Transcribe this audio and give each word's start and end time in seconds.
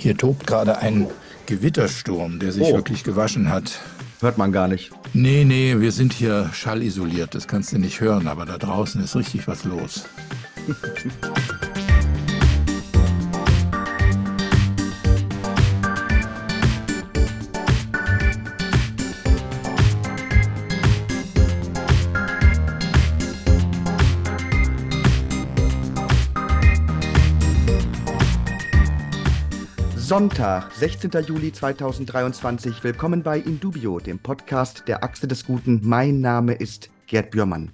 Hier 0.00 0.16
tobt 0.16 0.46
gerade 0.46 0.78
ein 0.78 1.08
Gewittersturm, 1.44 2.38
der 2.38 2.52
sich 2.52 2.62
oh. 2.62 2.74
wirklich 2.74 3.04
gewaschen 3.04 3.50
hat. 3.50 3.80
Hört 4.22 4.38
man 4.38 4.50
gar 4.50 4.66
nicht. 4.66 4.92
Nee, 5.12 5.44
nee, 5.44 5.78
wir 5.78 5.92
sind 5.92 6.14
hier 6.14 6.48
schallisoliert, 6.54 7.34
das 7.34 7.46
kannst 7.46 7.72
du 7.72 7.78
nicht 7.78 8.00
hören, 8.00 8.26
aber 8.26 8.46
da 8.46 8.56
draußen 8.56 9.04
ist 9.04 9.14
richtig 9.14 9.46
was 9.46 9.64
los. 9.64 10.04
Sonntag, 30.20 30.70
16. 30.74 31.10
Juli 31.26 31.50
2023. 31.50 32.84
Willkommen 32.84 33.22
bei 33.22 33.38
Indubio, 33.38 34.00
dem 34.00 34.18
Podcast 34.18 34.82
der 34.86 35.02
Achse 35.02 35.26
des 35.26 35.46
Guten. 35.46 35.80
Mein 35.82 36.20
Name 36.20 36.52
ist 36.52 36.90
Gerd 37.06 37.30
Bührmann. 37.30 37.72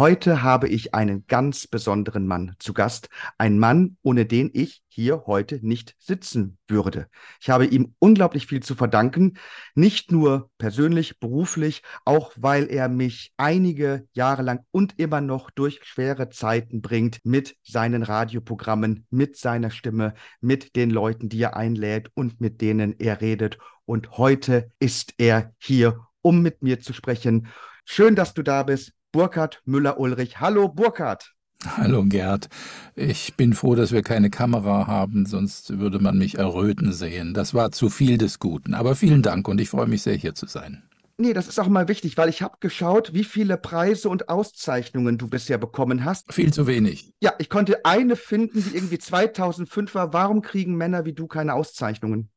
Heute 0.00 0.42
habe 0.42 0.66
ich 0.66 0.94
einen 0.94 1.26
ganz 1.26 1.66
besonderen 1.66 2.26
Mann 2.26 2.54
zu 2.58 2.72
Gast. 2.72 3.10
Ein 3.36 3.58
Mann, 3.58 3.98
ohne 4.00 4.24
den 4.24 4.48
ich 4.54 4.82
hier 4.88 5.24
heute 5.26 5.60
nicht 5.60 5.94
sitzen 5.98 6.56
würde. 6.66 7.08
Ich 7.38 7.50
habe 7.50 7.66
ihm 7.66 7.94
unglaublich 7.98 8.46
viel 8.46 8.62
zu 8.62 8.74
verdanken. 8.74 9.36
Nicht 9.74 10.10
nur 10.10 10.50
persönlich, 10.56 11.20
beruflich, 11.20 11.82
auch 12.06 12.32
weil 12.38 12.70
er 12.70 12.88
mich 12.88 13.34
einige 13.36 14.06
Jahre 14.14 14.40
lang 14.40 14.64
und 14.70 14.98
immer 14.98 15.20
noch 15.20 15.50
durch 15.50 15.80
schwere 15.84 16.30
Zeiten 16.30 16.80
bringt 16.80 17.20
mit 17.22 17.56
seinen 17.62 18.02
Radioprogrammen, 18.02 19.06
mit 19.10 19.36
seiner 19.36 19.70
Stimme, 19.70 20.14
mit 20.40 20.76
den 20.76 20.88
Leuten, 20.88 21.28
die 21.28 21.42
er 21.42 21.58
einlädt 21.58 22.10
und 22.14 22.40
mit 22.40 22.62
denen 22.62 22.98
er 22.98 23.20
redet. 23.20 23.58
Und 23.84 24.16
heute 24.16 24.70
ist 24.78 25.12
er 25.18 25.52
hier, 25.58 26.00
um 26.22 26.40
mit 26.40 26.62
mir 26.62 26.80
zu 26.80 26.94
sprechen. 26.94 27.48
Schön, 27.84 28.16
dass 28.16 28.32
du 28.32 28.42
da 28.42 28.62
bist. 28.62 28.94
Burkhard 29.12 29.60
Müller-Ulrich. 29.64 30.38
Hallo 30.38 30.68
Burkhard. 30.68 31.34
Hallo 31.66 32.04
Gerd. 32.04 32.48
Ich 32.94 33.34
bin 33.36 33.54
froh, 33.54 33.74
dass 33.74 33.90
wir 33.90 34.02
keine 34.02 34.30
Kamera 34.30 34.86
haben, 34.86 35.26
sonst 35.26 35.78
würde 35.78 35.98
man 35.98 36.16
mich 36.16 36.38
erröten 36.38 36.92
sehen. 36.92 37.34
Das 37.34 37.52
war 37.52 37.72
zu 37.72 37.90
viel 37.90 38.18
des 38.18 38.38
Guten. 38.38 38.72
Aber 38.72 38.94
vielen 38.94 39.22
Dank 39.22 39.48
und 39.48 39.60
ich 39.60 39.68
freue 39.68 39.88
mich 39.88 40.02
sehr, 40.02 40.14
hier 40.14 40.34
zu 40.34 40.46
sein. 40.46 40.84
Nee, 41.18 41.34
das 41.34 41.48
ist 41.48 41.58
auch 41.58 41.68
mal 41.68 41.88
wichtig, 41.88 42.16
weil 42.16 42.30
ich 42.30 42.40
habe 42.40 42.56
geschaut, 42.60 43.12
wie 43.12 43.24
viele 43.24 43.58
Preise 43.58 44.08
und 44.08 44.30
Auszeichnungen 44.30 45.18
du 45.18 45.28
bisher 45.28 45.58
bekommen 45.58 46.04
hast. 46.04 46.32
Viel 46.32 46.52
zu 46.52 46.66
wenig. 46.66 47.12
Ja, 47.20 47.34
ich 47.38 47.50
konnte 47.50 47.84
eine 47.84 48.16
finden, 48.16 48.64
die 48.64 48.74
irgendwie 48.74 48.98
2005 48.98 49.94
war. 49.94 50.14
Warum 50.14 50.40
kriegen 50.40 50.76
Männer 50.76 51.04
wie 51.04 51.12
du 51.12 51.26
keine 51.26 51.54
Auszeichnungen? 51.54 52.30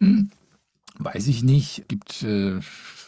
Hm, 0.00 0.30
weiß 0.98 1.26
ich 1.28 1.42
nicht. 1.42 1.84
Gibt 1.88 2.22
äh, 2.22 2.60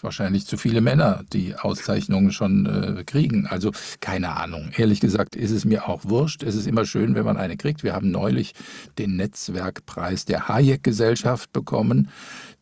wahrscheinlich 0.02 0.46
zu 0.46 0.56
viele 0.56 0.80
Männer, 0.80 1.24
die 1.32 1.54
Auszeichnungen 1.56 2.32
schon 2.32 2.66
äh, 2.66 3.04
kriegen. 3.04 3.46
Also 3.46 3.72
keine 4.00 4.36
Ahnung. 4.36 4.70
Ehrlich 4.76 5.00
gesagt 5.00 5.36
ist 5.36 5.50
es 5.50 5.64
mir 5.64 5.88
auch 5.88 6.04
wurscht. 6.04 6.42
Es 6.42 6.54
ist 6.54 6.66
immer 6.66 6.84
schön, 6.84 7.14
wenn 7.14 7.24
man 7.24 7.36
eine 7.36 7.56
kriegt. 7.56 7.82
Wir 7.82 7.94
haben 7.94 8.10
neulich 8.10 8.54
den 8.98 9.16
Netzwerkpreis 9.16 10.24
der 10.24 10.48
Hayek-Gesellschaft 10.48 11.52
bekommen. 11.52 12.10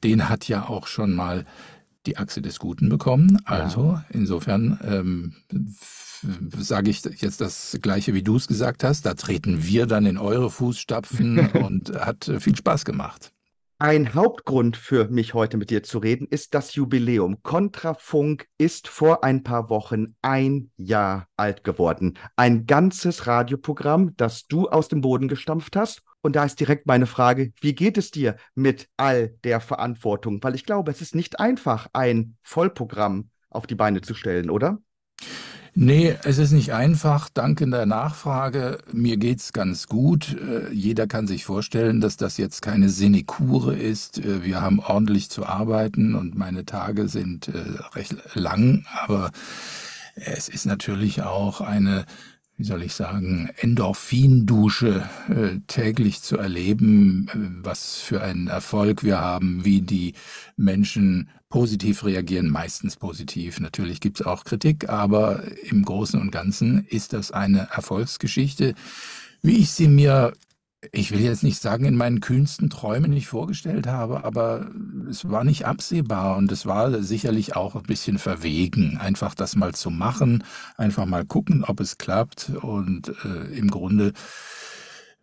Den 0.05 0.29
hat 0.29 0.49
ja 0.49 0.69
auch 0.69 0.87
schon 0.87 1.13
mal 1.13 1.45
die 2.07 2.19
Achse 2.19 2.41
des 2.41 2.59
Guten 2.59 2.89
bekommen. 2.89 3.39
Also 3.45 3.95
ja. 3.95 4.05
insofern 4.11 4.79
ähm, 4.85 5.35
sage 6.59 6.91
ich 6.91 7.03
jetzt 7.21 7.41
das 7.41 7.79
Gleiche, 7.83 8.15
wie 8.15 8.23
du 8.23 8.37
es 8.37 8.47
gesagt 8.47 8.85
hast. 8.85 9.07
Da 9.07 9.15
treten 9.15 9.65
wir 9.65 9.87
dann 9.87 10.07
in 10.07 10.19
eure 10.19 10.51
Fußstapfen 10.51 11.39
und 11.65 11.93
hat 11.99 12.31
viel 12.39 12.57
Spaß 12.57 12.85
gemacht. 12.85 13.33
Ein 13.79 14.15
Hauptgrund 14.15 14.79
für 14.79 15.07
mich 15.09 15.35
heute 15.35 15.59
mit 15.59 15.69
dir 15.69 15.83
zu 15.83 15.99
reden 15.99 16.27
ist 16.31 16.55
das 16.55 16.75
Jubiläum. 16.77 17.43
Kontrafunk 17.43 18.47
ist 18.57 18.89
vor 18.89 19.23
ein 19.23 19.43
paar 19.43 19.69
Wochen 19.69 20.17
ein 20.23 20.71
Jahr 20.79 21.29
alt 21.37 21.63
geworden. 21.63 22.17
Ein 22.37 22.65
ganzes 22.65 23.27
Radioprogramm, 23.27 24.17
das 24.17 24.47
du 24.47 24.67
aus 24.71 24.89
dem 24.89 25.03
Boden 25.03 25.29
gestampft 25.29 25.77
hast. 25.77 26.01
Und 26.23 26.37
da 26.37 26.45
ist 26.45 26.59
direkt 26.59 26.87
meine 26.87 27.05
Frage, 27.05 27.53
wie 27.61 27.75
geht 27.75 27.99
es 27.99 28.11
dir 28.11 28.37
mit 28.55 28.89
all 28.97 29.35
der 29.45 29.61
Verantwortung? 29.61 30.43
Weil 30.43 30.55
ich 30.55 30.65
glaube, 30.65 30.91
es 30.91 31.03
ist 31.03 31.15
nicht 31.15 31.39
einfach, 31.39 31.89
ein 31.93 32.39
Vollprogramm 32.45 33.29
auf 33.51 33.67
die 33.67 33.75
Beine 33.75 34.01
zu 34.01 34.15
stellen, 34.15 34.49
oder? 34.49 34.79
Nee, 35.79 36.17
es 36.25 36.39
ist 36.39 36.53
nicht 36.53 36.73
einfach. 36.73 37.29
Danke 37.29 37.69
der 37.69 37.85
Nachfrage. 37.85 38.79
Mir 38.95 39.19
geht's 39.19 39.53
ganz 39.53 39.89
gut. 39.89 40.35
Äh, 40.35 40.73
jeder 40.73 41.07
kann 41.07 41.27
sich 41.27 41.45
vorstellen, 41.45 42.01
dass 42.01 42.17
das 42.17 42.39
jetzt 42.39 42.63
keine 42.63 42.89
Sinekure 42.89 43.77
ist. 43.77 44.17
Äh, 44.17 44.43
wir 44.43 44.63
haben 44.63 44.81
ordentlich 44.81 45.29
zu 45.29 45.45
arbeiten 45.45 46.15
und 46.15 46.35
meine 46.35 46.65
Tage 46.65 47.09
sind 47.09 47.49
äh, 47.49 47.59
recht 47.95 48.17
lang, 48.33 48.87
aber 49.05 49.33
es 50.15 50.49
ist 50.49 50.65
natürlich 50.65 51.23
auch 51.23 51.61
eine 51.61 52.07
wie 52.59 52.65
soll 52.65 52.83
ich 52.83 52.95
sagen, 52.95 53.51
Endorphindusche 53.59 55.07
äh, 55.29 55.61
täglich 55.67 56.23
zu 56.23 56.39
erleben, 56.39 57.61
was 57.63 57.97
für 57.97 58.23
einen 58.23 58.47
Erfolg 58.47 59.05
wir 59.05 59.21
haben, 59.21 59.67
wie 59.67 59.83
die 59.83 60.15
Menschen 60.57 61.29
positiv 61.57 62.05
reagieren, 62.05 62.51
meistens 62.51 62.97
positiv. 62.97 63.61
Natürlich 63.61 64.01
gibt 64.01 64.21
es 64.21 64.27
auch 64.27 64.45
Kritik, 64.45 64.91
aber 64.91 65.43
im 65.63 65.87
Großen 65.87 66.21
und 66.21 66.31
Ganzen 66.31 66.85
ist 66.85 67.15
das 67.15 67.33
eine 67.33 67.69
Erfolgsgeschichte, 67.73 68.75
wie 69.41 69.57
ich 69.57 69.71
sie 69.71 69.89
mir 69.89 70.35
ich 70.93 71.11
will 71.11 71.21
jetzt 71.21 71.43
nicht 71.43 71.61
sagen, 71.61 71.87
in 71.87 71.97
meinen 71.97 72.21
kühnsten 72.21 72.69
Träumen 72.69 73.11
nicht 73.11 73.27
vorgestellt 73.27 73.87
habe, 73.87 74.25
aber 74.25 74.71
es 75.11 75.29
war 75.29 75.43
nicht 75.43 75.65
absehbar 75.65 76.37
und 76.37 76.53
es 76.53 76.67
war 76.67 77.03
sicherlich 77.03 77.57
auch 77.57 77.75
ein 77.75 77.83
bisschen 77.83 78.19
verwegen, 78.19 78.99
einfach 78.99 79.35
das 79.35 79.57
mal 79.57 79.75
zu 79.75 79.91
machen, 79.91 80.45
einfach 80.77 81.07
mal 81.07 81.25
gucken, 81.25 81.65
ob 81.65 81.81
es 81.81 81.97
klappt 81.97 82.53
und 82.61 83.09
äh, 83.25 83.57
im 83.57 83.69
Grunde 83.71 84.13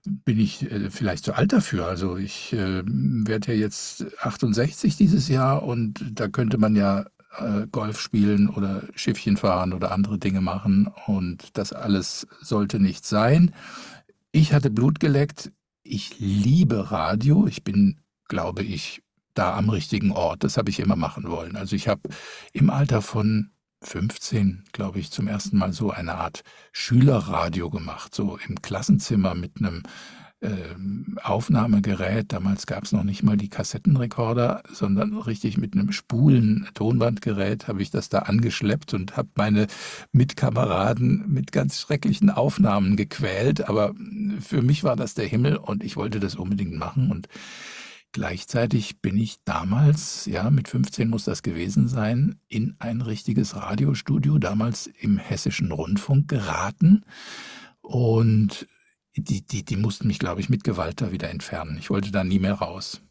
bin 0.05 0.39
ich 0.39 0.69
äh, 0.71 0.89
vielleicht 0.89 1.25
zu 1.25 1.33
alt 1.33 1.53
dafür. 1.53 1.87
Also 1.87 2.17
ich 2.17 2.53
äh, 2.53 2.83
werde 2.85 3.53
ja 3.53 3.59
jetzt 3.59 4.05
68 4.21 4.97
dieses 4.97 5.27
Jahr 5.27 5.63
und 5.63 6.03
da 6.13 6.27
könnte 6.27 6.57
man 6.57 6.75
ja 6.75 7.05
äh, 7.37 7.67
Golf 7.71 7.99
spielen 7.99 8.49
oder 8.49 8.83
Schiffchen 8.95 9.37
fahren 9.37 9.73
oder 9.73 9.91
andere 9.91 10.19
Dinge 10.19 10.41
machen 10.41 10.89
und 11.07 11.57
das 11.57 11.73
alles 11.73 12.27
sollte 12.41 12.79
nicht 12.79 13.05
sein. 13.05 13.53
Ich 14.31 14.53
hatte 14.53 14.69
Blut 14.69 14.99
geleckt. 14.99 15.51
Ich 15.83 16.19
liebe 16.19 16.91
Radio. 16.91 17.47
Ich 17.47 17.63
bin, 17.63 17.99
glaube 18.27 18.63
ich, 18.63 19.03
da 19.33 19.55
am 19.55 19.69
richtigen 19.69 20.11
Ort. 20.11 20.43
Das 20.43 20.57
habe 20.57 20.69
ich 20.69 20.79
immer 20.79 20.95
machen 20.95 21.27
wollen. 21.29 21.55
Also 21.55 21.75
ich 21.75 21.87
habe 21.87 22.09
im 22.51 22.69
Alter 22.69 23.01
von 23.01 23.52
15, 23.83 24.63
glaube 24.71 24.99
ich, 24.99 25.11
zum 25.11 25.27
ersten 25.27 25.57
Mal 25.57 25.73
so 25.73 25.91
eine 25.91 26.15
Art 26.15 26.43
Schülerradio 26.71 27.69
gemacht, 27.69 28.15
so 28.15 28.37
im 28.47 28.61
Klassenzimmer 28.61 29.35
mit 29.35 29.57
einem 29.59 29.83
ähm, 30.43 31.17
Aufnahmegerät. 31.23 32.33
Damals 32.33 32.65
gab 32.67 32.83
es 32.83 32.91
noch 32.91 33.03
nicht 33.03 33.23
mal 33.23 33.37
die 33.37 33.49
Kassettenrekorder, 33.49 34.63
sondern 34.71 35.17
richtig 35.17 35.57
mit 35.57 35.73
einem 35.73 35.91
spulen 35.91 36.67
Tonbandgerät 36.73 37.67
habe 37.67 37.81
ich 37.81 37.91
das 37.91 38.09
da 38.09 38.19
angeschleppt 38.19 38.93
und 38.93 39.15
habe 39.15 39.29
meine 39.35 39.67
Mitkameraden 40.11 41.25
mit 41.27 41.51
ganz 41.51 41.79
schrecklichen 41.79 42.29
Aufnahmen 42.29 42.95
gequält. 42.95 43.69
Aber 43.69 43.93
für 44.41 44.61
mich 44.61 44.83
war 44.83 44.95
das 44.95 45.13
der 45.13 45.27
Himmel 45.27 45.55
und 45.55 45.83
ich 45.83 45.95
wollte 45.95 46.19
das 46.19 46.35
unbedingt 46.35 46.77
machen. 46.77 47.09
Und 47.09 47.27
gleichzeitig 48.13 49.01
bin 49.01 49.17
ich 49.17 49.43
damals, 49.43 50.25
ja, 50.25 50.49
mit 50.49 50.69
15 50.69 51.09
muss 51.09 51.25
das 51.25 51.43
gewesen 51.43 51.87
sein, 51.87 52.39
in 52.47 52.75
ein 52.79 53.01
richtiges 53.01 53.55
Radiostudio, 53.55 54.37
damals 54.37 54.87
im 54.87 55.17
Hessischen 55.17 55.71
Rundfunk 55.71 56.29
geraten. 56.29 57.03
Und 57.81 58.67
die, 59.15 59.45
die, 59.45 59.65
die 59.65 59.75
mussten 59.75 60.07
mich, 60.07 60.19
glaube 60.19 60.41
ich, 60.41 60.49
mit 60.49 60.63
Gewalt 60.63 61.01
da 61.01 61.11
wieder 61.11 61.29
entfernen. 61.29 61.77
Ich 61.77 61.89
wollte 61.89 62.11
da 62.11 62.23
nie 62.23 62.39
mehr 62.39 62.53
raus. 62.53 63.01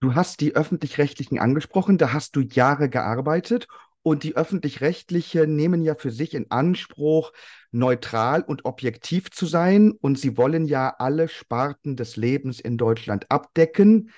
Du 0.00 0.14
hast 0.14 0.40
die 0.40 0.54
öffentlich-rechtlichen 0.54 1.38
angesprochen, 1.38 1.98
da 1.98 2.12
hast 2.12 2.36
du 2.36 2.40
Jahre 2.40 2.88
gearbeitet 2.88 3.66
und 4.02 4.22
die 4.22 4.34
öffentlich-rechtliche 4.34 5.46
nehmen 5.46 5.82
ja 5.82 5.94
für 5.94 6.10
sich 6.10 6.34
in 6.34 6.50
Anspruch, 6.50 7.32
neutral 7.70 8.42
und 8.42 8.64
objektiv 8.64 9.30
zu 9.30 9.46
sein 9.46 9.92
und 9.92 10.18
sie 10.18 10.36
wollen 10.36 10.64
ja 10.64 10.94
alle 10.98 11.28
Sparten 11.28 11.96
des 11.96 12.16
Lebens 12.16 12.60
in 12.60 12.78
Deutschland 12.78 13.30
abdecken. 13.30 14.10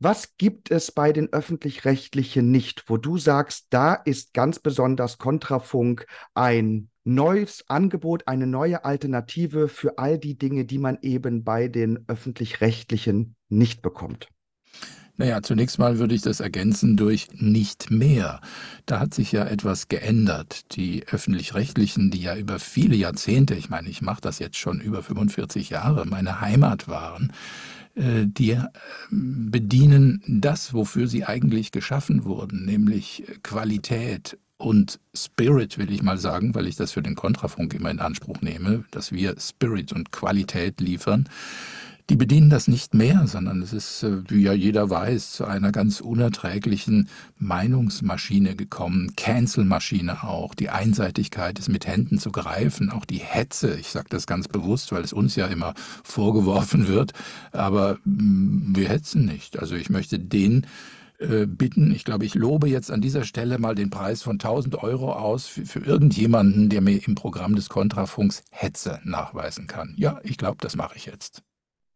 Was 0.00 0.36
gibt 0.36 0.70
es 0.70 0.92
bei 0.92 1.12
den 1.12 1.32
öffentlich-rechtlichen 1.32 2.50
nicht, 2.52 2.84
wo 2.86 2.98
du 2.98 3.18
sagst, 3.18 3.66
da 3.70 3.94
ist 3.94 4.32
ganz 4.32 4.60
besonders 4.60 5.18
Kontrafunk 5.18 6.06
ein 6.34 6.88
neues 7.02 7.64
Angebot, 7.68 8.28
eine 8.28 8.46
neue 8.46 8.84
Alternative 8.84 9.68
für 9.68 9.98
all 9.98 10.18
die 10.18 10.38
Dinge, 10.38 10.66
die 10.66 10.78
man 10.78 10.98
eben 11.02 11.42
bei 11.42 11.66
den 11.66 12.04
öffentlich-rechtlichen 12.06 13.34
nicht 13.48 13.82
bekommt? 13.82 14.28
Naja, 15.16 15.42
zunächst 15.42 15.80
mal 15.80 15.98
würde 15.98 16.14
ich 16.14 16.22
das 16.22 16.38
ergänzen 16.38 16.96
durch 16.96 17.26
nicht 17.32 17.90
mehr. 17.90 18.40
Da 18.86 19.00
hat 19.00 19.14
sich 19.14 19.32
ja 19.32 19.44
etwas 19.46 19.88
geändert. 19.88 20.76
Die 20.76 21.08
öffentlich-rechtlichen, 21.08 22.12
die 22.12 22.22
ja 22.22 22.36
über 22.36 22.60
viele 22.60 22.94
Jahrzehnte, 22.94 23.56
ich 23.56 23.68
meine, 23.68 23.88
ich 23.88 24.00
mache 24.00 24.20
das 24.20 24.38
jetzt 24.38 24.58
schon 24.58 24.80
über 24.80 25.02
45 25.02 25.70
Jahre, 25.70 26.06
meine 26.06 26.40
Heimat 26.40 26.86
waren, 26.86 27.32
die 27.98 28.50
äh, 28.52 28.64
bedienen 29.10 30.22
das, 30.26 30.72
wofür 30.72 31.08
sie 31.08 31.24
eigentlich 31.24 31.72
geschaffen 31.72 32.24
wurden, 32.24 32.64
nämlich 32.64 33.24
Qualität 33.42 34.38
und 34.56 34.98
Spirit, 35.14 35.78
will 35.78 35.92
ich 35.92 36.02
mal 36.02 36.18
sagen, 36.18 36.54
weil 36.54 36.66
ich 36.66 36.76
das 36.76 36.92
für 36.92 37.02
den 37.02 37.14
Kontrafunk 37.14 37.74
immer 37.74 37.90
in 37.90 38.00
Anspruch 38.00 38.40
nehme, 38.40 38.84
dass 38.90 39.12
wir 39.12 39.34
Spirit 39.38 39.92
und 39.92 40.10
Qualität 40.10 40.80
liefern 40.80 41.28
die 42.10 42.16
bedienen 42.16 42.48
das 42.48 42.68
nicht 42.68 42.94
mehr, 42.94 43.26
sondern 43.26 43.60
es 43.60 43.72
ist, 43.72 44.02
äh, 44.02 44.28
wie 44.30 44.42
ja 44.42 44.52
jeder 44.52 44.88
weiß, 44.88 45.32
zu 45.32 45.44
einer 45.44 45.72
ganz 45.72 46.00
unerträglichen 46.00 47.08
Meinungsmaschine 47.38 48.56
gekommen, 48.56 49.12
Cancel-Maschine 49.16 50.24
auch. 50.24 50.54
Die 50.54 50.70
Einseitigkeit 50.70 51.58
ist 51.58 51.68
mit 51.68 51.86
Händen 51.86 52.18
zu 52.18 52.32
greifen, 52.32 52.90
auch 52.90 53.04
die 53.04 53.18
Hetze, 53.18 53.78
ich 53.78 53.88
sage 53.88 54.06
das 54.08 54.26
ganz 54.26 54.48
bewusst, 54.48 54.90
weil 54.92 55.02
es 55.02 55.12
uns 55.12 55.36
ja 55.36 55.46
immer 55.46 55.74
vorgeworfen 56.02 56.88
wird, 56.88 57.12
aber 57.52 57.98
mm, 58.04 58.74
wir 58.74 58.88
hetzen 58.88 59.26
nicht. 59.26 59.58
Also 59.58 59.74
ich 59.74 59.90
möchte 59.90 60.18
den 60.18 60.66
äh, 61.18 61.46
bitten. 61.46 61.92
Ich 61.92 62.04
glaube, 62.04 62.24
ich 62.24 62.34
lobe 62.34 62.68
jetzt 62.68 62.90
an 62.90 63.02
dieser 63.02 63.24
Stelle 63.24 63.58
mal 63.58 63.74
den 63.74 63.90
Preis 63.90 64.22
von 64.22 64.34
1000 64.34 64.82
Euro 64.82 65.12
aus 65.12 65.46
für, 65.46 65.66
für 65.66 65.80
irgendjemanden, 65.80 66.70
der 66.70 66.80
mir 66.80 67.06
im 67.06 67.16
Programm 67.16 67.54
des 67.54 67.68
Kontrafunks 67.68 68.44
Hetze 68.50 69.00
nachweisen 69.04 69.66
kann. 69.66 69.94
Ja, 69.98 70.20
ich 70.22 70.38
glaube, 70.38 70.58
das 70.60 70.76
mache 70.76 70.96
ich 70.96 71.06
jetzt 71.06 71.42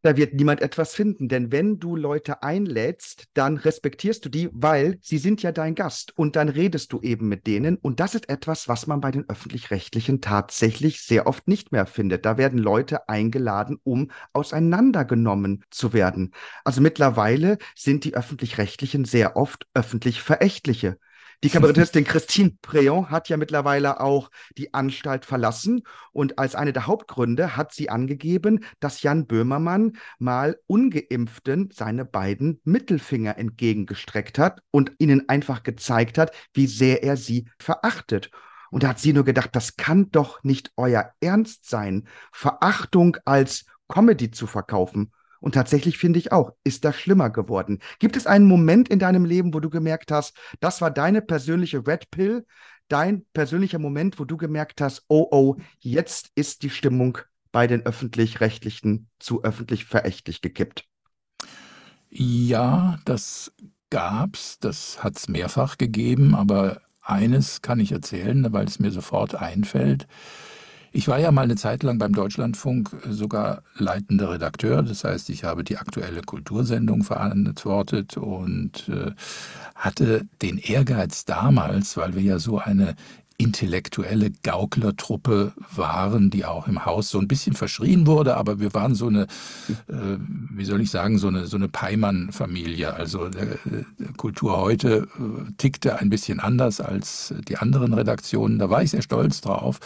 da 0.02 0.16
wird 0.16 0.34
niemand 0.34 0.60
etwas 0.60 0.94
finden. 0.94 1.28
Denn 1.28 1.52
wenn 1.52 1.78
du 1.78 1.96
Leute 1.96 2.42
einlädst, 2.42 3.26
dann 3.34 3.56
respektierst 3.56 4.24
du 4.24 4.28
die, 4.28 4.48
weil 4.52 4.98
sie 5.00 5.18
sind 5.18 5.42
ja 5.42 5.52
dein 5.52 5.74
Gast 5.74 6.16
und 6.18 6.36
dann 6.36 6.48
redest 6.48 6.92
du 6.92 7.00
eben 7.00 7.28
mit 7.28 7.46
denen. 7.46 7.76
Und 7.76 8.00
das 8.00 8.14
ist 8.14 8.28
etwas, 8.28 8.68
was 8.68 8.86
man 8.86 9.00
bei 9.00 9.10
den 9.10 9.28
öffentlich-rechtlichen 9.28 10.20
tatsächlich 10.20 11.02
sehr 11.02 11.26
oft 11.26 11.48
nicht 11.48 11.72
mehr 11.72 11.86
findet. 11.86 12.24
Da 12.26 12.36
werden 12.36 12.58
Leute 12.58 13.08
eingeladen, 13.08 13.78
um 13.84 14.10
auseinandergenommen 14.32 15.64
zu 15.70 15.92
werden. 15.92 16.32
Also 16.64 16.80
mittlerweile 16.80 17.58
sind 17.74 18.04
die 18.04 18.14
öffentlich-rechtlichen 18.14 19.04
sehr 19.04 19.36
oft 19.36 19.66
öffentlich 19.74 20.22
verächtliche. 20.22 20.98
Die 21.44 21.50
Kabarettistin 21.50 22.04
Christine 22.04 22.52
Préon 22.62 23.10
hat 23.10 23.28
ja 23.28 23.36
mittlerweile 23.36 24.00
auch 24.00 24.30
die 24.56 24.74
Anstalt 24.74 25.24
verlassen 25.24 25.82
und 26.12 26.38
als 26.38 26.54
eine 26.54 26.72
der 26.72 26.86
Hauptgründe 26.86 27.56
hat 27.56 27.74
sie 27.74 27.90
angegeben, 27.90 28.64
dass 28.78 29.02
Jan 29.02 29.26
Böhmermann 29.26 29.96
mal 30.20 30.60
ungeimpften 30.68 31.70
seine 31.72 32.04
beiden 32.04 32.60
Mittelfinger 32.62 33.38
entgegengestreckt 33.38 34.38
hat 34.38 34.62
und 34.70 34.92
ihnen 34.98 35.28
einfach 35.28 35.64
gezeigt 35.64 36.16
hat, 36.16 36.30
wie 36.54 36.68
sehr 36.68 37.02
er 37.02 37.16
sie 37.16 37.48
verachtet. 37.58 38.30
Und 38.70 38.84
da 38.84 38.90
hat 38.90 39.00
sie 39.00 39.12
nur 39.12 39.24
gedacht, 39.24 39.50
das 39.56 39.76
kann 39.76 40.12
doch 40.12 40.44
nicht 40.44 40.70
euer 40.76 41.10
Ernst 41.20 41.68
sein, 41.68 42.06
Verachtung 42.30 43.16
als 43.24 43.66
Comedy 43.88 44.30
zu 44.30 44.46
verkaufen. 44.46 45.12
Und 45.42 45.54
tatsächlich 45.54 45.98
finde 45.98 46.18
ich 46.18 46.32
auch, 46.32 46.52
ist 46.64 46.84
das 46.84 46.96
schlimmer 46.96 47.28
geworden. 47.28 47.80
Gibt 47.98 48.16
es 48.16 48.26
einen 48.26 48.46
Moment 48.46 48.88
in 48.88 48.98
deinem 48.98 49.26
Leben, 49.26 49.52
wo 49.52 49.60
du 49.60 49.68
gemerkt 49.68 50.10
hast, 50.10 50.34
das 50.60 50.80
war 50.80 50.90
deine 50.90 51.20
persönliche 51.20 51.86
Red 51.86 52.10
Pill, 52.10 52.46
dein 52.88 53.26
persönlicher 53.34 53.78
Moment, 53.78 54.18
wo 54.18 54.24
du 54.24 54.36
gemerkt 54.36 54.80
hast, 54.80 55.04
oh 55.08 55.28
oh, 55.30 55.56
jetzt 55.80 56.30
ist 56.36 56.62
die 56.62 56.70
Stimmung 56.70 57.18
bei 57.50 57.66
den 57.66 57.82
öffentlich-rechtlichen 57.84 59.08
zu 59.18 59.42
öffentlich 59.42 59.84
verächtlich 59.84 60.40
gekippt? 60.40 60.84
Ja, 62.08 62.98
das 63.04 63.52
gab's, 63.90 64.58
das 64.58 65.02
hat 65.02 65.16
es 65.16 65.28
mehrfach 65.28 65.76
gegeben, 65.76 66.34
aber 66.34 66.80
eines 67.02 67.62
kann 67.62 67.80
ich 67.80 67.92
erzählen, 67.92 68.52
weil 68.52 68.66
es 68.66 68.78
mir 68.78 68.90
sofort 68.90 69.34
einfällt. 69.34 70.06
Ich 70.94 71.08
war 71.08 71.18
ja 71.18 71.32
mal 71.32 71.42
eine 71.42 71.56
Zeit 71.56 71.82
lang 71.82 71.96
beim 71.96 72.14
Deutschlandfunk 72.14 72.90
sogar 73.08 73.62
leitender 73.76 74.30
Redakteur. 74.30 74.82
Das 74.82 75.04
heißt, 75.04 75.30
ich 75.30 75.42
habe 75.42 75.64
die 75.64 75.78
aktuelle 75.78 76.20
Kultursendung 76.20 77.02
verantwortet 77.02 78.18
und 78.18 78.90
äh, 78.90 79.12
hatte 79.74 80.26
den 80.42 80.58
Ehrgeiz 80.58 81.24
damals, 81.24 81.96
weil 81.96 82.14
wir 82.14 82.20
ja 82.20 82.38
so 82.38 82.58
eine 82.58 82.94
intellektuelle 83.38 84.30
Gauklertruppe 84.42 85.52
waren, 85.74 86.30
die 86.30 86.44
auch 86.44 86.68
im 86.68 86.84
Haus 86.84 87.10
so 87.10 87.18
ein 87.18 87.26
bisschen 87.26 87.54
verschrien 87.54 88.06
wurde, 88.06 88.36
aber 88.36 88.60
wir 88.60 88.72
waren 88.74 88.94
so 88.94 89.08
eine, 89.08 89.22
äh, 89.88 90.18
wie 90.50 90.64
soll 90.64 90.80
ich 90.80 90.90
sagen, 90.90 91.18
so 91.18 91.28
eine, 91.28 91.46
so 91.46 91.56
eine 91.56 91.68
Peimann-Familie. 91.68 92.94
Also 92.94 93.26
äh, 93.26 93.56
Kultur 94.16 94.58
heute 94.58 95.08
äh, 95.18 95.52
tickte 95.56 95.98
ein 95.98 96.10
bisschen 96.10 96.38
anders 96.38 96.80
als 96.80 97.34
die 97.48 97.56
anderen 97.56 97.94
Redaktionen. 97.94 98.58
Da 98.58 98.70
war 98.70 98.82
ich 98.82 98.90
sehr 98.90 99.02
stolz 99.02 99.40
drauf. 99.40 99.80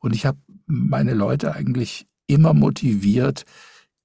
Und 0.00 0.14
ich 0.14 0.26
habe 0.26 0.38
meine 0.66 1.14
Leute 1.14 1.54
eigentlich 1.54 2.06
immer 2.26 2.54
motiviert, 2.54 3.44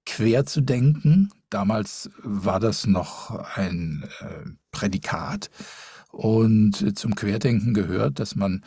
quer 0.06 0.46
zu 0.46 0.62
denken. 0.62 1.30
Damals 1.50 2.10
war 2.24 2.60
das 2.60 2.88
noch 2.88 3.32
ein 3.56 4.04
äh, 4.20 4.50
Prädikat. 4.72 5.50
Und 6.12 6.98
zum 6.98 7.16
Querdenken 7.16 7.74
gehört, 7.74 8.20
dass 8.20 8.36
man, 8.36 8.64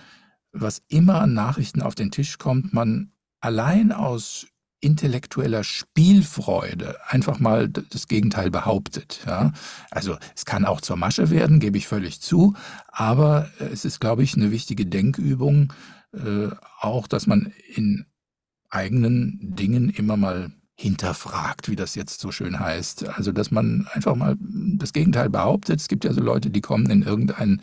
was 0.52 0.82
immer 0.88 1.20
an 1.20 1.34
Nachrichten 1.34 1.82
auf 1.82 1.94
den 1.94 2.10
Tisch 2.10 2.38
kommt, 2.38 2.72
man 2.72 3.12
allein 3.40 3.92
aus 3.92 4.46
intellektueller 4.80 5.64
Spielfreude 5.64 6.96
einfach 7.08 7.40
mal 7.40 7.68
das 7.68 8.06
Gegenteil 8.06 8.50
behauptet. 8.50 9.20
Ja? 9.26 9.52
Also 9.90 10.16
es 10.36 10.44
kann 10.44 10.64
auch 10.66 10.80
zur 10.80 10.96
Masche 10.96 11.30
werden, 11.30 11.58
gebe 11.58 11.78
ich 11.78 11.86
völlig 11.88 12.20
zu, 12.20 12.54
aber 12.88 13.48
es 13.58 13.84
ist, 13.84 14.00
glaube 14.00 14.22
ich, 14.22 14.36
eine 14.36 14.50
wichtige 14.50 14.84
Denkübung, 14.84 15.72
äh, 16.14 16.54
auch, 16.80 17.06
dass 17.06 17.26
man 17.26 17.52
in 17.74 18.06
eigenen 18.70 19.54
Dingen 19.54 19.90
immer 19.90 20.16
mal 20.16 20.52
hinterfragt, 20.76 21.68
wie 21.68 21.76
das 21.76 21.94
jetzt 21.94 22.20
so 22.20 22.32
schön 22.32 22.58
heißt. 22.58 23.08
Also, 23.08 23.32
dass 23.32 23.50
man 23.50 23.86
einfach 23.92 24.16
mal 24.16 24.36
das 24.40 24.92
Gegenteil 24.92 25.30
behauptet. 25.30 25.80
Es 25.80 25.88
gibt 25.88 26.04
ja 26.04 26.12
so 26.12 26.20
Leute, 26.20 26.50
die 26.50 26.60
kommen 26.60 26.90
in 26.90 27.02
irgendeine 27.02 27.58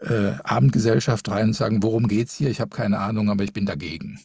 äh, 0.00 0.32
Abendgesellschaft 0.42 1.28
rein 1.28 1.48
und 1.48 1.54
sagen, 1.54 1.82
worum 1.82 2.08
geht's 2.08 2.34
hier? 2.34 2.50
Ich 2.50 2.60
habe 2.60 2.74
keine 2.74 2.98
Ahnung, 2.98 3.30
aber 3.30 3.44
ich 3.44 3.52
bin 3.52 3.66
dagegen. 3.66 4.18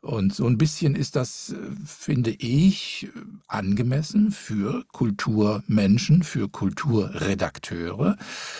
Und 0.00 0.32
so 0.32 0.46
ein 0.46 0.58
bisschen 0.58 0.94
ist 0.94 1.16
das, 1.16 1.50
äh, 1.50 1.56
finde 1.84 2.30
ich, 2.30 3.08
angemessen 3.48 4.30
für 4.30 4.84
Kulturmenschen, 4.92 6.22
für 6.22 6.48
Kulturredakteure. 6.48 8.16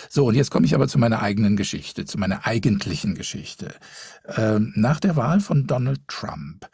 So, 0.08 0.26
und 0.26 0.34
jetzt 0.34 0.50
komme 0.50 0.66
ich 0.66 0.74
aber 0.74 0.88
zu 0.88 0.98
meiner 0.98 1.22
eigenen 1.22 1.56
Geschichte, 1.56 2.04
zu 2.06 2.18
meiner 2.18 2.46
eigentlichen 2.46 3.14
Geschichte. 3.14 3.74
Ähm, 4.36 4.72
nach 4.74 4.98
der 4.98 5.14
Wahl 5.16 5.40
von 5.40 5.66
Donald 5.66 6.00
Trump 6.08 6.68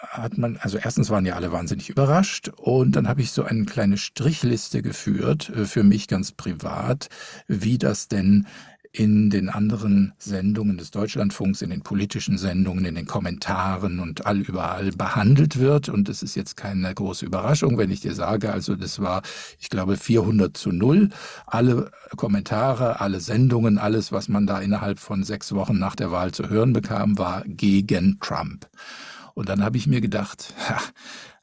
hat 0.00 0.38
man, 0.38 0.56
also 0.58 0.78
erstens 0.78 1.10
waren 1.10 1.26
ja 1.26 1.34
alle 1.34 1.52
wahnsinnig 1.52 1.90
überrascht 1.90 2.48
und 2.56 2.96
dann 2.96 3.08
habe 3.08 3.20
ich 3.20 3.32
so 3.32 3.44
eine 3.44 3.64
kleine 3.64 3.98
Strichliste 3.98 4.82
geführt, 4.82 5.50
äh, 5.50 5.66
für 5.66 5.82
mich 5.82 6.08
ganz 6.08 6.32
privat, 6.32 7.08
wie 7.48 7.78
das 7.78 8.08
denn 8.08 8.46
in 8.98 9.28
den 9.28 9.50
anderen 9.50 10.14
Sendungen 10.18 10.78
des 10.78 10.90
Deutschlandfunks, 10.90 11.60
in 11.60 11.68
den 11.68 11.82
politischen 11.82 12.38
Sendungen, 12.38 12.86
in 12.86 12.94
den 12.94 13.06
Kommentaren 13.06 14.00
und 14.00 14.24
all 14.24 14.40
überall 14.40 14.90
behandelt 14.90 15.58
wird. 15.58 15.90
Und 15.90 16.08
es 16.08 16.22
ist 16.22 16.34
jetzt 16.34 16.56
keine 16.56 16.94
große 16.94 17.26
Überraschung, 17.26 17.76
wenn 17.76 17.90
ich 17.90 18.00
dir 18.00 18.14
sage, 18.14 18.52
also 18.52 18.74
das 18.74 18.98
war, 19.00 19.20
ich 19.58 19.68
glaube, 19.68 19.98
400 19.98 20.56
zu 20.56 20.72
0. 20.72 21.10
Alle 21.46 21.90
Kommentare, 22.16 23.00
alle 23.00 23.20
Sendungen, 23.20 23.76
alles, 23.76 24.12
was 24.12 24.28
man 24.28 24.46
da 24.46 24.60
innerhalb 24.60 24.98
von 24.98 25.24
sechs 25.24 25.52
Wochen 25.52 25.78
nach 25.78 25.94
der 25.94 26.10
Wahl 26.10 26.32
zu 26.32 26.48
hören 26.48 26.72
bekam, 26.72 27.18
war 27.18 27.42
gegen 27.46 28.18
Trump. 28.20 28.66
Und 29.34 29.50
dann 29.50 29.62
habe 29.62 29.76
ich 29.76 29.86
mir 29.86 30.00
gedacht, 30.00 30.54
ha, 30.70 30.80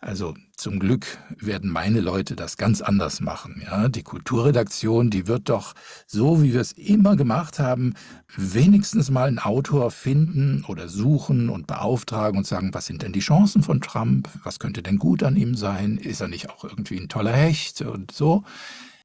also 0.03 0.35
zum 0.57 0.79
Glück 0.79 1.17
werden 1.37 1.69
meine 1.69 2.01
Leute 2.01 2.35
das 2.35 2.57
ganz 2.57 2.81
anders 2.81 3.21
machen. 3.21 3.61
Ja, 3.63 3.87
die 3.87 4.03
Kulturredaktion, 4.03 5.09
die 5.09 5.27
wird 5.27 5.49
doch 5.49 5.73
so, 6.05 6.43
wie 6.43 6.53
wir 6.53 6.61
es 6.61 6.73
immer 6.73 7.15
gemacht 7.15 7.57
haben, 7.59 7.93
wenigstens 8.35 9.09
mal 9.09 9.27
einen 9.27 9.39
Autor 9.39 9.91
finden 9.91 10.65
oder 10.67 10.89
suchen 10.89 11.49
und 11.49 11.67
beauftragen 11.67 12.37
und 12.37 12.45
sagen, 12.45 12.73
was 12.73 12.85
sind 12.85 13.01
denn 13.01 13.13
die 13.13 13.21
Chancen 13.21 13.63
von 13.63 13.79
Trump? 13.79 14.29
Was 14.43 14.59
könnte 14.59 14.83
denn 14.83 14.97
gut 14.97 15.23
an 15.23 15.37
ihm 15.37 15.55
sein? 15.55 15.97
Ist 15.97 16.21
er 16.21 16.27
nicht 16.27 16.49
auch 16.49 16.65
irgendwie 16.65 16.99
ein 16.99 17.09
toller 17.09 17.33
Hecht 17.33 17.81
und 17.81 18.11
so? 18.11 18.43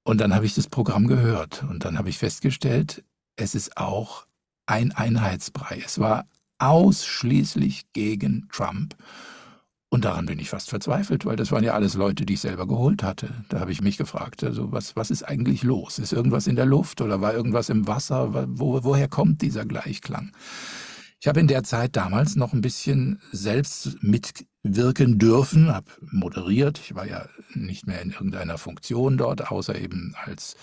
Und 0.02 0.21
dann 0.21 0.35
habe 0.35 0.47
ich 0.47 0.55
das 0.55 0.67
Programm 0.67 1.07
gehört 1.07 1.64
und 1.71 1.85
dann 1.85 1.97
habe 1.97 2.09
ich 2.09 2.19
festgestellt, 2.19 3.05
es 3.37 3.55
ist 3.55 3.76
auch 3.76 4.26
ein 4.67 4.93
Einheitsbrei. 4.93 5.81
Es 5.85 5.99
war 6.00 6.26
ausschließlich 6.59 7.93
gegen 7.93 8.49
Trump. 8.50 8.97
Und 9.90 10.04
daran 10.04 10.26
bin 10.26 10.38
ich 10.38 10.50
fast 10.50 10.68
verzweifelt, 10.68 11.25
weil 11.25 11.37
das 11.37 11.50
waren 11.50 11.64
ja 11.64 11.73
alles 11.73 11.95
Leute, 11.95 12.26
die 12.26 12.35
ich 12.35 12.40
selber 12.40 12.66
geholt 12.66 13.02
hatte. 13.02 13.30
Da 13.49 13.61
habe 13.61 13.73
ich 13.73 13.80
mich 13.80 13.97
gefragt, 13.97 14.45
also 14.45 14.71
was, 14.71 14.97
was 14.97 15.11
ist 15.11 15.23
eigentlich 15.23 15.62
los? 15.62 15.99
Ist 15.99 16.12
irgendwas 16.12 16.47
in 16.47 16.57
der 16.57 16.66
Luft 16.66 17.00
oder 17.00 17.23
war 17.23 17.33
irgendwas 17.33 17.71
im 17.71 17.87
Wasser? 17.87 18.47
Wo, 18.50 18.85
woher 18.85 19.09
kommt 19.09 19.40
dieser 19.40 19.64
Gleichklang? 19.64 20.33
Ich 21.21 21.26
habe 21.26 21.40
in 21.40 21.49
der 21.49 21.64
Zeit 21.64 21.97
damals 21.97 22.37
noch 22.37 22.52
ein 22.52 22.61
bisschen 22.61 23.21
selbst 23.33 23.97
mitwirken 24.02 25.18
dürfen, 25.18 25.75
habe 25.75 25.90
moderiert. 26.00 26.78
Ich 26.78 26.95
war 26.95 27.07
ja 27.07 27.26
nicht 27.54 27.87
mehr 27.87 28.02
in 28.02 28.11
irgendeiner 28.11 28.59
Funktion 28.59 29.16
dort, 29.16 29.50
außer 29.50 29.76
eben 29.80 30.14
als 30.26 30.54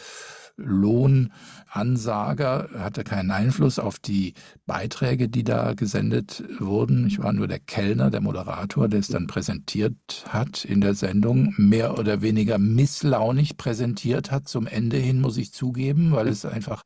Lohnansager, 0.57 2.69
hatte 2.77 3.03
keinen 3.03 3.31
Einfluss 3.31 3.79
auf 3.79 3.99
die 3.99 4.33
Beiträge, 4.65 5.29
die 5.29 5.43
da 5.43 5.73
gesendet 5.73 6.43
wurden. 6.59 7.07
Ich 7.07 7.21
war 7.21 7.33
nur 7.33 7.47
der 7.47 7.59
Kellner, 7.59 8.09
der 8.09 8.21
Moderator, 8.21 8.87
der 8.87 9.01
es 9.01 9.07
dann 9.07 9.27
präsentiert 9.27 10.25
hat 10.29 10.65
in 10.65 10.81
der 10.81 10.95
Sendung, 10.95 11.53
mehr 11.57 11.99
oder 11.99 12.21
weniger 12.21 12.57
misslaunig 12.57 13.57
präsentiert 13.57 14.31
hat 14.31 14.47
zum 14.47 14.67
Ende 14.67 14.97
hin, 14.97 15.19
muss 15.19 15.37
ich 15.37 15.51
zugeben, 15.51 16.11
weil 16.11 16.27
es 16.27 16.45
einfach 16.45 16.83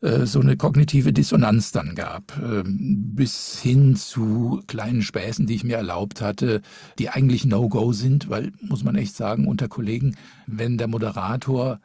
äh, 0.00 0.26
so 0.26 0.40
eine 0.40 0.56
kognitive 0.56 1.12
Dissonanz 1.12 1.72
dann 1.72 1.94
gab, 1.94 2.36
ähm, 2.38 3.14
bis 3.14 3.60
hin 3.60 3.96
zu 3.96 4.62
kleinen 4.66 5.02
Späßen, 5.02 5.46
die 5.46 5.54
ich 5.54 5.64
mir 5.64 5.76
erlaubt 5.76 6.20
hatte, 6.20 6.62
die 6.98 7.10
eigentlich 7.10 7.44
No-Go 7.44 7.92
sind, 7.92 8.30
weil, 8.30 8.52
muss 8.60 8.84
man 8.84 8.94
echt 8.94 9.16
sagen, 9.16 9.46
unter 9.46 9.68
Kollegen, 9.68 10.16
wenn 10.46 10.78
der 10.78 10.88
Moderator 10.88 11.80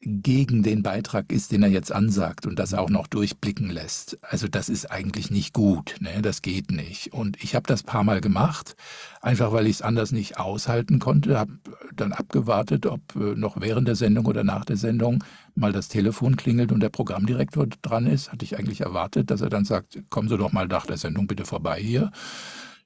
gegen 0.00 0.62
den 0.62 0.84
Beitrag 0.84 1.32
ist, 1.32 1.50
den 1.50 1.64
er 1.64 1.68
jetzt 1.68 1.90
ansagt 1.90 2.46
und 2.46 2.58
das 2.58 2.72
auch 2.72 2.88
noch 2.88 3.08
durchblicken 3.08 3.68
lässt. 3.68 4.16
Also 4.22 4.46
das 4.46 4.68
ist 4.68 4.90
eigentlich 4.90 5.30
nicht 5.30 5.52
gut, 5.52 5.96
ne? 6.00 6.22
das 6.22 6.40
geht 6.40 6.70
nicht. 6.70 7.12
Und 7.12 7.42
ich 7.42 7.56
habe 7.56 7.66
das 7.66 7.82
paar 7.82 8.04
Mal 8.04 8.20
gemacht, 8.20 8.76
einfach 9.20 9.52
weil 9.52 9.66
ich 9.66 9.76
es 9.76 9.82
anders 9.82 10.12
nicht 10.12 10.38
aushalten 10.38 11.00
konnte, 11.00 11.36
habe 11.36 11.58
dann 11.96 12.12
abgewartet, 12.12 12.86
ob 12.86 13.00
äh, 13.16 13.34
noch 13.34 13.60
während 13.60 13.88
der 13.88 13.96
Sendung 13.96 14.26
oder 14.26 14.44
nach 14.44 14.64
der 14.64 14.76
Sendung 14.76 15.24
mal 15.56 15.72
das 15.72 15.88
Telefon 15.88 16.36
klingelt 16.36 16.70
und 16.70 16.80
der 16.80 16.90
Programmdirektor 16.90 17.66
dran 17.82 18.06
ist. 18.06 18.30
Hatte 18.30 18.44
ich 18.44 18.56
eigentlich 18.56 18.82
erwartet, 18.82 19.32
dass 19.32 19.40
er 19.40 19.48
dann 19.48 19.64
sagt, 19.64 19.98
kommen 20.10 20.28
Sie 20.28 20.38
doch 20.38 20.52
mal 20.52 20.68
nach 20.68 20.86
der 20.86 20.96
Sendung 20.96 21.26
bitte 21.26 21.44
vorbei 21.44 21.80
hier. 21.80 22.12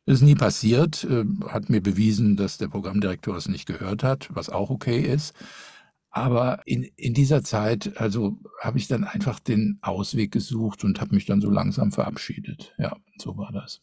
Das 0.07 0.17
ist 0.17 0.23
nie 0.23 0.35
passiert, 0.35 1.05
äh, 1.05 1.25
hat 1.49 1.69
mir 1.69 1.83
bewiesen, 1.83 2.37
dass 2.37 2.57
der 2.57 2.69
Programmdirektor 2.69 3.37
es 3.37 3.49
nicht 3.49 3.67
gehört 3.67 4.03
hat, 4.03 4.31
was 4.33 4.49
auch 4.49 4.71
okay 4.71 5.01
ist. 5.01 5.35
Aber 6.13 6.61
in, 6.67 6.85
in 6.97 7.15
dieser 7.15 7.43
Zeit, 7.43 7.97
also 7.97 8.39
habe 8.61 8.79
ich 8.79 8.87
dann 8.87 9.05
einfach 9.05 9.41
den 9.41 9.79
Ausweg 9.81 10.31
gesucht 10.31 10.85
und 10.85 11.01
habe 11.01 11.15
mich 11.15 11.25
dann 11.25 11.41
so 11.41 11.51
langsam 11.51 11.91
verabschiedet. 11.91 12.75
Ja, 12.79 12.97
so 13.17 13.37
war 13.39 13.51
das. 13.51 13.81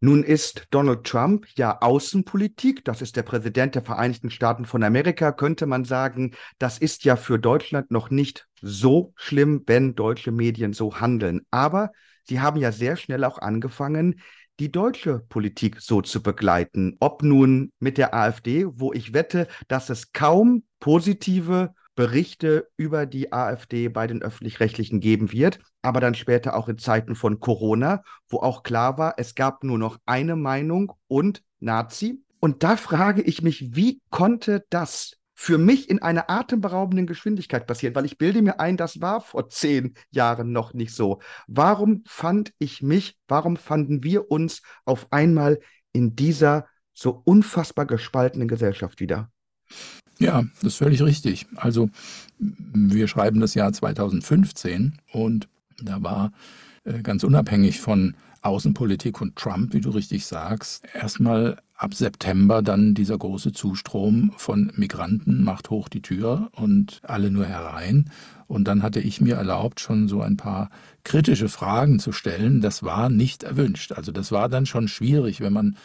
Nun 0.00 0.22
ist 0.22 0.66
Donald 0.70 1.04
Trump 1.04 1.46
ja 1.56 1.80
Außenpolitik, 1.80 2.84
das 2.84 3.02
ist 3.02 3.16
der 3.16 3.22
Präsident 3.22 3.74
der 3.74 3.82
Vereinigten 3.82 4.30
Staaten 4.30 4.64
von 4.64 4.82
Amerika, 4.82 5.32
könnte 5.32 5.66
man 5.66 5.84
sagen, 5.84 6.34
das 6.58 6.78
ist 6.78 7.04
ja 7.04 7.16
für 7.16 7.38
Deutschland 7.38 7.90
noch 7.90 8.10
nicht 8.10 8.48
so 8.60 9.12
schlimm, 9.16 9.62
wenn 9.66 9.94
deutsche 9.94 10.32
Medien 10.32 10.72
so 10.72 11.00
handeln. 11.00 11.42
Aber 11.50 11.92
sie 12.24 12.40
haben 12.40 12.60
ja 12.60 12.72
sehr 12.72 12.96
schnell 12.96 13.24
auch 13.24 13.38
angefangen, 13.38 14.20
die 14.60 14.70
deutsche 14.70 15.20
Politik 15.28 15.80
so 15.80 16.02
zu 16.02 16.22
begleiten. 16.22 16.96
Ob 17.00 17.22
nun 17.22 17.72
mit 17.80 17.98
der 17.98 18.14
AfD, 18.14 18.66
wo 18.68 18.92
ich 18.92 19.14
wette, 19.14 19.48
dass 19.66 19.90
es 19.90 20.12
kaum 20.12 20.64
positive 20.82 21.74
Berichte 21.94 22.68
über 22.76 23.06
die 23.06 23.32
AfD 23.32 23.88
bei 23.88 24.08
den 24.08 24.20
öffentlich-rechtlichen 24.20 24.98
geben 24.98 25.30
wird, 25.30 25.60
aber 25.80 26.00
dann 26.00 26.16
später 26.16 26.56
auch 26.56 26.68
in 26.68 26.76
Zeiten 26.76 27.14
von 27.14 27.38
Corona, 27.38 28.02
wo 28.28 28.38
auch 28.38 28.64
klar 28.64 28.98
war, 28.98 29.14
es 29.16 29.36
gab 29.36 29.62
nur 29.62 29.78
noch 29.78 29.98
eine 30.06 30.34
Meinung 30.34 30.92
und 31.06 31.44
Nazi. 31.60 32.24
Und 32.40 32.64
da 32.64 32.76
frage 32.76 33.22
ich 33.22 33.42
mich, 33.42 33.76
wie 33.76 34.00
konnte 34.10 34.64
das 34.70 35.18
für 35.34 35.56
mich 35.56 35.88
in 35.88 36.02
einer 36.02 36.28
atemberaubenden 36.28 37.06
Geschwindigkeit 37.06 37.68
passieren, 37.68 37.94
weil 37.94 38.04
ich 38.04 38.18
bilde 38.18 38.42
mir 38.42 38.58
ein, 38.58 38.76
das 38.76 39.00
war 39.00 39.20
vor 39.20 39.50
zehn 39.50 39.94
Jahren 40.10 40.50
noch 40.50 40.74
nicht 40.74 40.96
so. 40.96 41.20
Warum 41.46 42.02
fand 42.06 42.52
ich 42.58 42.82
mich, 42.82 43.16
warum 43.28 43.56
fanden 43.56 44.02
wir 44.02 44.32
uns 44.32 44.62
auf 44.84 45.12
einmal 45.12 45.60
in 45.92 46.16
dieser 46.16 46.66
so 46.92 47.22
unfassbar 47.24 47.86
gespaltenen 47.86 48.48
Gesellschaft 48.48 48.98
wieder? 48.98 49.30
Ja, 50.22 50.44
das 50.62 50.74
ist 50.74 50.76
völlig 50.76 51.02
richtig. 51.02 51.46
Also 51.56 51.90
wir 52.38 53.08
schreiben 53.08 53.40
das 53.40 53.54
Jahr 53.54 53.72
2015 53.72 54.94
und 55.10 55.48
da 55.82 56.00
war 56.00 56.30
äh, 56.84 57.02
ganz 57.02 57.24
unabhängig 57.24 57.80
von 57.80 58.14
Außenpolitik 58.40 59.20
und 59.20 59.34
Trump, 59.34 59.74
wie 59.74 59.80
du 59.80 59.90
richtig 59.90 60.24
sagst, 60.26 60.84
erstmal 60.94 61.58
ab 61.76 61.94
September 61.94 62.62
dann 62.62 62.94
dieser 62.94 63.18
große 63.18 63.52
Zustrom 63.52 64.32
von 64.36 64.72
Migranten 64.76 65.42
macht 65.42 65.70
hoch 65.70 65.88
die 65.88 66.02
Tür 66.02 66.50
und 66.52 67.00
alle 67.02 67.32
nur 67.32 67.46
herein. 67.46 68.08
Und 68.46 68.68
dann 68.68 68.84
hatte 68.84 69.00
ich 69.00 69.20
mir 69.20 69.34
erlaubt, 69.34 69.80
schon 69.80 70.06
so 70.06 70.22
ein 70.22 70.36
paar 70.36 70.70
kritische 71.02 71.48
Fragen 71.48 71.98
zu 71.98 72.12
stellen. 72.12 72.60
Das 72.60 72.84
war 72.84 73.10
nicht 73.10 73.42
erwünscht. 73.42 73.90
Also 73.90 74.12
das 74.12 74.30
war 74.30 74.48
dann 74.48 74.66
schon 74.66 74.86
schwierig, 74.86 75.40
wenn 75.40 75.52
man 75.52 75.76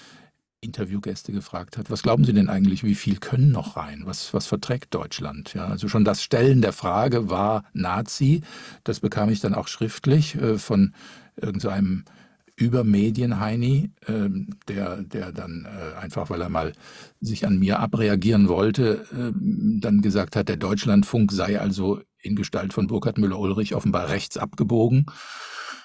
Interviewgäste 0.62 1.32
gefragt 1.32 1.78
hat, 1.78 1.92
was 1.92 2.04
glauben 2.04 2.24
Sie 2.24 2.34
denn 2.34 2.50
eigentlich, 2.50 2.84
wie 2.84 2.96
viel 2.96 3.18
können 3.18 3.52
noch 3.52 3.78
rein? 3.78 4.04
Was, 4.06 4.34
was 4.34 4.48
verträgt 4.48 4.94
Deutschland? 4.94 5.54
Ja, 5.54 5.68
also 5.68 5.88
schon 5.88 6.06
das 6.06 6.24
Stellen 6.24 6.62
der 6.62 6.74
Frage 6.74 7.30
war 7.30 7.64
Nazi. 7.74 8.42
Das 8.84 9.00
bekam 9.00 9.30
ich 9.30 9.40
dann 9.40 9.54
auch 9.54 9.68
schriftlich 9.68 10.36
äh, 10.36 10.58
von 10.58 10.94
irgendeinem 11.36 12.04
so 12.08 12.14
über 12.58 12.84
Medienheini, 12.84 13.92
äh, 14.08 14.30
der, 14.68 15.04
der 15.04 15.32
dann 15.32 15.66
äh, 15.66 15.96
einfach, 15.96 16.32
weil 16.32 16.42
er 16.42 16.50
mal 16.50 16.74
sich 17.22 17.46
an 17.46 17.60
mir 17.60 17.80
abreagieren 17.80 18.50
wollte, 18.50 19.06
äh, 19.14 19.32
dann 19.80 20.02
gesagt 20.02 20.36
hat, 20.36 20.50
der 20.50 20.58
Deutschlandfunk 20.58 21.32
sei 21.32 21.60
also 21.60 22.02
in 22.20 22.36
Gestalt 22.36 22.74
von 22.74 22.88
Burkhard 22.88 23.20
Müller-Ulrich 23.20 23.76
offenbar 23.76 24.10
rechts 24.10 24.38
abgebogen. 24.38 25.06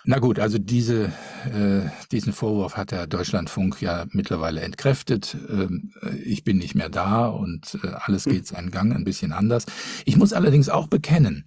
Na 0.05 0.19
gut, 0.19 0.41
also 0.41 0.59
diese, 0.59 1.13
äh, 1.45 1.89
diesen 2.11 2.33
Vorwurf 2.33 2.77
hat 2.77 2.91
der 2.91 3.07
Deutschlandfunk 3.07 3.81
ja 3.81 4.07
mittlerweile 4.11 4.61
entkräftet. 4.61 5.37
Ähm, 5.49 5.93
ich 6.25 6.43
bin 6.43 6.59
nicht 6.59 6.75
mehr 6.75 6.89
da 6.89 7.27
und 7.29 7.79
äh, 7.85 7.89
alles 7.89 8.25
geht 8.25 8.47
seinen 8.49 8.73
Gang 8.73 8.93
ein 8.95 9.05
bisschen 9.05 9.33
anders. 9.33 9.65
Ich 10.05 10.17
muss 10.17 10.33
allerdings 10.33 10.69
auch 10.69 10.89
bekennen, 10.89 11.45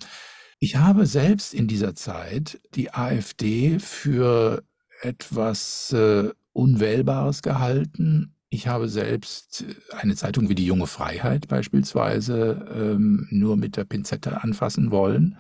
ich 0.59 0.77
habe 0.77 1.05
selbst 1.05 1.53
in 1.53 1.67
dieser 1.67 1.95
Zeit 1.95 2.62
die 2.75 2.93
AfD 2.93 3.77
für 3.79 4.63
etwas 5.01 5.91
äh, 5.91 6.29
Unwählbares 6.53 7.41
gehalten. 7.41 8.35
Ich 8.50 8.67
habe 8.67 8.88
selbst 8.88 9.65
eine 9.91 10.15
Zeitung 10.15 10.47
wie 10.47 10.55
die 10.55 10.65
Junge 10.65 10.88
Freiheit 10.88 11.50
beispielsweise 11.50 12.65
ähm, 12.74 13.27
nur 13.31 13.57
mit 13.57 13.75
der 13.75 13.83
Pinzette 13.83 14.41
anfassen 14.41 14.91
wollen. 14.91 15.38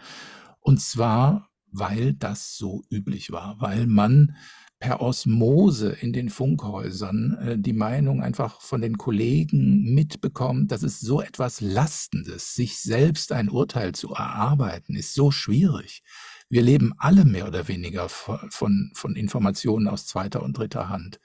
Und 0.59 0.81
zwar, 0.81 1.47
weil 1.77 2.13
das 2.13 2.57
so 2.57 2.83
üblich 2.89 3.31
war, 3.31 3.57
weil 3.59 3.87
man 3.87 4.35
per 4.79 5.01
Osmose 5.01 5.89
in 5.89 6.11
den 6.13 6.29
Funkhäusern 6.29 7.37
äh, 7.41 7.57
die 7.57 7.73
Meinung 7.73 8.21
einfach 8.21 8.61
von 8.61 8.81
den 8.81 8.97
Kollegen 8.97 9.93
mitbekommt, 9.93 10.71
dass 10.71 10.83
es 10.83 10.99
so 10.99 11.21
etwas 11.21 11.61
Lastendes, 11.61 12.55
sich 12.55 12.77
selbst 12.79 13.31
ein 13.31 13.49
Urteil 13.49 13.93
zu 13.93 14.09
erarbeiten, 14.09 14.95
ist 14.95 15.13
so 15.13 15.31
schwierig. 15.31 16.03
Wir 16.49 16.61
leben 16.61 16.93
alle 16.97 17.25
mehr 17.25 17.47
oder 17.47 17.67
weniger 17.67 18.09
von, 18.09 18.91
von 18.93 19.15
Informationen 19.15 19.87
aus 19.87 20.05
zweiter 20.05 20.43
und 20.43 20.57
dritter 20.57 20.89
Hand. 20.89 21.19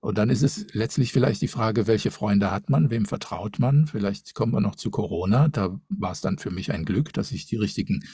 Und 0.00 0.18
dann 0.18 0.30
ist 0.30 0.42
es 0.42 0.66
letztlich 0.72 1.12
vielleicht 1.12 1.40
die 1.42 1.48
Frage, 1.48 1.86
welche 1.86 2.10
Freunde 2.10 2.50
hat 2.50 2.68
man, 2.68 2.90
wem 2.90 3.06
vertraut 3.06 3.58
man? 3.58 3.86
Vielleicht 3.86 4.34
kommen 4.34 4.52
wir 4.52 4.60
noch 4.60 4.76
zu 4.76 4.90
Corona. 4.90 5.48
Da 5.48 5.80
war 5.88 6.12
es 6.12 6.20
dann 6.20 6.38
für 6.38 6.50
mich 6.50 6.72
ein 6.72 6.84
Glück, 6.84 7.12
dass 7.14 7.32
ich 7.32 7.46
die 7.46 7.56
richtigen 7.56 8.04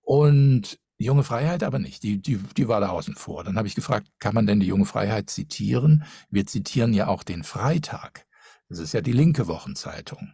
Und 0.00 0.78
Die 0.98 1.04
junge 1.04 1.22
Freiheit 1.22 1.62
aber 1.62 1.78
nicht, 1.78 2.02
die, 2.02 2.20
die, 2.20 2.38
die 2.56 2.68
war 2.68 2.80
da 2.80 2.88
außen 2.88 3.14
vor. 3.14 3.44
Dann 3.44 3.56
habe 3.56 3.68
ich 3.68 3.76
gefragt, 3.76 4.08
kann 4.18 4.34
man 4.34 4.46
denn 4.46 4.58
die 4.58 4.66
junge 4.66 4.84
Freiheit 4.84 5.30
zitieren? 5.30 6.04
Wir 6.28 6.46
zitieren 6.46 6.92
ja 6.92 7.06
auch 7.06 7.22
den 7.22 7.44
Freitag. 7.44 8.26
Das 8.68 8.80
ist 8.80 8.92
ja 8.92 9.00
die 9.00 9.12
linke 9.12 9.46
Wochenzeitung. 9.46 10.32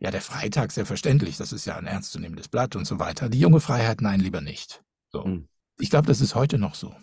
Ja, 0.00 0.10
der 0.10 0.20
Freitag, 0.20 0.72
selbstverständlich, 0.72 1.36
das 1.36 1.52
ist 1.52 1.64
ja 1.64 1.76
ein 1.76 1.86
ernstzunehmendes 1.86 2.48
Blatt 2.48 2.76
und 2.76 2.86
so 2.86 2.98
weiter. 2.98 3.28
Die 3.28 3.40
junge 3.40 3.60
Freiheit, 3.60 4.00
nein, 4.00 4.20
lieber 4.20 4.40
nicht. 4.40 4.82
So. 5.10 5.24
Hm. 5.24 5.48
Ich 5.78 5.90
glaube, 5.90 6.06
das 6.06 6.20
ist 6.20 6.34
heute 6.34 6.58
noch 6.58 6.74
so. 6.74 6.94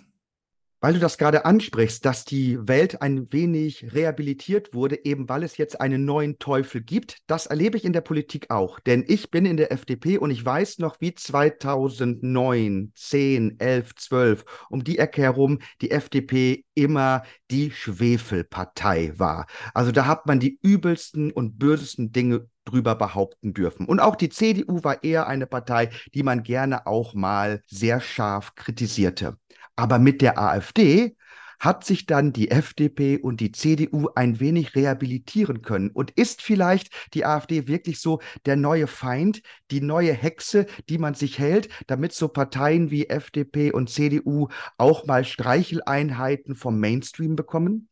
Weil 0.81 0.93
du 0.93 0.99
das 0.99 1.17
gerade 1.17 1.43
ansprichst, 1.43 2.05
dass 2.05 2.23
die 2.23 2.57
Welt 2.65 3.01
ein 3.01 3.31
wenig 3.33 3.93
rehabilitiert 3.93 4.73
wurde, 4.73 5.03
eben 5.03 5.27
weil 5.27 5.43
es 5.43 5.57
jetzt 5.57 5.81
einen 5.81 6.05
neuen 6.05 6.39
Teufel 6.39 6.79
gibt, 6.79 7.17
das 7.27 7.47
erlebe 7.47 7.75
ich 7.75 7.83
in 7.83 7.91
der 7.91 7.99
Politik 7.99 8.49
auch. 8.49 8.79
Denn 8.79 9.03
ich 9.05 9.29
bin 9.29 9.45
in 9.45 9.57
der 9.57 9.73
FDP 9.73 10.17
und 10.17 10.31
ich 10.31 10.45
weiß 10.45 10.79
noch, 10.79 10.95
wie 11.01 11.13
2009, 11.13 12.93
10, 12.95 13.59
11, 13.59 13.95
12 13.95 14.45
um 14.69 14.83
die 14.85 14.99
Ecke 14.99 15.21
herum 15.21 15.59
die 15.81 15.91
FDP 15.91 16.63
immer 16.75 17.23
die 17.51 17.71
Schwefelpartei 17.71 19.11
war. 19.17 19.47
Also 19.73 19.91
da 19.91 20.05
hat 20.05 20.27
man 20.27 20.39
die 20.39 20.59
übelsten 20.61 21.31
und 21.31 21.59
bösesten 21.59 22.13
Dinge 22.13 22.47
drüber 22.63 22.95
behaupten 22.95 23.53
dürfen. 23.53 23.85
Und 23.85 23.99
auch 23.99 24.15
die 24.15 24.29
CDU 24.29 24.83
war 24.83 25.03
eher 25.03 25.27
eine 25.27 25.45
Partei, 25.47 25.89
die 26.13 26.23
man 26.23 26.43
gerne 26.43 26.87
auch 26.87 27.13
mal 27.13 27.61
sehr 27.67 27.99
scharf 27.99 28.55
kritisierte. 28.55 29.37
Aber 29.79 29.97
mit 29.97 30.21
der 30.21 30.37
AfD 30.37 31.15
hat 31.57 31.85
sich 31.85 32.05
dann 32.05 32.33
die 32.33 32.51
FDP 32.51 33.17
und 33.17 33.39
die 33.39 33.53
CDU 33.53 34.09
ein 34.13 34.41
wenig 34.41 34.75
rehabilitieren 34.75 35.61
können. 35.61 35.89
Und 35.89 36.11
ist 36.11 36.41
vielleicht 36.41 36.91
die 37.13 37.25
AfD 37.25 37.65
wirklich 37.69 38.01
so 38.01 38.19
der 38.45 38.57
neue 38.57 38.87
Feind, 38.87 39.41
die 39.71 39.79
neue 39.79 40.11
Hexe, 40.11 40.65
die 40.89 40.97
man 40.97 41.13
sich 41.13 41.39
hält, 41.39 41.69
damit 41.87 42.11
so 42.11 42.27
Parteien 42.27 42.91
wie 42.91 43.07
FDP 43.07 43.71
und 43.71 43.89
CDU 43.89 44.49
auch 44.77 45.05
mal 45.05 45.23
Streicheleinheiten 45.23 46.55
vom 46.57 46.77
Mainstream 46.77 47.37
bekommen? 47.37 47.87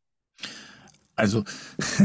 Also 1.18 1.44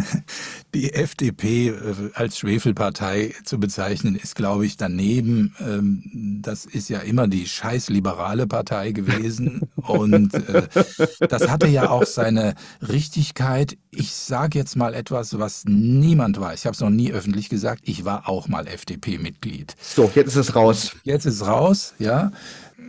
die 0.75 0.95
FDP 0.95 1.69
äh, 1.69 1.75
als 2.15 2.39
Schwefelpartei 2.39 3.35
zu 3.45 3.61
bezeichnen, 3.61 4.17
ist, 4.17 4.35
glaube 4.35 4.65
ich, 4.65 4.79
daneben. 4.79 5.55
Ähm, 5.61 6.41
das 6.43 6.65
ist 6.65 6.89
ja 6.89 7.01
immer 7.01 7.29
die 7.29 7.47
scheißliberale 7.47 8.47
Partei 8.47 8.93
gewesen. 8.93 9.69
Und 9.77 10.33
äh, 10.33 10.67
das 11.29 11.49
hatte 11.49 11.67
ja 11.67 11.91
auch 11.91 12.07
seine 12.07 12.55
Richtigkeit. 12.81 13.77
Ich 13.91 14.15
sage 14.15 14.59
jetzt 14.59 14.77
mal 14.77 14.95
etwas, 14.95 15.39
was 15.39 15.65
niemand 15.67 16.41
weiß. 16.41 16.61
Ich 16.61 16.67
habe 16.67 16.75
es 16.75 16.81
noch 16.81 16.89
nie 16.89 17.13
öffentlich 17.13 17.51
gesagt. 17.51 17.83
Ich 17.85 18.07
war 18.07 18.31
auch 18.31 18.49
mal 18.49 18.67
FDP-Mitglied. 18.67 19.77
So, 19.79 20.11
jetzt 20.15 20.29
ist 20.29 20.37
es 20.37 20.55
raus. 20.55 20.97
Jetzt 21.05 21.27
ist 21.27 21.35
es 21.35 21.47
raus, 21.47 21.93
ja. 21.99 22.33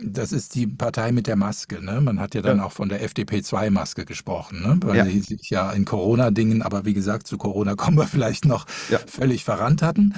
Das 0.02 0.32
ist 0.32 0.54
die 0.54 0.66
Partei 0.66 1.12
mit 1.12 1.26
der 1.26 1.36
Maske. 1.36 1.82
Ne? 1.84 2.00
Man 2.00 2.20
hat 2.20 2.34
ja 2.34 2.42
dann 2.42 2.58
ja. 2.58 2.64
auch 2.64 2.72
von 2.72 2.88
der 2.88 3.02
FDP-2-Maske 3.02 4.04
gesprochen, 4.04 4.62
ne? 4.62 4.78
weil 4.82 4.96
ja. 4.96 5.04
sie 5.04 5.20
sich 5.20 5.50
ja 5.50 5.72
in 5.72 5.84
Corona-Dingen, 5.84 6.62
aber 6.62 6.84
wie 6.84 6.94
gesagt, 6.94 7.26
zu 7.26 7.38
Corona 7.38 7.74
kommen 7.74 7.96
wir 7.96 8.06
vielleicht 8.08 8.44
noch, 8.44 8.66
ja. 8.90 8.98
völlig 9.06 9.44
verrannt 9.44 9.82
hatten. 9.82 10.14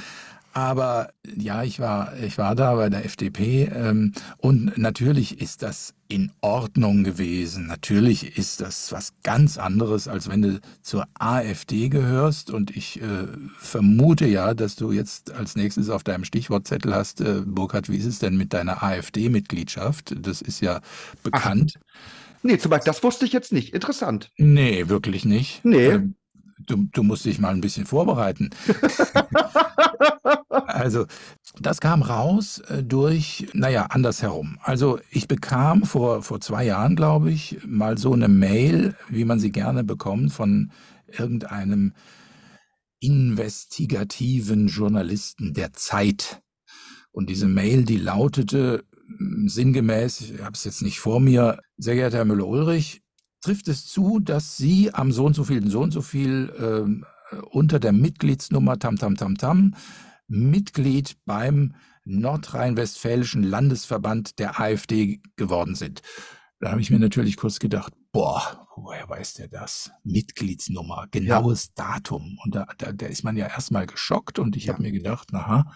Aber 0.57 1.11
ja, 1.37 1.65
ich 1.65 1.81
war, 1.81 2.17
ich 2.17 2.39
war 2.39 2.55
da 2.55 2.77
bei 2.77 2.89
der 2.89 3.05
FDP 3.05 3.65
ähm, 3.65 4.13
und 4.39 4.79
natürlich 4.79 5.39
ist 5.43 5.61
das 5.61 5.93
in 6.09 6.33
Ordnung 6.41 7.05
gewesen. 7.05 7.67
Natürlich 7.67 8.39
ist 8.39 8.63
das 8.63 8.91
was 8.91 9.13
ganz 9.23 9.59
anderes, 9.59 10.09
als 10.09 10.31
wenn 10.31 10.41
du 10.41 10.61
zur 10.81 11.05
AfD 11.13 11.91
gehörst. 11.91 12.51
Und 12.51 12.75
ich 12.75 13.03
äh, 13.03 13.27
vermute 13.59 14.27
ja, 14.27 14.55
dass 14.55 14.77
du 14.77 14.93
jetzt 14.93 15.31
als 15.31 15.57
nächstes 15.57 15.91
auf 15.91 16.05
deinem 16.05 16.25
Stichwortzettel 16.25 16.95
hast, 16.95 17.21
äh, 17.21 17.43
Burkhard, 17.45 17.91
wie 17.91 17.99
ist 17.99 18.07
es 18.07 18.19
denn 18.19 18.39
mit 18.39 18.55
deiner 18.55 18.83
AfD-Mitgliedschaft? 18.83 20.15
Das 20.19 20.41
ist 20.41 20.63
ja 20.63 20.81
bekannt. 21.23 21.75
Ach. 21.77 22.41
Nee, 22.45 22.57
zum 22.57 22.71
Beispiel, 22.71 22.91
das 22.91 23.03
wusste 23.03 23.27
ich 23.27 23.35
jetzt 23.35 23.53
nicht. 23.53 23.75
Interessant. 23.75 24.31
Nee, 24.39 24.89
wirklich 24.89 25.27
nicht. 25.27 25.63
Nee. 25.67 25.89
Ähm, 25.89 26.15
du, 26.67 26.89
du 26.93 27.03
musst 27.03 27.25
dich 27.25 27.39
mal 27.39 27.55
ein 27.55 27.61
bisschen 27.61 27.87
vorbereiten. 27.87 28.51
also, 30.51 31.07
das 31.61 31.81
kam 31.81 32.03
raus 32.03 32.59
äh, 32.69 32.83
durch, 32.83 33.49
naja, 33.53 33.87
andersherum. 33.91 34.59
Also, 34.63 34.99
ich 35.11 35.29
bekam 35.29 35.85
vor, 35.85 36.23
vor 36.23 36.41
zwei 36.41 36.65
Jahren, 36.65 36.97
glaube 36.97 37.31
ich, 37.31 37.59
mal 37.67 37.99
so 37.99 38.13
eine 38.13 38.29
Mail, 38.29 38.97
wie 39.09 39.25
man 39.25 39.41
sie 39.41 39.53
gerne 39.53 39.85
bekommt, 39.85 40.33
von 40.33 40.73
irgendeinem 41.09 41.93
investigativen 43.01 44.69
Journalisten 44.69 45.55
der 45.55 45.73
Zeit. 45.73 46.43
Und 47.13 47.31
diese 47.31 47.49
Mail, 47.49 47.85
die 47.85 47.99
lautete 47.99 48.85
sinngemäß, 49.47 50.21
ich 50.21 50.43
habe 50.43 50.55
es 50.55 50.65
jetzt 50.65 50.83
nicht 50.83 50.99
vor 50.99 51.21
mir, 51.21 51.61
sehr 51.77 51.95
geehrter 51.95 52.19
Herr 52.19 52.25
Müller-Ulrich, 52.25 53.03
trifft 53.47 53.69
es 53.69 53.87
zu, 53.87 54.19
dass 54.19 54.57
Sie 54.57 54.93
am 54.93 55.13
so 55.13 55.25
und 55.25 55.35
so 55.35 55.45
viel, 55.45 55.71
so 55.71 55.81
und 55.81 55.93
so 55.93 56.03
viel 56.03 56.53
äh, 57.31 57.37
unter 57.53 57.79
der 57.79 57.93
Mitgliedsnummer 57.93 58.81
tam 58.81 58.97
tam 58.97 59.15
tam 59.15 59.39
tam 59.39 59.77
Mitglied 60.27 61.17
beim 61.27 61.77
nordrhein-westfälischen 62.05 63.45
Landesverband 63.45 64.41
der 64.41 64.59
AfD 64.59 65.21
geworden 65.37 65.77
sind. 65.77 66.03
Da 66.59 66.73
habe 66.73 66.81
ich 66.81 66.91
mir 66.91 66.99
natürlich 66.99 67.37
kurz 67.37 67.61
gedacht, 67.61 67.93
boah, 68.11 68.67
woher 68.75 69.09
weiß 69.09 69.35
der 69.35 69.47
das? 69.47 69.93
Mitgliedsnummer, 70.03 71.07
genaues 71.13 71.73
ja. 71.79 71.85
Datum. 71.85 72.41
Und 72.43 72.57
da, 72.57 72.67
da, 72.79 72.91
da 72.91 73.07
ist 73.07 73.23
man 73.23 73.37
ja 73.37 73.47
erstmal 73.47 73.87
geschockt 73.87 74.41
und 74.41 74.57
ich 74.57 74.65
ja. 74.65 74.73
habe 74.73 74.83
mir 74.83 74.91
gedacht, 74.91 75.33
aha, 75.33 75.73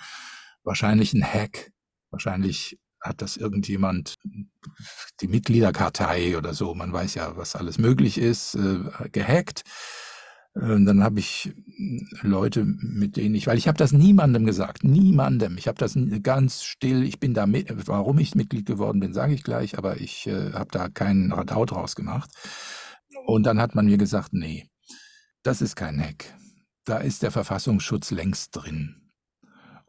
wahrscheinlich 0.65 1.13
ein 1.13 1.23
Hack. 1.23 1.71
Wahrscheinlich 2.11 2.81
hat 3.01 3.23
das 3.23 3.37
irgendjemand, 3.37 4.17
die 5.21 5.29
Mitgliederkartei 5.29 6.37
oder 6.37 6.55
so, 6.55 6.75
man 6.75 6.93
weiß 6.93 7.15
ja, 7.15 7.37
was 7.37 7.57
alles 7.57 7.79
möglich 7.79 8.19
ist, 8.19 8.55
äh, 8.55 9.09
gehackt. 9.11 9.63
Äh, 10.55 10.85
dann 10.85 11.03
habe 11.03 11.21
ich 11.21 11.53
Leute, 12.23 12.65
mit 12.65 13.17
denen 13.17 13.35
ich, 13.35 13.47
weil 13.47 13.59
ich 13.59 13.69
habe 13.69 13.79
das 13.79 13.93
niemandem 13.93 14.45
gesagt, 14.45 14.85
niemandem. 14.85 15.57
Ich 15.59 15.69
habe 15.69 15.79
das 15.79 15.97
ganz 16.23 16.63
still, 16.65 17.05
ich 17.05 17.21
bin 17.21 17.35
da 17.35 17.47
mit, 17.47 17.73
warum 17.87 18.19
ich 18.19 18.35
Mitglied 18.35 18.67
geworden 18.67 19.01
bin, 19.01 19.15
sage 19.15 19.35
ich 19.35 19.45
gleich, 19.45 19.79
aber 19.79 20.01
ich 20.01 20.27
äh, 20.27 20.53
habe 20.53 20.71
da 20.71 20.89
keinen 20.89 21.33
Radau 21.33 21.65
draus 21.65 21.97
gemacht. 21.97 22.31
Und 23.27 23.45
dann 23.45 23.61
hat 23.61 23.75
man 23.75 23.87
mir 23.87 23.99
gesagt, 23.99 24.33
nee, 24.33 24.69
das 25.43 25.63
ist 25.63 25.77
kein 25.77 26.01
Hack. 26.01 26.35
Da 26.85 26.99
ist 26.99 27.23
der 27.23 27.31
Verfassungsschutz 27.31 28.11
längst 28.11 28.57
drin. 28.57 29.10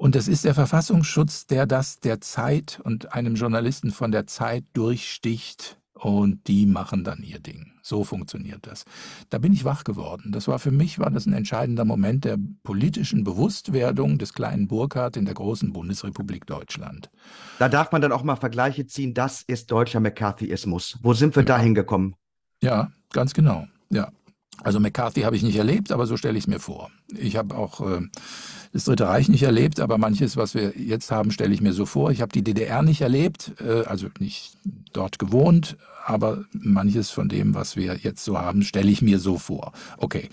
Und 0.02 0.16
es 0.16 0.28
ist 0.28 0.46
der 0.46 0.56
Verfassungsschutz, 0.56 1.46
der 1.46 1.68
das 1.68 2.00
der 2.00 2.22
Zeit 2.22 2.82
und 2.84 3.14
einem 3.14 3.36
Journalisten 3.36 3.92
von 3.92 4.12
der 4.12 4.26
Zeit 4.26 4.64
durchsticht 4.74 5.78
und 5.94 6.48
die 6.48 6.66
machen 6.66 7.04
dann 7.04 7.22
ihr 7.22 7.38
Ding. 7.38 7.74
So 7.84 8.04
funktioniert 8.04 8.66
das. 8.66 8.86
Da 9.30 9.38
bin 9.38 9.54
ich 9.54 9.64
wach 9.64 9.84
geworden. 9.84 10.32
Das 10.32 10.48
war 10.48 10.58
für 10.58 10.72
mich 10.72 10.98
war 10.98 11.12
das 11.12 11.28
ein 11.28 11.34
entscheidender 11.34 11.86
Moment 11.86 12.26
der 12.26 12.40
politischen 12.64 13.24
Bewusstwerdung 13.24 14.18
des 14.18 14.34
kleinen 14.34 14.68
Burkhardt 14.68 15.18
in 15.18 15.26
der 15.26 15.36
großen 15.36 15.72
Bundesrepublik 15.72 16.48
Deutschland. 16.48 17.12
Da 17.60 17.70
darf 17.70 17.92
man 17.92 18.02
dann 18.02 18.12
auch 18.12 18.24
mal 18.24 18.38
Vergleiche 18.38 18.88
ziehen. 18.88 19.14
Das 19.14 19.44
ist 19.44 19.70
deutscher 19.70 20.00
McCarthyismus. 20.00 20.98
Wo 21.04 21.14
sind 21.14 21.36
wir 21.36 21.44
ja. 21.44 21.48
da 21.48 21.60
hingekommen? 21.60 22.16
Ja, 22.64 22.92
ganz 23.12 23.36
genau. 23.36 23.68
Ja. 23.92 24.12
Also 24.64 24.80
McCarthy 24.80 25.22
habe 25.22 25.36
ich 25.36 25.44
nicht 25.44 25.58
erlebt, 25.58 25.92
aber 25.92 26.08
so 26.08 26.18
stelle 26.18 26.40
ich 26.40 26.46
es 26.46 26.48
mir 26.48 26.60
vor. 26.60 26.90
Ich 27.16 27.36
habe 27.36 27.56
auch 27.56 27.82
äh, 27.82 28.02
das 28.74 28.86
Dritte 28.86 29.08
Reich 29.08 29.28
nicht 29.30 29.44
erlebt, 29.44 29.80
aber 29.80 29.98
manches, 29.98 30.38
was 30.38 30.56
wir 30.56 30.74
jetzt 30.78 31.12
haben, 31.12 31.32
stelle 31.32 31.54
ich 31.54 31.62
mir 31.62 31.74
so 31.74 31.86
vor. 31.86 32.12
Ich 32.12 32.22
habe 32.22 32.32
die 32.32 32.44
DDR 32.44 32.82
nicht 32.82 33.02
erlebt, 33.02 33.54
äh, 33.60 33.84
also 33.84 34.08
nicht 34.20 34.58
dort 34.94 35.20
gewohnt, 35.20 35.78
aber 36.06 36.46
manches 36.54 37.10
von 37.10 37.30
dem, 37.30 37.54
was 37.54 37.76
wir 37.76 37.98
jetzt 37.98 38.24
so 38.24 38.40
haben, 38.40 38.64
stelle 38.64 38.90
ich 38.90 39.02
mir 39.02 39.20
so 39.20 39.38
vor. 39.38 39.74
Okay, 39.98 40.30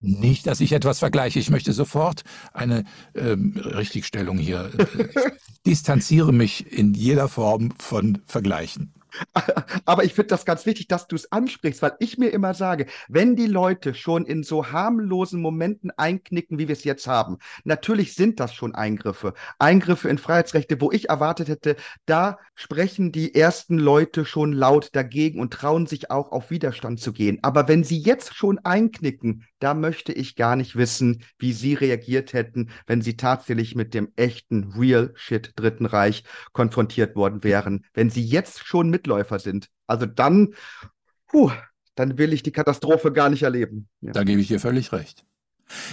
nicht, 0.00 0.46
dass 0.46 0.60
ich 0.60 0.72
etwas 0.72 0.98
vergleiche. 0.98 1.38
Ich 1.38 1.50
möchte 1.50 1.72
sofort 1.72 2.22
eine 2.52 2.84
ähm, 3.14 3.54
Richtigstellung 3.56 4.38
hier. 4.38 4.70
Äh, 4.76 5.08
distanziere 5.66 6.32
mich 6.32 6.72
in 6.72 6.94
jeder 6.94 7.28
Form 7.28 7.72
von 7.78 8.18
Vergleichen. 8.26 8.92
Aber 9.84 10.04
ich 10.04 10.14
finde 10.14 10.28
das 10.28 10.44
ganz 10.44 10.66
wichtig, 10.66 10.88
dass 10.88 11.06
du 11.06 11.16
es 11.16 11.32
ansprichst, 11.32 11.82
weil 11.82 11.96
ich 11.98 12.18
mir 12.18 12.28
immer 12.30 12.54
sage, 12.54 12.86
wenn 13.08 13.36
die 13.36 13.46
Leute 13.46 13.94
schon 13.94 14.26
in 14.26 14.42
so 14.42 14.70
harmlosen 14.70 15.40
Momenten 15.40 15.90
einknicken, 15.96 16.58
wie 16.58 16.68
wir 16.68 16.74
es 16.74 16.84
jetzt 16.84 17.06
haben, 17.06 17.38
natürlich 17.64 18.14
sind 18.14 18.40
das 18.40 18.54
schon 18.54 18.74
Eingriffe. 18.74 19.34
Eingriffe 19.58 20.08
in 20.08 20.18
Freiheitsrechte, 20.18 20.80
wo 20.80 20.92
ich 20.92 21.08
erwartet 21.08 21.48
hätte, 21.48 21.76
da 22.06 22.38
sprechen 22.54 23.12
die 23.12 23.34
ersten 23.34 23.78
Leute 23.78 24.24
schon 24.24 24.52
laut 24.52 24.90
dagegen 24.94 25.40
und 25.40 25.52
trauen 25.52 25.86
sich 25.86 26.10
auch 26.10 26.32
auf 26.32 26.50
Widerstand 26.50 27.00
zu 27.00 27.12
gehen. 27.12 27.38
Aber 27.42 27.68
wenn 27.68 27.84
sie 27.84 27.98
jetzt 27.98 28.34
schon 28.34 28.58
einknicken, 28.60 29.44
da 29.58 29.74
möchte 29.74 30.12
ich 30.12 30.36
gar 30.36 30.56
nicht 30.56 30.76
wissen, 30.76 31.24
wie 31.38 31.52
sie 31.52 31.74
reagiert 31.74 32.32
hätten, 32.32 32.70
wenn 32.86 33.02
sie 33.02 33.16
tatsächlich 33.16 33.74
mit 33.74 33.94
dem 33.94 34.12
echten 34.16 34.72
Real 34.76 35.12
Shit 35.14 35.52
Dritten 35.56 35.86
Reich 35.86 36.24
konfrontiert 36.52 37.16
worden 37.16 37.42
wären. 37.44 37.84
Wenn 37.94 38.10
sie 38.10 38.24
jetzt 38.24 38.64
schon 38.64 38.90
Mitläufer 38.90 39.38
sind. 39.38 39.68
Also 39.86 40.06
dann, 40.06 40.54
puh, 41.26 41.50
dann 41.94 42.18
will 42.18 42.32
ich 42.32 42.42
die 42.42 42.52
Katastrophe 42.52 43.12
gar 43.12 43.30
nicht 43.30 43.42
erleben. 43.42 43.88
Ja. 44.00 44.12
Da 44.12 44.24
gebe 44.24 44.40
ich 44.40 44.48
dir 44.48 44.60
völlig 44.60 44.92
recht. 44.92 45.24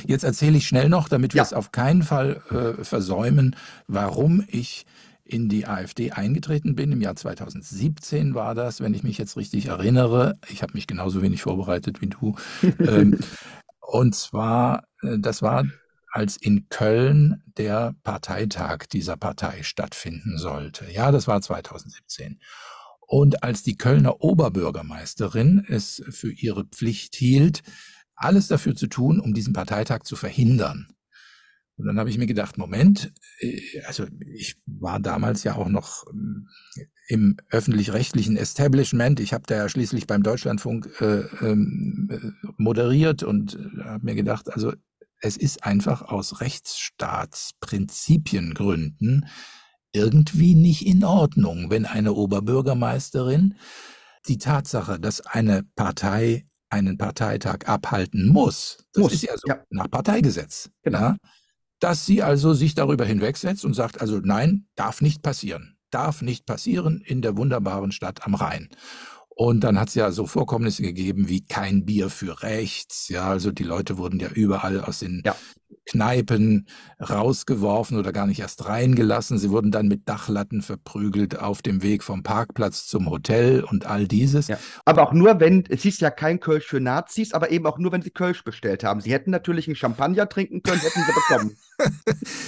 Jetzt 0.06 0.24
erzähle 0.24 0.58
ich 0.58 0.68
schnell 0.68 0.88
noch, 0.90 1.10
damit 1.10 1.34
wir 1.34 1.40
ja. 1.40 1.44
es 1.44 1.54
auf 1.54 1.72
keinen 1.72 2.04
Fall 2.04 2.42
äh, 2.50 2.84
versäumen, 2.84 3.56
warum 3.88 4.46
ich 4.48 4.86
in 5.26 5.50
die 5.50 5.66
AfD 5.66 6.12
eingetreten 6.12 6.76
bin. 6.76 6.92
Im 6.92 7.02
Jahr 7.02 7.16
2017 7.16 8.36
war 8.36 8.56
das, 8.56 8.80
wenn 8.80 8.94
ich 8.94 9.04
mich 9.04 9.18
jetzt 9.18 9.36
richtig 9.36 9.66
erinnere. 9.68 10.38
Ich 10.50 10.62
habe 10.62 10.74
mich 10.74 10.88
genauso 10.88 11.22
wenig 11.22 11.42
vorbereitet 11.42 12.00
wie 12.02 12.08
du. 12.08 12.36
ähm, 12.80 13.20
und 13.80 14.16
zwar, 14.16 14.86
äh, 15.02 15.18
das 15.20 15.42
war, 15.42 15.66
als 16.12 16.38
in 16.38 16.70
Köln 16.70 17.44
der 17.58 17.96
Parteitag 18.04 18.86
dieser 18.86 19.18
Partei 19.18 19.64
stattfinden 19.64 20.38
sollte. 20.38 20.90
Ja, 20.90 21.12
das 21.12 21.28
war 21.28 21.42
2017. 21.42 22.40
Und 23.02 23.44
als 23.44 23.64
die 23.64 23.76
Kölner 23.76 24.22
Oberbürgermeisterin 24.22 25.66
es 25.68 26.02
für 26.10 26.32
ihre 26.32 26.66
Pflicht 26.66 27.16
hielt, 27.16 27.64
alles 28.16 28.48
dafür 28.48 28.76
zu 28.76 28.88
tun, 28.88 29.20
um 29.20 29.34
diesen 29.34 29.54
Parteitag 29.54 30.04
zu 30.04 30.16
verhindern. 30.16 30.88
Und 31.78 31.88
dann 31.88 32.00
habe 32.00 32.10
ich 32.10 32.18
mir 32.18 32.26
gedacht, 32.26 32.58
Moment, 32.58 33.14
äh, 33.40 33.82
also 33.86 34.06
ich 34.34 34.56
war 34.66 35.00
damals 35.00 35.44
ja 35.44 35.56
auch 35.56 35.68
noch 35.68 36.06
ähm, 36.12 36.48
im 37.08 37.38
öffentlich-rechtlichen 37.50 38.38
Establishment. 38.38 39.20
Ich 39.20 39.34
habe 39.34 39.44
da 39.46 39.56
ja 39.56 39.70
schließlich 39.70 40.08
beim 40.08 40.24
Deutschlandfunk 40.24 40.90
äh, 41.02 41.26
ähm, 41.42 42.10
äh, 42.12 42.32
moderiert 42.58 43.22
und 43.24 43.56
äh, 43.56 43.84
habe 43.84 44.06
mir 44.06 44.16
gedacht, 44.16 44.52
also 44.52 44.74
es 45.22 45.38
ist 45.38 45.64
einfach 45.64 46.02
aus 46.04 46.42
Rechtsstaatsprinzipiengründen 46.42 49.28
irgendwie 49.92 50.56
nicht 50.56 50.86
in 50.86 51.04
Ordnung, 51.06 51.70
wenn 51.70 51.86
eine 51.86 52.14
Oberbürgermeisterin 52.14 53.56
die 54.28 54.38
Tatsache, 54.38 55.00
dass 55.00 55.22
eine 55.22 55.64
Partei 55.76 56.48
einen 56.70 56.98
Parteitag 56.98 57.68
abhalten 57.68 58.28
muss, 58.28 58.86
das 58.94 59.04
muss, 59.04 59.14
ist 59.14 59.24
ja 59.24 59.38
so 59.38 59.48
ja. 59.48 59.64
nach 59.70 59.90
Parteigesetz, 59.90 60.70
genau. 60.82 61.00
Ja, 61.00 61.16
dass 61.86 62.04
sie 62.04 62.24
also 62.24 62.56
sich 62.56 62.74
darüber 62.74 63.06
hinwegsetzt 63.06 63.64
und 63.64 63.76
sagt, 63.76 64.02
also 64.02 64.20
nein, 64.20 64.66
darf 64.74 65.02
nicht 65.02 65.22
passieren, 65.22 65.78
darf 65.92 66.24
nicht 66.24 66.48
passieren 66.48 67.00
in 67.06 67.22
der 67.22 67.38
wunderbaren 67.38 67.92
Stadt 67.92 68.26
am 68.26 68.34
Rhein. 68.34 68.70
Und 69.30 69.64
dann 69.64 69.80
hat 69.80 69.90
es 69.90 69.94
ja 69.94 70.12
so 70.12 70.26
Vorkommnisse 70.26 70.82
gegeben 70.82 71.30
wie 71.30 71.46
kein 71.46 71.86
Bier 71.86 72.10
für 72.10 72.42
rechts. 72.42 73.08
Ja, 73.10 73.30
also 73.30 73.52
die 73.52 73.64
Leute 73.64 74.00
wurden 74.00 74.20
ja 74.20 74.30
überall 74.30 74.82
aus 74.82 74.98
den 74.98 75.22
ja. 75.24 75.36
Kneipen 75.86 76.68
rausgeworfen 77.00 77.98
oder 77.98 78.12
gar 78.12 78.26
nicht 78.26 78.40
erst 78.40 78.68
reingelassen. 78.68 79.38
Sie 79.38 79.52
wurden 79.52 79.72
dann 79.72 79.88
mit 79.88 80.08
Dachlatten 80.10 80.62
verprügelt 80.62 81.40
auf 81.40 81.62
dem 81.62 81.84
Weg 81.84 82.04
vom 82.04 82.24
Parkplatz 82.24 82.88
zum 82.88 83.10
Hotel 83.10 83.64
und 83.64 83.86
all 83.86 84.08
dieses. 84.08 84.48
Ja. 84.48 84.58
Aber 84.86 85.04
auch 85.04 85.14
nur, 85.14 85.40
wenn, 85.40 85.64
es 85.70 85.84
hieß 85.84 86.00
ja 86.00 86.10
kein 86.10 86.40
Kölsch 86.40 86.66
für 86.66 86.80
Nazis, 86.80 87.34
aber 87.34 87.52
eben 87.52 87.66
auch 87.66 87.78
nur, 87.78 87.92
wenn 87.92 88.02
sie 88.02 88.10
Kölsch 88.10 88.44
bestellt 88.44 88.84
haben. 88.84 89.02
Sie 89.02 89.12
hätten 89.12 89.32
natürlich 89.32 89.68
einen 89.68 89.76
Champagner 89.76 90.28
trinken 90.28 90.64
können, 90.64 90.82
hätten 90.82 91.02
sie 91.06 91.14
bekommen. 91.14 91.58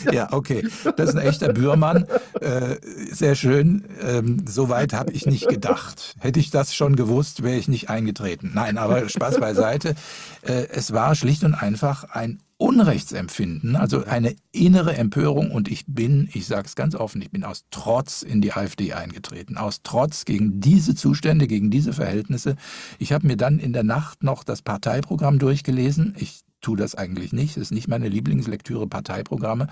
ja, 0.11 0.31
okay. 0.31 0.67
Das 0.95 1.09
ist 1.09 1.15
ein 1.15 1.25
echter 1.25 1.53
Bürmann. 1.53 2.07
Äh, 2.41 2.77
sehr 3.11 3.35
schön. 3.35 3.85
Ähm, 4.01 4.45
Soweit 4.47 4.93
habe 4.93 5.11
ich 5.11 5.25
nicht 5.25 5.47
gedacht. 5.47 6.15
Hätte 6.19 6.39
ich 6.39 6.49
das 6.49 6.73
schon 6.73 6.95
gewusst, 6.95 7.43
wäre 7.43 7.57
ich 7.57 7.67
nicht 7.67 7.89
eingetreten. 7.89 8.51
Nein, 8.53 8.77
aber 8.77 9.07
Spaß 9.09 9.39
beiseite. 9.39 9.95
Äh, 10.41 10.67
es 10.69 10.93
war 10.93 11.13
schlicht 11.15 11.43
und 11.43 11.53
einfach 11.53 12.05
ein 12.05 12.39
Unrechtsempfinden, 12.59 13.75
also 13.75 14.03
eine 14.05 14.35
innere 14.51 14.97
Empörung 14.97 15.51
und 15.51 15.67
ich 15.67 15.85
bin, 15.85 16.27
ich 16.33 16.47
sage 16.47 16.65
es 16.65 16.75
ganz 16.75 16.95
offen, 16.95 17.21
ich 17.21 17.29
bin 17.29 17.43
aus 17.43 17.65
Trotz 17.69 18.23
in 18.23 18.41
die 18.41 18.51
AfD 18.51 18.93
eingetreten, 18.93 19.57
aus 19.57 19.81
Trotz 19.83 20.25
gegen 20.25 20.59
diese 20.59 20.95
Zustände, 20.95 21.45
gegen 21.45 21.69
diese 21.69 21.93
Verhältnisse. 21.93 22.55
Ich 22.97 23.13
habe 23.13 23.27
mir 23.27 23.37
dann 23.37 23.59
in 23.59 23.73
der 23.73 23.83
Nacht 23.83 24.23
noch 24.23 24.43
das 24.43 24.63
Parteiprogramm 24.63 25.37
durchgelesen. 25.37 26.15
Ich 26.17 26.41
tue 26.59 26.77
das 26.77 26.95
eigentlich 26.95 27.31
nicht, 27.31 27.57
das 27.57 27.63
ist 27.63 27.71
nicht 27.71 27.87
meine 27.87 28.09
Lieblingslektüre 28.09 28.87
Parteiprogramme, 28.87 29.67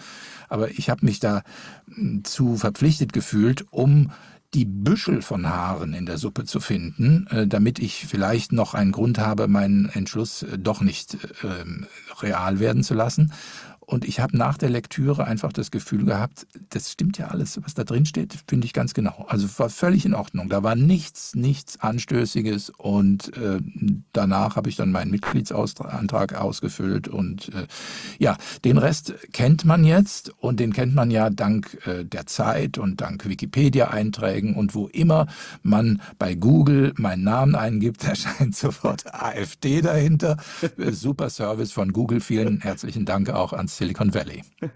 aber 0.48 0.70
ich 0.70 0.92
habe 0.92 1.06
mich 1.08 1.20
da 1.20 1.42
hm, 1.92 2.24
zu 2.24 2.56
verpflichtet 2.56 3.14
gefühlt, 3.14 3.66
um 3.72 4.12
die 4.56 4.66
Büschel 4.66 5.22
von 5.22 5.50
Haaren 5.50 5.94
in 5.94 6.06
der 6.06 6.18
Suppe 6.18 6.46
zu 6.46 6.62
finden, 6.62 7.28
äh, 7.28 7.46
damit 7.46 7.78
ich 7.78 8.06
vielleicht 8.08 8.54
noch 8.54 8.74
einen 8.74 8.94
Grund 8.94 9.20
habe, 9.20 9.50
meinen 9.50 9.90
Entschluss 9.90 10.44
äh, 10.44 10.58
doch 10.58 10.80
nicht 10.80 11.16
äh, 11.44 12.22
real 12.22 12.60
werden 12.60 12.82
zu 12.82 12.94
lassen. 12.94 13.34
Und 13.86 14.04
ich 14.06 14.20
habe 14.20 14.36
nach 14.36 14.58
der 14.58 14.70
Lektüre 14.70 15.26
einfach 15.26 15.54
das 15.54 15.70
Gefühl 15.70 16.06
gehabt, 16.06 16.48
das 16.70 16.92
stimmt 16.92 17.20
ja 17.20 17.28
alles, 17.28 17.60
was 17.64 17.76
da 17.76 17.84
drin 17.84 18.06
steht, 18.06 18.36
finde 18.48 18.66
ich 18.66 18.74
ganz 18.74 18.94
genau. 18.94 19.26
Also 19.30 19.48
war 19.60 19.70
völlig 19.70 20.06
in 20.06 20.16
Ordnung. 20.16 20.50
Da 20.50 20.64
war 20.64 20.76
nichts, 20.76 21.36
nichts 21.36 21.80
Anstößiges. 21.80 22.72
Und 22.72 23.36
äh, 23.38 23.60
danach 24.12 24.56
habe 24.56 24.70
ich 24.70 24.76
dann 24.76 24.92
meinen 24.92 25.12
Mitgliedsantrag 25.12 26.34
ausgefüllt. 26.34 27.08
Und 27.08 27.50
äh, 27.50 27.68
ja, 28.18 28.38
den 28.64 28.80
Rest 28.80 29.14
kennt 29.34 29.66
man 29.66 29.84
jetzt 29.84 30.32
und 30.40 30.60
den 30.60 30.74
kennt 30.74 30.96
man 30.96 31.12
ja 31.12 31.30
dank 31.30 31.78
äh, 31.86 32.06
der 32.06 32.26
Zeit 32.26 32.80
und 32.80 33.02
dank 33.02 33.28
Wikipedia-Einträgen. 33.28 34.56
Und 34.56 34.74
wo 34.74 34.88
immer 34.88 35.28
man 35.62 36.02
bei 36.18 36.34
Google 36.34 36.94
meinen 36.98 37.24
Namen 37.24 37.54
eingibt, 37.54 38.04
erscheint 38.08 38.56
sofort 38.56 39.14
AfD 39.14 39.82
dahinter. 39.82 40.38
Super 40.90 41.30
Service 41.30 41.72
von 41.72 41.94
Google. 41.94 42.20
Vielen 42.20 42.62
herzlichen 42.62 43.06
Dank 43.06 43.30
auch 43.30 43.54
ans 43.54 43.75
Silicon 43.78 44.14
Valley. 44.14 44.44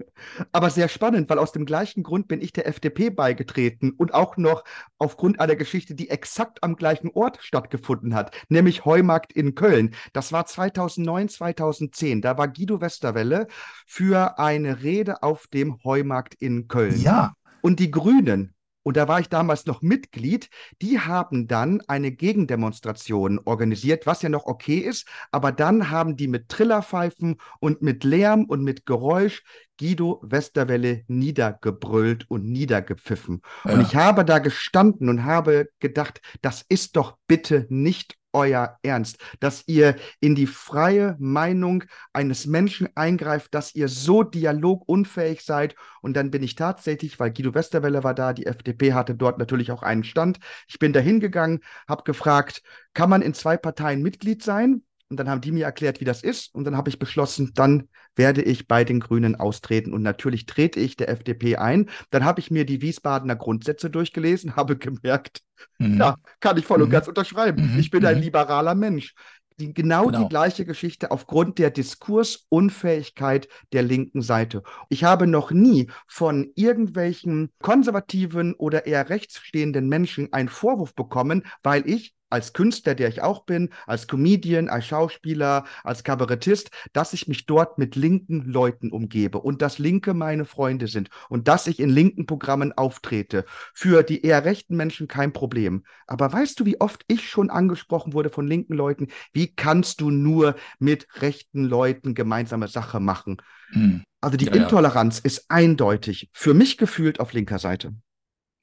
Aber 0.51 0.69
sehr 0.69 0.89
spannend, 0.89 1.29
weil 1.29 1.39
aus 1.39 1.51
dem 1.51 1.65
gleichen 1.65 2.03
Grund 2.03 2.27
bin 2.27 2.41
ich 2.41 2.53
der 2.53 2.67
FDP 2.67 3.09
beigetreten 3.09 3.91
und 3.91 4.13
auch 4.13 4.37
noch 4.37 4.63
aufgrund 4.97 5.39
einer 5.39 5.55
Geschichte, 5.55 5.95
die 5.95 6.09
exakt 6.09 6.63
am 6.63 6.75
gleichen 6.75 7.09
Ort 7.13 7.39
stattgefunden 7.41 8.13
hat, 8.13 8.35
nämlich 8.49 8.85
Heumarkt 8.85 9.33
in 9.33 9.55
Köln. 9.55 9.95
Das 10.13 10.31
war 10.31 10.45
2009, 10.45 11.29
2010. 11.29 12.21
Da 12.21 12.37
war 12.37 12.47
Guido 12.47 12.81
Westerwelle 12.81 13.47
für 13.85 14.39
eine 14.39 14.83
Rede 14.83 15.23
auf 15.23 15.47
dem 15.47 15.83
Heumarkt 15.83 16.35
in 16.35 16.67
Köln. 16.67 16.99
Ja. 16.99 17.33
Und 17.61 17.79
die 17.79 17.91
Grünen 17.91 18.53
und 18.89 18.97
da 18.97 19.07
war 19.07 19.19
ich 19.19 19.29
damals 19.29 19.67
noch 19.67 19.83
Mitglied, 19.83 20.49
die 20.81 20.99
haben 20.99 21.47
dann 21.47 21.79
eine 21.87 22.11
Gegendemonstration 22.11 23.39
organisiert, 23.45 24.07
was 24.07 24.23
ja 24.23 24.29
noch 24.29 24.47
okay 24.47 24.79
ist, 24.79 25.07
aber 25.31 25.51
dann 25.51 25.91
haben 25.91 26.17
die 26.17 26.27
mit 26.27 26.49
Trillerpfeifen 26.49 27.35
und 27.59 27.83
mit 27.83 28.03
Lärm 28.03 28.45
und 28.45 28.63
mit 28.63 28.87
Geräusch 28.87 29.43
Guido 29.79 30.19
Westerwelle 30.23 31.03
niedergebrüllt 31.07 32.25
und 32.31 32.45
niedergepfiffen. 32.45 33.43
Ja. 33.63 33.73
Und 33.73 33.81
ich 33.81 33.95
habe 33.95 34.25
da 34.25 34.39
gestanden 34.39 35.07
und 35.07 35.23
habe 35.23 35.69
gedacht, 35.79 36.19
das 36.41 36.65
ist 36.67 36.95
doch 36.95 37.15
bitte 37.27 37.67
nicht 37.69 38.18
euer 38.33 38.77
Ernst, 38.83 39.17
dass 39.39 39.63
ihr 39.67 39.95
in 40.19 40.35
die 40.35 40.47
freie 40.47 41.15
Meinung 41.19 41.83
eines 42.13 42.45
Menschen 42.45 42.89
eingreift, 42.95 43.53
dass 43.53 43.75
ihr 43.75 43.87
so 43.87 44.23
dialogunfähig 44.23 45.43
seid. 45.43 45.75
Und 46.01 46.15
dann 46.15 46.31
bin 46.31 46.43
ich 46.43 46.55
tatsächlich, 46.55 47.19
weil 47.19 47.31
Guido 47.31 47.53
Westerwelle 47.53 48.03
war 48.03 48.13
da, 48.13 48.33
die 48.33 48.45
FDP 48.45 48.93
hatte 48.93 49.15
dort 49.15 49.37
natürlich 49.37 49.71
auch 49.71 49.83
einen 49.83 50.03
Stand. 50.03 50.39
Ich 50.67 50.79
bin 50.79 50.93
da 50.93 50.99
hingegangen, 50.99 51.61
habe 51.87 52.03
gefragt, 52.03 52.61
kann 52.93 53.09
man 53.09 53.21
in 53.21 53.33
zwei 53.33 53.57
Parteien 53.57 54.01
Mitglied 54.01 54.43
sein? 54.43 54.83
Und 55.09 55.17
dann 55.17 55.27
haben 55.27 55.41
die 55.41 55.51
mir 55.51 55.65
erklärt, 55.65 55.99
wie 55.99 56.05
das 56.05 56.21
ist. 56.21 56.53
Und 56.53 56.65
dann 56.65 56.77
habe 56.77 56.89
ich 56.89 56.99
beschlossen, 56.99 57.51
dann 57.55 57.89
werde 58.15 58.43
ich 58.43 58.67
bei 58.67 58.83
den 58.83 58.99
Grünen 58.99 59.35
austreten. 59.35 59.91
Und 59.91 60.03
natürlich 60.03 60.45
trete 60.45 60.79
ich 60.79 60.97
der 60.97 61.09
FDP 61.09 61.57
ein. 61.57 61.89
Dann 62.11 62.23
habe 62.23 62.39
ich 62.39 62.51
mir 62.51 62.65
die 62.65 62.81
Wiesbadener 62.81 63.35
Grundsätze 63.35 63.89
durchgelesen, 63.89 64.55
habe 64.55 64.77
gemerkt, 64.77 65.41
mhm. 65.79 65.97
ja, 65.97 66.15
kann 66.39 66.57
ich 66.57 66.65
voll 66.65 66.77
mhm. 66.77 66.85
und 66.85 66.89
ganz 66.91 67.07
unterschreiben. 67.07 67.73
Mhm. 67.73 67.79
Ich 67.79 67.89
bin 67.89 68.05
ein 68.05 68.17
mhm. 68.17 68.23
liberaler 68.23 68.75
Mensch. 68.75 69.15
Die, 69.59 69.73
genau, 69.73 70.05
genau, 70.05 70.23
die 70.23 70.29
gleiche 70.29 70.63
Geschichte 70.63 71.11
aufgrund 71.11 71.57
der 71.57 71.69
Diskursunfähigkeit 71.69 73.49
der 73.73 73.83
linken 73.83 74.21
Seite. 74.21 74.63
Ich 74.87 75.03
habe 75.03 75.27
noch 75.27 75.51
nie 75.51 75.89
von 76.07 76.51
irgendwelchen 76.55 77.51
konservativen 77.61 78.53
oder 78.53 78.85
eher 78.85 79.09
rechtsstehenden 79.09 79.89
Menschen 79.89 80.31
einen 80.31 80.47
Vorwurf 80.47 80.95
bekommen, 80.95 81.43
weil 81.61 81.89
ich 81.89 82.13
als 82.29 82.53
Künstler, 82.53 82.95
der 82.95 83.09
ich 83.09 83.21
auch 83.21 83.45
bin, 83.45 83.69
als 83.87 84.07
Comedian, 84.07 84.69
als 84.69 84.85
Schauspieler, 84.85 85.65
als 85.83 86.03
Kabarettist, 86.03 86.71
dass 86.93 87.13
ich 87.13 87.27
mich 87.27 87.45
dort 87.45 87.77
mit 87.77 87.95
linken 87.95 88.41
Leuten 88.41 88.91
umgebe 88.91 89.39
und 89.39 89.61
dass 89.61 89.79
Linke 89.79 90.13
meine 90.13 90.45
Freunde 90.45 90.87
sind 90.87 91.09
und 91.29 91.47
dass 91.47 91.67
ich 91.67 91.79
in 91.79 91.89
linken 91.89 92.25
Programmen 92.25 92.71
auftrete. 92.73 93.45
Für 93.73 94.03
die 94.03 94.21
eher 94.21 94.45
rechten 94.45 94.75
Menschen 94.75 95.07
kein 95.07 95.33
Problem. 95.33 95.83
Aber 96.07 96.31
weißt 96.31 96.59
du, 96.59 96.65
wie 96.65 96.79
oft 96.79 97.03
ich 97.07 97.29
schon 97.29 97.49
angesprochen 97.49 98.13
wurde 98.13 98.29
von 98.29 98.47
linken 98.47 98.73
Leuten? 98.73 99.07
Wie 99.33 99.53
kannst 99.53 100.01
du 100.01 100.09
nur 100.09 100.55
mit 100.79 101.07
rechten 101.21 101.63
Leuten 101.65 102.15
gemeinsame 102.15 102.67
Sache 102.67 102.99
machen? 102.99 103.37
Hm. 103.71 104.03
Also 104.21 104.37
die 104.37 104.45
ja, 104.45 104.53
Intoleranz 104.53 105.19
ja. 105.19 105.25
ist 105.25 105.45
eindeutig 105.49 106.29
für 106.33 106.53
mich 106.53 106.77
gefühlt 106.77 107.19
auf 107.19 107.33
linker 107.33 107.59
Seite. 107.59 107.93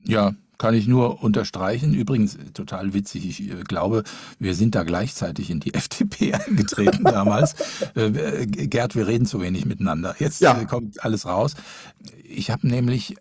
Ja, 0.00 0.34
kann 0.58 0.74
ich 0.74 0.86
nur 0.86 1.22
unterstreichen. 1.22 1.94
Übrigens, 1.94 2.38
total 2.54 2.94
witzig, 2.94 3.28
ich 3.28 3.50
äh, 3.50 3.62
glaube, 3.62 4.04
wir 4.38 4.54
sind 4.54 4.74
da 4.74 4.82
gleichzeitig 4.82 5.50
in 5.50 5.60
die 5.60 5.74
FDP 5.74 6.34
eingetreten 6.34 7.04
damals. 7.04 7.54
Äh, 7.94 8.46
Gerd, 8.46 8.94
wir 8.94 9.06
reden 9.06 9.26
zu 9.26 9.40
wenig 9.40 9.66
miteinander. 9.66 10.14
Jetzt 10.18 10.40
ja. 10.40 10.60
Äh, 10.60 10.66
kommt 10.66 11.02
alles 11.04 11.26
raus. 11.26 11.54
Ich 12.24 12.50
habe 12.50 12.66
nämlich 12.66 13.16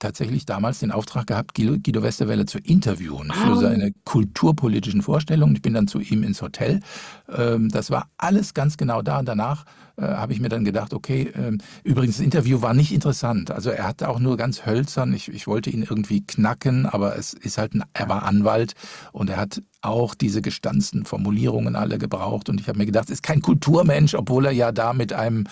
tatsächlich 0.00 0.46
damals 0.46 0.80
den 0.80 0.90
Auftrag 0.90 1.28
gehabt, 1.28 1.54
Guido 1.54 2.02
Westerwelle 2.02 2.46
zu 2.46 2.58
interviewen 2.58 3.30
für 3.32 3.52
oh. 3.52 3.60
seine 3.60 3.92
kulturpolitischen 4.04 5.02
Vorstellungen. 5.02 5.54
Ich 5.54 5.62
bin 5.62 5.74
dann 5.74 5.86
zu 5.86 6.00
ihm 6.00 6.24
ins 6.24 6.42
Hotel. 6.42 6.80
Ähm, 7.28 7.68
das 7.68 7.90
war 7.90 8.08
alles 8.18 8.54
ganz 8.54 8.76
genau 8.76 9.02
da. 9.02 9.20
Und 9.20 9.26
danach 9.26 9.64
äh, 9.96 10.02
habe 10.02 10.32
ich 10.32 10.40
mir 10.40 10.48
dann 10.48 10.64
gedacht, 10.64 10.92
okay, 10.94 11.30
ähm, 11.34 11.58
übrigens, 11.84 12.16
das 12.16 12.24
Interview 12.24 12.62
war 12.62 12.74
nicht 12.74 12.92
interessant. 12.92 13.50
Also 13.50 13.70
er 13.70 13.86
hatte 13.86 14.08
auch 14.08 14.18
nur 14.18 14.36
ganz 14.36 14.66
hölzern. 14.66 15.12
Ich, 15.12 15.28
ich 15.28 15.46
wollte 15.46 15.70
ihn 15.70 15.82
irgendwie 15.82 16.26
knacken, 16.26 16.86
aber 16.86 17.16
es 17.16 17.32
ist 17.34 17.58
halt, 17.58 17.74
ein, 17.74 17.84
er 17.92 18.08
war 18.08 18.24
Anwalt 18.24 18.74
und 19.12 19.30
er 19.30 19.36
hat 19.36 19.62
auch 19.82 20.14
diese 20.14 20.42
gestanzten 20.42 21.04
Formulierungen 21.04 21.76
alle 21.76 21.98
gebraucht. 21.98 22.48
Und 22.48 22.60
ich 22.60 22.68
habe 22.68 22.78
mir 22.78 22.86
gedacht, 22.86 23.10
ist 23.10 23.22
kein 23.22 23.40
Kulturmensch, 23.40 24.14
obwohl 24.14 24.46
er 24.46 24.52
ja 24.52 24.72
da 24.72 24.92
mit 24.92 25.12
einem 25.12 25.46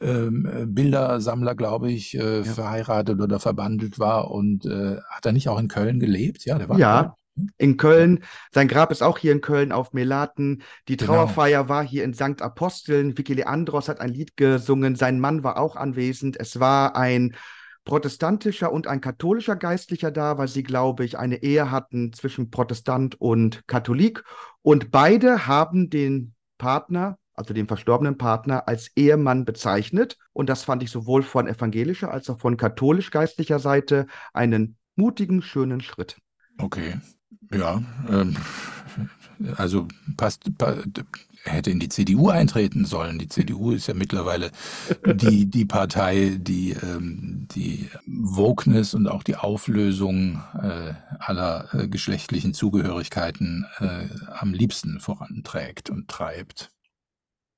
ähm, 0.00 0.48
Bildersammler, 0.68 1.54
glaube 1.54 1.90
ich, 1.90 2.16
äh, 2.16 2.38
ja. 2.38 2.44
verheiratet 2.44 3.20
oder 3.20 3.40
verbandelt 3.40 3.98
war. 3.98 4.30
Und 4.30 4.66
äh, 4.66 4.96
hat 5.10 5.26
er 5.26 5.32
nicht 5.32 5.48
auch 5.48 5.58
in 5.58 5.68
Köln 5.68 6.00
gelebt? 6.00 6.44
Ja, 6.44 6.58
der 6.58 6.68
war 6.68 6.78
ja. 6.78 7.16
In 7.58 7.76
Köln. 7.76 8.20
Sein 8.50 8.66
Grab 8.66 8.90
ist 8.90 9.02
auch 9.02 9.18
hier 9.18 9.32
in 9.32 9.42
Köln 9.42 9.70
auf 9.70 9.92
Melaten. 9.92 10.62
Die 10.88 10.96
genau. 10.96 11.12
Trauerfeier 11.12 11.64
genau. 11.64 11.68
war 11.68 11.84
hier 11.84 12.04
in 12.04 12.14
St. 12.14 12.40
Aposteln. 12.40 13.18
Vicky 13.18 13.34
Leandros 13.34 13.90
hat 13.90 14.00
ein 14.00 14.08
Lied 14.08 14.38
gesungen. 14.38 14.96
Sein 14.96 15.20
Mann 15.20 15.44
war 15.44 15.58
auch 15.58 15.76
anwesend. 15.76 16.40
Es 16.40 16.60
war 16.60 16.96
ein 16.96 17.36
protestantischer 17.86 18.70
und 18.70 18.88
ein 18.88 19.00
katholischer 19.00 19.56
Geistlicher 19.56 20.10
da, 20.10 20.36
weil 20.36 20.48
sie, 20.48 20.64
glaube 20.64 21.04
ich, 21.06 21.16
eine 21.16 21.42
Ehe 21.42 21.70
hatten 21.70 22.12
zwischen 22.12 22.50
Protestant 22.50 23.18
und 23.18 23.66
Katholik. 23.66 24.24
Und 24.60 24.90
beide 24.90 25.46
haben 25.46 25.88
den 25.88 26.34
Partner, 26.58 27.16
also 27.32 27.54
den 27.54 27.68
verstorbenen 27.68 28.18
Partner, 28.18 28.68
als 28.68 28.90
Ehemann 28.96 29.44
bezeichnet. 29.44 30.18
Und 30.32 30.50
das 30.50 30.64
fand 30.64 30.82
ich 30.82 30.90
sowohl 30.90 31.22
von 31.22 31.46
evangelischer 31.46 32.10
als 32.10 32.28
auch 32.28 32.40
von 32.40 32.56
katholisch-geistlicher 32.56 33.60
Seite 33.60 34.06
einen 34.34 34.76
mutigen, 34.96 35.40
schönen 35.40 35.80
Schritt. 35.80 36.18
Okay. 36.58 36.98
Ja, 37.52 37.82
ähm, 38.10 38.36
also 39.56 39.86
passt, 40.16 40.50
hätte 41.46 41.70
in 41.70 41.80
die 41.80 41.88
CDU 41.88 42.28
eintreten 42.28 42.84
sollen. 42.84 43.18
Die 43.18 43.28
CDU 43.28 43.72
ist 43.72 43.86
ja 43.86 43.94
mittlerweile 43.94 44.50
die, 45.06 45.46
die 45.50 45.64
Partei, 45.64 46.36
die 46.38 46.72
ähm, 46.72 47.46
die 47.54 47.88
Wokeness 48.06 48.94
und 48.94 49.08
auch 49.08 49.22
die 49.22 49.36
Auflösung 49.36 50.42
äh, 50.60 50.94
aller 51.18 51.68
äh, 51.72 51.88
geschlechtlichen 51.88 52.54
Zugehörigkeiten 52.54 53.66
äh, 53.78 54.08
am 54.38 54.52
liebsten 54.52 55.00
voranträgt 55.00 55.90
und 55.90 56.08
treibt. 56.08 56.70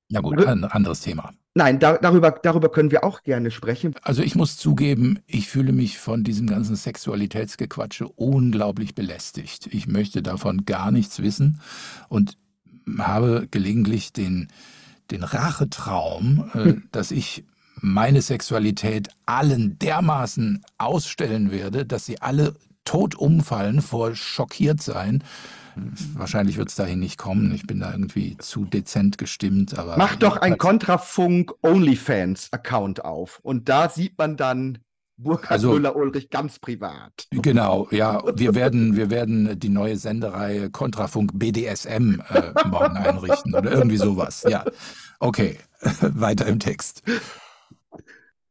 Ja 0.09 0.21
gut, 0.21 0.43
ein 0.45 0.63
anderes 0.63 1.01
Thema. 1.01 1.33
Nein, 1.55 1.79
da, 1.79 1.97
darüber, 1.97 2.31
darüber 2.31 2.69
können 2.69 2.91
wir 2.91 3.03
auch 3.03 3.23
gerne 3.23 3.51
sprechen. 3.51 3.93
Also 4.01 4.21
ich 4.21 4.35
muss 4.35 4.57
zugeben, 4.57 5.19
ich 5.27 5.49
fühle 5.49 5.73
mich 5.73 5.99
von 5.99 6.23
diesem 6.23 6.47
ganzen 6.47 6.75
Sexualitätsgequatsche 6.75 8.07
unglaublich 8.07 8.95
belästigt. 8.95 9.67
Ich 9.71 9.87
möchte 9.87 10.21
davon 10.21 10.65
gar 10.65 10.91
nichts 10.91 11.21
wissen 11.21 11.59
und 12.07 12.37
habe 12.97 13.47
gelegentlich 13.51 14.13
den, 14.13 14.47
den 15.11 15.23
Rachetraum, 15.23 16.49
äh, 16.53 16.63
hm. 16.63 16.83
dass 16.91 17.11
ich 17.11 17.43
meine 17.81 18.21
Sexualität 18.21 19.09
allen 19.25 19.79
dermaßen 19.79 20.63
ausstellen 20.77 21.51
werde, 21.51 21.85
dass 21.85 22.05
sie 22.05 22.21
alle 22.21 22.55
tot 22.83 23.15
umfallen 23.15 23.81
vor 23.81 24.15
schockiert 24.15 24.81
sein 24.81 25.23
Wahrscheinlich 26.13 26.57
wird 26.57 26.69
es 26.69 26.75
dahin 26.75 26.99
nicht 26.99 27.17
kommen. 27.17 27.53
Ich 27.53 27.65
bin 27.65 27.79
da 27.79 27.91
irgendwie 27.91 28.37
zu 28.37 28.65
dezent 28.65 29.17
gestimmt. 29.17 29.77
Aber 29.77 29.97
Mach 29.97 30.15
doch 30.15 30.37
ein 30.37 30.57
Kontrafunk 30.57 31.53
OnlyFans-Account 31.61 33.05
auf. 33.05 33.39
Und 33.41 33.69
da 33.69 33.89
sieht 33.89 34.17
man 34.17 34.37
dann 34.37 34.79
Burkhard 35.21 35.51
also, 35.51 35.73
Müller-Ulrich 35.73 36.29
ganz 36.29 36.59
privat. 36.59 37.27
Genau, 37.31 37.87
ja. 37.91 38.23
Wir 38.35 38.55
werden, 38.55 38.95
wir 38.95 39.09
werden 39.09 39.59
die 39.59 39.69
neue 39.69 39.97
Sendereihe 39.97 40.69
Kontrafunk 40.69 41.31
BDSM 41.33 42.21
äh, 42.29 42.53
morgen 42.67 42.95
einrichten 42.95 43.53
oder 43.53 43.71
irgendwie 43.71 43.97
sowas. 43.97 44.45
Ja. 44.47 44.63
Okay, 45.19 45.57
weiter 46.01 46.45
im 46.47 46.59
Text. 46.59 47.03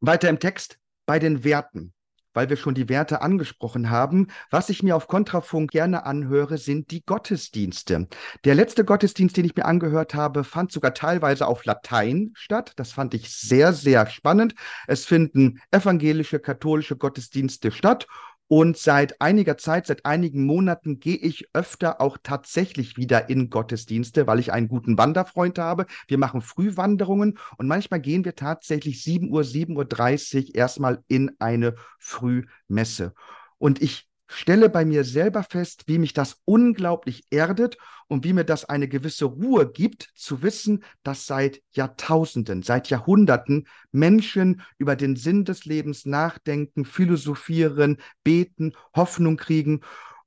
Weiter 0.01 0.29
im 0.29 0.39
Text. 0.39 0.79
Bei 1.07 1.19
den 1.19 1.43
Werten 1.43 1.95
weil 2.39 2.51
wir 2.51 2.57
schon 2.57 2.77
die 2.77 2.89
Werte 2.89 3.21
angesprochen 3.21 3.91
haben. 3.91 4.29
Was 4.49 4.69
ich 4.69 4.85
mir 4.85 4.95
auf 4.95 5.09
Kontrafunk 5.09 5.73
gerne 5.73 6.07
anhöre, 6.07 6.57
sind 6.57 6.93
die 6.93 7.05
Gottesdienste. 7.05 8.07
Der 8.45 8.55
letzte 8.55 8.85
Gottesdienst, 8.85 9.37
den 9.37 9.45
ich 9.45 9.57
mir 9.57 9.65
angehört 9.65 10.15
habe, 10.15 10.45
fand 10.45 10.71
sogar 10.71 10.95
teilweise 10.95 11.49
auf 11.49 11.65
Latein 11.65 12.31
statt. 12.35 12.75
Das 12.77 12.93
fand 12.93 13.13
ich 13.15 13.35
sehr, 13.35 13.73
sehr 13.73 14.07
spannend. 14.07 14.55
Es 14.87 15.05
finden 15.05 15.61
evangelische, 15.73 16.39
katholische 16.39 16.95
Gottesdienste 16.95 17.73
statt 17.73 18.07
und 18.49 18.79
seit 18.79 19.21
einiger 19.21 19.59
Zeit, 19.59 19.87
seit 19.87 20.07
einigen 20.07 20.47
Monaten 20.47 21.01
gehe 21.01 21.17
ich 21.17 21.49
öfter 21.53 22.01
auch 22.01 22.17
tatsächlich 22.23 22.97
wieder 22.97 23.29
in 23.29 23.51
Gottesdienste, 23.51 24.27
weil 24.27 24.39
ich 24.39 24.53
einen 24.53 24.69
guten 24.69 24.97
Wanderfreund 24.97 25.59
habe. 25.59 25.85
Wir 26.07 26.17
machen 26.17 26.41
Frühwanderungen 26.41 27.39
und 27.59 27.69
manchmal 27.69 28.01
gehen 28.01 28.25
wir 28.25 28.35
tatsächlich 28.35 29.03
7 29.03 29.31
Uhr, 29.31 29.43
7.30 29.43 30.49
Uhr 30.49 30.55
erstmal 30.55 31.05
in 31.09 31.33
eine 31.39 31.75
Frühmesse. 31.99 33.13
Und 33.59 33.83
ich 33.83 34.08
stelle 34.29 34.69
bei 34.69 34.85
mir 34.85 35.05
selber 35.05 35.43
fest, 35.43 35.85
wie 35.87 35.99
mich 35.99 36.13
das 36.13 36.41
unglaublich 36.45 37.25
erdet 37.31 37.79
und 38.07 38.25
wie 38.25 38.33
mir 38.33 38.45
das 38.45 38.65
eine 38.67 38.87
gewisse 38.87 39.25
Ruhe 39.25 39.71
gibt, 39.71 40.11
zu 40.15 40.43
wissen, 40.43 40.85
dass 41.03 41.27
seit 41.27 41.63
Jahrtausenden, 41.73 42.63
seit 42.63 42.91
Jahrhunderten 42.91 43.67
Menschen 43.91 44.63
über 44.77 44.97
den 44.97 45.17
Sinn 45.17 45.45
des 45.45 45.65
Lebens 45.65 46.05
nachdenken, 46.05 46.85
philosophieren, 46.85 47.99
beten, 48.23 48.73
Hoffnung 48.95 49.37
kriegen. 49.37 49.81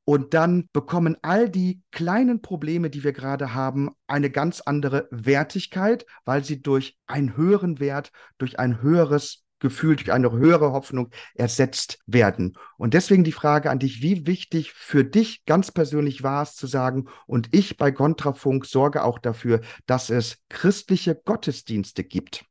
Und 0.04 0.34
dann 0.34 0.68
bekommen 0.74 1.16
all 1.22 1.50
die 1.50 1.82
kleinen 1.92 2.42
Probleme, 2.42 2.90
die 2.90 3.04
wir 3.04 3.14
gerade 3.14 3.54
haben, 3.54 3.92
eine 4.08 4.32
ganz 4.32 4.62
andere 4.62 5.08
Wertigkeit, 5.12 6.06
weil 6.26 6.44
sie 6.44 6.62
durch 6.62 6.98
einen 7.06 7.38
höheren 7.38 7.80
Wert, 7.80 8.12
durch 8.40 8.60
ein 8.60 8.82
höheres 8.82 9.44
Gefühl, 9.62 9.96
durch 9.96 10.12
eine 10.12 10.32
höhere 10.32 10.74
Hoffnung 10.74 11.10
ersetzt 11.36 12.00
werden. 12.06 12.58
Und 12.78 12.94
deswegen 12.94 13.24
die 13.24 13.32
Frage 13.32 13.72
an 13.72 13.80
dich, 13.80 14.02
wie 14.02 14.28
wichtig 14.28 14.74
für 14.74 15.06
dich 15.06 15.46
ganz 15.46 15.72
persönlich 15.72 16.24
war 16.24 16.44
es 16.44 16.56
zu 16.56 16.68
sagen, 16.68 17.06
und 17.26 17.48
ich 17.52 17.78
bei 17.78 17.92
Kontrafunk 17.94 18.66
sorge 18.66 19.04
auch 19.04 19.20
dafür, 19.20 19.62
dass 19.86 20.10
es 20.10 20.40
christliche 20.50 21.16
Gottesdienste 21.16 22.04
gibt. 22.04 22.44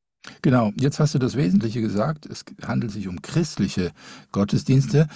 Genau, 0.42 0.72
jetzt 0.76 1.00
hast 1.00 1.14
du 1.14 1.18
das 1.18 1.36
Wesentliche 1.36 1.80
gesagt. 1.80 2.26
Es 2.26 2.44
handelt 2.62 2.92
sich 2.92 3.08
um 3.08 3.22
christliche 3.22 3.92
Gottesdienste. 4.32 5.08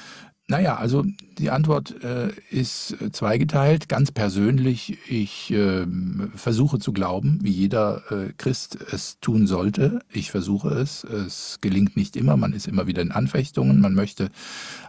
Naja, 0.47 0.77
also 0.77 1.05
die 1.39 1.49
Antwort 1.49 2.03
äh, 2.05 2.29
ist 2.51 2.97
zweigeteilt. 3.13 3.89
Ganz 3.89 4.13
persönlich, 4.13 4.99
ich 5.09 5.51
äh, 5.51 5.87
versuche 6.35 6.79
zu 6.79 6.93
glauben, 6.93 7.39
wie 7.43 7.51
jeder 7.51 8.03
äh, 8.11 8.33
Christ 8.37 8.77
es 8.93 9.19
tun 9.21 9.47
sollte. 9.47 10.01
Ich 10.13 10.31
versuche 10.31 10.69
es. 10.69 11.03
Es 11.05 11.59
gelingt 11.63 11.97
nicht 11.97 12.15
immer. 12.15 12.37
Man 12.37 12.53
ist 12.53 12.69
immer 12.69 12.87
wieder 12.87 13.01
in 13.01 13.11
Anfechtungen. 13.11 13.81
Man 13.81 13.95
möchte. 13.95 14.29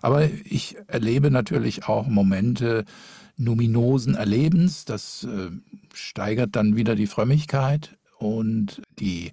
Aber 0.01 0.29
ich 0.43 0.75
erlebe 0.87 1.31
natürlich 1.31 1.87
auch 1.87 2.05
Momente 2.05 2.83
numinosen 3.37 4.15
Erlebens. 4.15 4.83
Das 4.83 5.23
äh, 5.23 5.51
steigert 5.93 6.57
dann 6.57 6.75
wieder 6.75 6.95
die 6.95 7.07
Frömmigkeit 7.07 7.97
und 8.17 8.81
die 8.99 9.31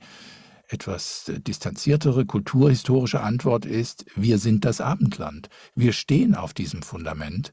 etwas 0.73 1.31
distanziertere 1.47 2.25
kulturhistorische 2.27 3.21
Antwort 3.21 3.67
ist, 3.67 4.05
wir 4.17 4.39
sind 4.39 4.65
das 4.65 4.81
Abendland. 4.81 5.49
Wir 5.75 5.93
stehen 5.93 6.35
auf 6.35 6.55
diesem 6.55 6.83
Fundament. 6.83 7.53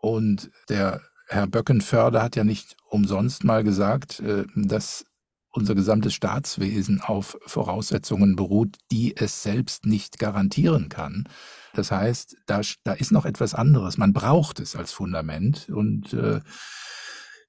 Und 0.00 0.50
der 0.68 1.02
Herr 1.26 1.46
Böckenförder 1.46 2.22
hat 2.22 2.36
ja 2.36 2.44
nicht 2.44 2.76
umsonst 2.88 3.44
mal 3.44 3.62
gesagt, 3.64 4.20
äh, 4.20 4.44
dass 4.54 5.04
unser 5.50 5.74
gesamtes 5.74 6.14
Staatswesen 6.14 7.00
auf 7.00 7.38
Voraussetzungen 7.46 8.36
beruht, 8.36 8.76
die 8.92 9.16
es 9.16 9.42
selbst 9.42 9.86
nicht 9.86 10.18
garantieren 10.18 10.88
kann. 10.88 11.28
Das 11.74 11.90
heißt, 11.90 12.36
da, 12.46 12.60
da 12.84 12.92
ist 12.92 13.12
noch 13.12 13.24
etwas 13.24 13.54
anderes. 13.54 13.98
Man 13.98 14.12
braucht 14.12 14.60
es 14.60 14.76
als 14.76 14.92
Fundament. 14.92 15.68
Und 15.68 16.12
äh, 16.12 16.40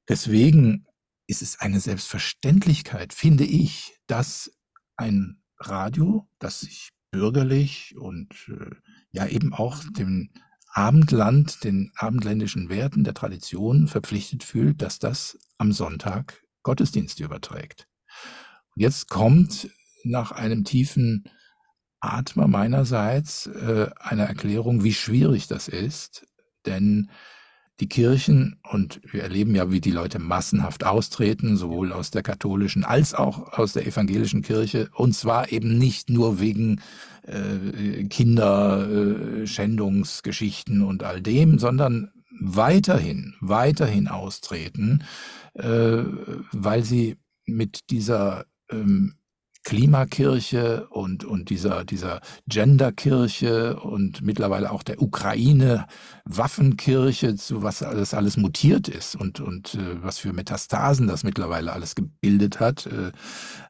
deswegen 0.08 0.86
ist 1.28 1.42
es 1.42 1.60
eine 1.60 1.80
Selbstverständlichkeit, 1.80 3.14
finde 3.14 3.44
ich, 3.44 4.00
dass 4.08 4.52
ein 5.00 5.42
Radio, 5.60 6.28
das 6.40 6.62
sich 6.62 6.90
bürgerlich 7.12 7.96
und 7.98 8.34
äh, 8.50 8.76
ja 9.12 9.26
eben 9.28 9.54
auch 9.54 9.84
dem 9.98 10.30
Abendland, 10.72 11.64
den 11.64 11.92
abendländischen 11.96 12.70
Werten 12.70 13.04
der 13.04 13.16
Tradition 13.16 13.88
verpflichtet 13.88 14.44
fühlt, 14.44 14.82
dass 14.82 15.00
das 15.00 15.40
am 15.58 15.72
Sonntag 15.72 16.44
Gottesdienste 16.62 17.24
überträgt. 17.24 17.88
Und 18.76 18.84
jetzt 18.84 19.10
kommt 19.10 19.70
nach 20.04 20.32
einem 20.32 20.64
tiefen 20.64 21.24
Atmer 22.00 22.48
meinerseits 22.48 23.48
äh, 23.48 23.90
eine 23.98 24.28
Erklärung, 24.28 24.84
wie 24.84 24.94
schwierig 24.94 25.48
das 25.48 25.68
ist, 25.68 26.28
denn 26.66 27.10
die 27.80 27.88
Kirchen, 27.88 28.58
und 28.70 29.00
wir 29.12 29.24
erleben 29.24 29.56
ja, 29.56 29.72
wie 29.72 29.82
die 29.82 29.92
Leute 29.92 30.20
massenhaft 30.20 30.86
austreten, 30.86 31.58
sowohl 31.58 31.92
aus 31.94 32.12
der 32.12 32.22
katholischen 32.24 32.84
als 32.84 33.14
auch 33.14 33.54
aus 33.54 33.74
der 33.74 33.88
evangelischen 33.88 34.42
Kirche, 34.42 34.90
und 34.94 35.14
zwar 35.14 35.52
eben 35.52 35.78
nicht 35.78 36.10
nur 36.10 36.40
wegen 36.40 36.82
äh, 37.24 38.06
Kinderschändungsgeschichten 38.06 40.82
äh, 40.82 40.84
und 40.84 41.04
all 41.04 41.22
dem, 41.22 41.60
sondern 41.60 42.12
weiterhin, 42.40 43.36
weiterhin 43.40 44.08
austreten, 44.08 45.04
äh, 45.54 46.00
weil 46.52 46.84
sie 46.84 47.18
mit 47.46 47.90
dieser 47.90 48.46
ähm, 48.70 49.16
Klimakirche 49.66 50.88
und, 50.90 51.26
und 51.26 51.50
dieser, 51.50 51.84
dieser 51.84 52.22
Genderkirche 52.48 53.80
und 53.80 54.22
mittlerweile 54.22 54.72
auch 54.72 54.84
der 54.84 55.02
Ukraine 55.02 55.86
Waffenkirche, 56.26 57.36
zu 57.36 57.62
was 57.62 57.80
das 57.80 58.14
alles 58.14 58.38
mutiert 58.38 58.88
ist 58.88 59.16
und, 59.16 59.40
und 59.40 59.76
äh, 59.76 60.04
was 60.04 60.18
für 60.20 60.32
Metastasen 60.32 61.08
das 61.08 61.24
mittlerweile 61.24 61.74
alles 61.74 61.96
gebildet 61.96 62.60
hat. 62.60 62.86
Äh, 62.86 63.12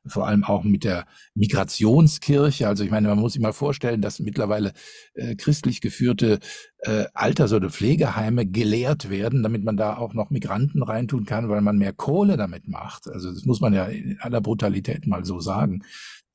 vor 0.06 0.28
allem 0.28 0.44
auch 0.44 0.64
mit 0.64 0.84
der 0.84 1.06
Migrationskirche. 1.36 2.68
Also 2.68 2.84
ich 2.84 2.92
meine, 2.92 3.08
man 3.08 3.20
muss 3.20 3.34
sich 3.34 3.42
mal 3.42 3.54
vorstellen, 3.54 4.02
dass 4.02 4.20
mittlerweile 4.20 4.74
äh, 5.14 5.36
christlich 5.36 5.82
geführte 5.82 6.40
äh, 6.82 7.06
Alters- 7.14 7.54
oder 7.54 7.70
Pflegeheime 7.70 8.46
geleert 8.46 9.10
werden, 9.10 9.44
damit 9.44 9.64
man 9.64 9.78
da 9.78 9.98
auch 9.98 10.14
noch 10.14 10.30
Migranten 10.30 10.82
reintun 10.82 11.26
kann, 11.26 11.50
weil 11.50 11.62
man 11.62 11.78
mehr 11.78 11.94
Kohle 11.94 12.38
damit 12.38 12.68
macht. 12.68 13.08
Also 13.08 13.32
das 13.32 13.46
muss 13.46 13.60
man 13.60 13.74
ja 13.74 13.86
in 13.86 14.18
aller 14.20 14.42
Brutalität 14.42 15.06
mal 15.06 15.26
so 15.26 15.40
sagen. 15.40 15.84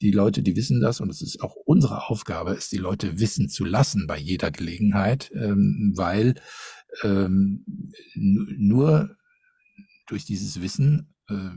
Die 0.02 0.10
Leute, 0.10 0.42
die 0.42 0.56
wissen 0.56 0.80
das 0.80 1.00
und 1.00 1.08
es 1.08 1.22
ist 1.22 1.42
auch 1.42 1.54
unsere 1.64 2.08
Aufgabe, 2.08 2.52
es 2.52 2.68
die 2.68 2.78
Leute 2.78 3.18
wissen 3.20 3.48
zu 3.48 3.64
lassen 3.64 4.06
bei 4.06 4.18
jeder 4.18 4.50
Gelegenheit, 4.50 5.30
ähm, 5.34 5.92
weil 5.96 6.34
ähm, 7.02 7.64
nur 8.14 9.16
durch 10.06 10.24
dieses 10.24 10.60
Wissen 10.60 11.14
äh, 11.28 11.50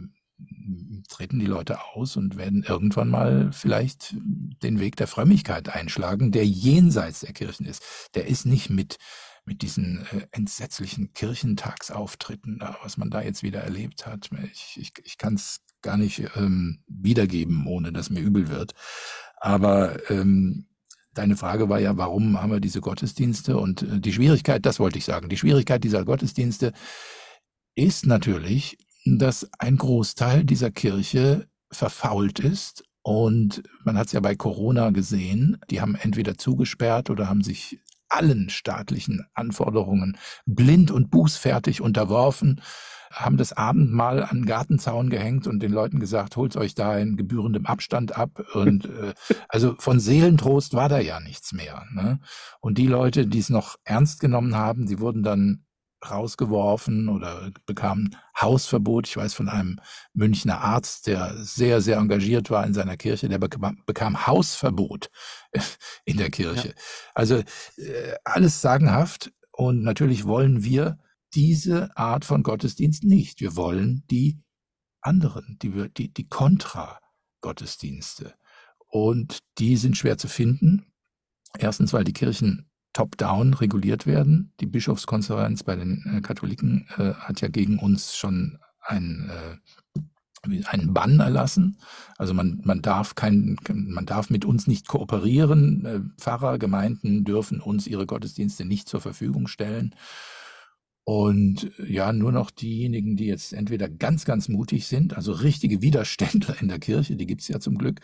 treten 1.09 1.39
die 1.39 1.45
Leute 1.45 1.79
aus 1.93 2.15
und 2.15 2.37
werden 2.37 2.63
irgendwann 2.63 3.09
mal 3.09 3.51
vielleicht 3.51 4.15
den 4.63 4.79
Weg 4.79 4.95
der 4.95 5.07
Frömmigkeit 5.07 5.69
einschlagen, 5.69 6.31
der 6.31 6.45
jenseits 6.45 7.21
der 7.21 7.33
Kirchen 7.33 7.65
ist. 7.65 7.83
Der 8.13 8.27
ist 8.27 8.45
nicht 8.45 8.69
mit, 8.69 8.97
mit 9.45 9.61
diesen 9.61 10.05
äh, 10.11 10.27
entsetzlichen 10.31 11.13
Kirchentagsauftritten, 11.13 12.61
was 12.83 12.97
man 12.97 13.09
da 13.09 13.21
jetzt 13.21 13.43
wieder 13.43 13.61
erlebt 13.61 14.05
hat. 14.05 14.29
Ich, 14.51 14.77
ich, 14.79 14.91
ich 15.03 15.17
kann 15.17 15.35
es 15.35 15.61
gar 15.81 15.97
nicht 15.97 16.23
ähm, 16.35 16.83
wiedergeben, 16.87 17.65
ohne 17.65 17.91
dass 17.91 18.09
mir 18.09 18.19
übel 18.19 18.49
wird. 18.49 18.73
Aber 19.37 20.09
ähm, 20.09 20.67
deine 21.13 21.37
Frage 21.37 21.69
war 21.69 21.79
ja, 21.79 21.97
warum 21.97 22.41
haben 22.41 22.51
wir 22.51 22.59
diese 22.59 22.81
Gottesdienste? 22.81 23.57
Und 23.57 23.83
äh, 23.83 23.99
die 23.99 24.13
Schwierigkeit, 24.13 24.65
das 24.65 24.79
wollte 24.79 24.97
ich 24.97 25.05
sagen, 25.05 25.29
die 25.29 25.37
Schwierigkeit 25.37 25.83
dieser 25.83 26.05
Gottesdienste 26.05 26.73
ist 27.75 28.05
natürlich, 28.05 28.77
dass 29.15 29.49
ein 29.59 29.77
Großteil 29.77 30.43
dieser 30.43 30.71
Kirche 30.71 31.47
verfault 31.71 32.39
ist. 32.39 32.83
Und 33.01 33.63
man 33.85 33.97
hat 33.97 34.07
es 34.07 34.11
ja 34.11 34.19
bei 34.19 34.35
Corona 34.35 34.89
gesehen, 34.89 35.57
die 35.69 35.79
haben 35.79 35.95
entweder 35.95 36.37
zugesperrt 36.37 37.09
oder 37.09 37.29
haben 37.29 37.41
sich 37.41 37.79
allen 38.09 38.49
staatlichen 38.49 39.25
Anforderungen 39.33 40.17
blind 40.45 40.91
und 40.91 41.09
bußfertig 41.09 41.81
unterworfen, 41.81 42.61
haben 43.11 43.37
das 43.37 43.53
Abendmahl 43.53 44.23
an 44.23 44.39
den 44.39 44.45
Gartenzaun 44.45 45.09
gehängt 45.09 45.47
und 45.47 45.59
den 45.59 45.71
Leuten 45.71 45.99
gesagt, 45.99 46.35
holt 46.35 46.55
euch 46.57 46.75
da 46.75 46.97
in 46.97 47.15
gebührendem 47.15 47.65
Abstand 47.65 48.17
ab. 48.17 48.43
Und 48.53 48.85
äh, 49.01 49.13
also 49.47 49.75
von 49.79 49.99
Seelentrost 49.99 50.73
war 50.73 50.89
da 50.89 50.99
ja 50.99 51.19
nichts 51.19 51.53
mehr. 51.53 51.85
Ne? 51.93 52.19
Und 52.59 52.77
die 52.77 52.87
Leute, 52.87 53.25
die 53.27 53.39
es 53.39 53.49
noch 53.49 53.77
ernst 53.83 54.19
genommen 54.19 54.55
haben, 54.55 54.85
die 54.87 54.99
wurden 54.99 55.23
dann 55.23 55.63
rausgeworfen 56.05 57.09
oder 57.09 57.51
bekam 57.65 58.11
Hausverbot. 58.39 59.07
Ich 59.07 59.17
weiß 59.17 59.33
von 59.33 59.49
einem 59.49 59.79
Münchner 60.13 60.61
Arzt, 60.61 61.07
der 61.07 61.35
sehr, 61.37 61.81
sehr 61.81 61.97
engagiert 61.97 62.49
war 62.49 62.65
in 62.65 62.73
seiner 62.73 62.95
Kirche, 62.97 63.29
der 63.29 63.39
bekam, 63.39 63.81
bekam 63.85 64.27
Hausverbot 64.27 65.09
in 66.05 66.17
der 66.17 66.29
Kirche. 66.29 66.69
Ja. 66.69 66.73
Also 67.15 67.43
äh, 67.77 68.15
alles 68.23 68.61
sagenhaft. 68.61 69.31
Und 69.51 69.83
natürlich 69.83 70.25
wollen 70.25 70.63
wir 70.63 70.99
diese 71.33 71.95
Art 71.97 72.25
von 72.25 72.43
Gottesdienst 72.43 73.03
nicht. 73.03 73.41
Wir 73.41 73.55
wollen 73.55 74.03
die 74.09 74.39
anderen, 75.01 75.57
die, 75.61 75.89
die, 75.89 76.13
die 76.13 76.27
Kontra-Gottesdienste. 76.27 78.35
Und 78.89 79.39
die 79.57 79.77
sind 79.77 79.97
schwer 79.97 80.17
zu 80.17 80.27
finden. 80.27 80.85
Erstens, 81.57 81.93
weil 81.93 82.03
die 82.03 82.13
Kirchen 82.13 82.66
top-down 82.97 83.53
reguliert 83.53 84.07
werden. 84.07 84.53
Die 84.59 84.65
Bischofskonferenz 84.65 85.61
bei 85.61 85.75
den 85.75 86.03
äh, 86.11 86.21
Katholiken 86.21 86.87
äh, 86.97 87.13
hat 87.13 87.41
ja 87.41 87.47
gegen 87.47 87.77
uns 87.77 88.15
schon 88.15 88.57
einen, 88.81 89.29
äh, 89.29 90.61
einen 90.65 90.95
Bann 90.95 91.19
erlassen. 91.19 91.77
Also 92.17 92.33
man, 92.33 92.59
man, 92.63 92.81
darf 92.81 93.13
kein, 93.13 93.55
man 93.69 94.07
darf 94.07 94.31
mit 94.31 94.45
uns 94.45 94.65
nicht 94.65 94.87
kooperieren. 94.87 95.85
Äh, 95.85 95.99
Pfarrer, 96.19 96.57
Gemeinden 96.57 97.23
dürfen 97.23 97.61
uns 97.61 97.85
ihre 97.85 98.07
Gottesdienste 98.07 98.65
nicht 98.65 98.89
zur 98.89 98.99
Verfügung 98.99 99.45
stellen. 99.45 99.93
Und 101.03 101.71
ja, 101.87 102.11
nur 102.11 102.31
noch 102.31 102.49
diejenigen, 102.49 103.15
die 103.15 103.27
jetzt 103.27 103.53
entweder 103.53 103.87
ganz, 103.87 104.25
ganz 104.25 104.49
mutig 104.49 104.87
sind, 104.87 105.15
also 105.15 105.33
richtige 105.33 105.83
Widerständler 105.83 106.59
in 106.61 106.67
der 106.67 106.79
Kirche, 106.79 107.15
die 107.15 107.27
gibt's 107.27 107.47
ja 107.47 107.59
zum 107.59 107.77
Glück, 107.77 108.01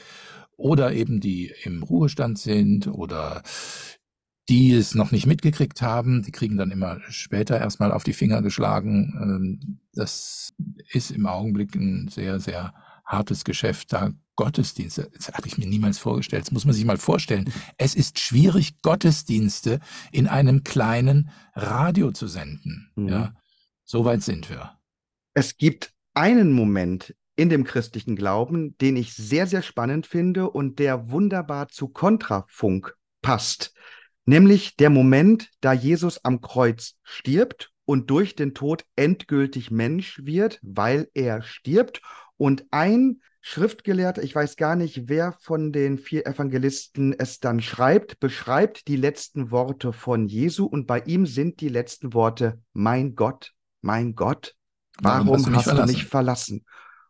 oder 0.56 0.94
eben 0.94 1.20
die 1.20 1.52
im 1.64 1.82
Ruhestand 1.82 2.38
sind 2.38 2.88
oder 2.88 3.42
die 4.50 4.74
es 4.74 4.94
noch 4.94 5.12
nicht 5.12 5.26
mitgekriegt 5.26 5.82
haben, 5.82 6.24
die 6.24 6.32
kriegen 6.32 6.58
dann 6.58 6.72
immer 6.72 7.00
später 7.10 7.60
erstmal 7.60 7.92
auf 7.92 8.04
die 8.04 8.14
Finger 8.14 8.42
geschlagen. 8.42 9.14
Ähm, 9.22 9.80
das 9.94 10.54
ist 10.92 11.12
im 11.12 11.26
Augenblick 11.26 11.76
ein 11.76 12.10
sehr, 12.10 12.40
sehr 12.40 12.74
hartes 13.06 13.44
Geschäft, 13.44 13.94
da 13.94 14.12
Gottesdienste, 14.36 15.12
das 15.16 15.32
habe 15.32 15.48
ich 15.48 15.60
mir 15.60 15.68
niemals 15.68 16.00
vorgestellt, 16.00 16.46
das 16.46 16.52
muss 16.52 16.66
man 16.66 16.74
sich 16.74 16.86
mal 16.86 16.98
vorstellen. 16.98 17.54
Es 17.78 17.94
ist 17.94 18.20
schwierig, 18.20 18.82
Gottesdienste 18.82 19.80
in 20.12 20.28
einem 20.28 20.64
kleinen 20.64 21.30
Radio 21.54 22.12
zu 22.12 22.28
senden. 22.28 22.92
Mhm. 22.96 23.10
Ja, 23.10 23.36
so 23.84 24.06
weit 24.06 24.24
sind 24.24 24.50
wir. 24.50 24.80
Es 25.36 25.58
gibt 25.58 25.94
einen 26.16 26.52
Moment 26.52 27.16
in 27.36 27.50
dem 27.50 27.64
christlichen 27.64 28.16
Glauben, 28.16 28.76
den 28.80 28.96
ich 28.96 29.14
sehr, 29.14 29.46
sehr 29.46 29.62
spannend 29.62 30.08
finde 30.08 30.50
und 30.50 30.80
der 30.80 31.10
wunderbar 31.10 31.70
zu 31.70 31.88
Kontrafunk 31.88 32.96
passt 33.22 33.74
nämlich 34.26 34.76
der 34.78 34.90
Moment, 34.90 35.50
da 35.62 35.74
Jesus 35.74 36.24
am 36.24 36.42
Kreuz 36.42 36.96
stirbt 37.04 37.72
und 37.86 38.10
durch 38.10 38.36
den 38.36 38.54
Tod 38.54 38.86
endgültig 38.96 39.72
Mensch 39.72 40.22
wird, 40.24 40.60
weil 40.62 41.10
er 41.14 41.42
stirbt. 41.42 42.02
Und 42.38 42.66
ein 42.72 43.22
Schriftgelehrter, 43.42 44.24
ich 44.24 44.34
weiß 44.34 44.56
gar 44.56 44.78
nicht, 44.78 45.10
wer 45.10 45.34
von 45.34 45.74
den 45.74 45.98
vier 45.98 46.26
Evangelisten 46.26 47.14
es 47.18 47.40
dann 47.40 47.60
schreibt, 47.60 48.20
beschreibt 48.22 48.88
die 48.88 48.96
letzten 48.96 49.52
Worte 49.52 49.92
von 49.92 50.28
Jesu 50.28 50.66
und 50.66 50.88
bei 50.88 51.02
ihm 51.02 51.26
sind 51.26 51.60
die 51.60 51.68
letzten 51.68 52.14
Worte, 52.14 52.62
mein 52.72 53.16
Gott, 53.16 53.52
mein 53.82 54.16
Gott, 54.16 54.56
warum, 55.02 55.28
warum 55.28 55.56
hast, 55.56 55.68
du, 55.68 55.72
hast 55.72 55.78
du 55.78 55.92
mich 55.92 56.06
verlassen? 56.06 56.66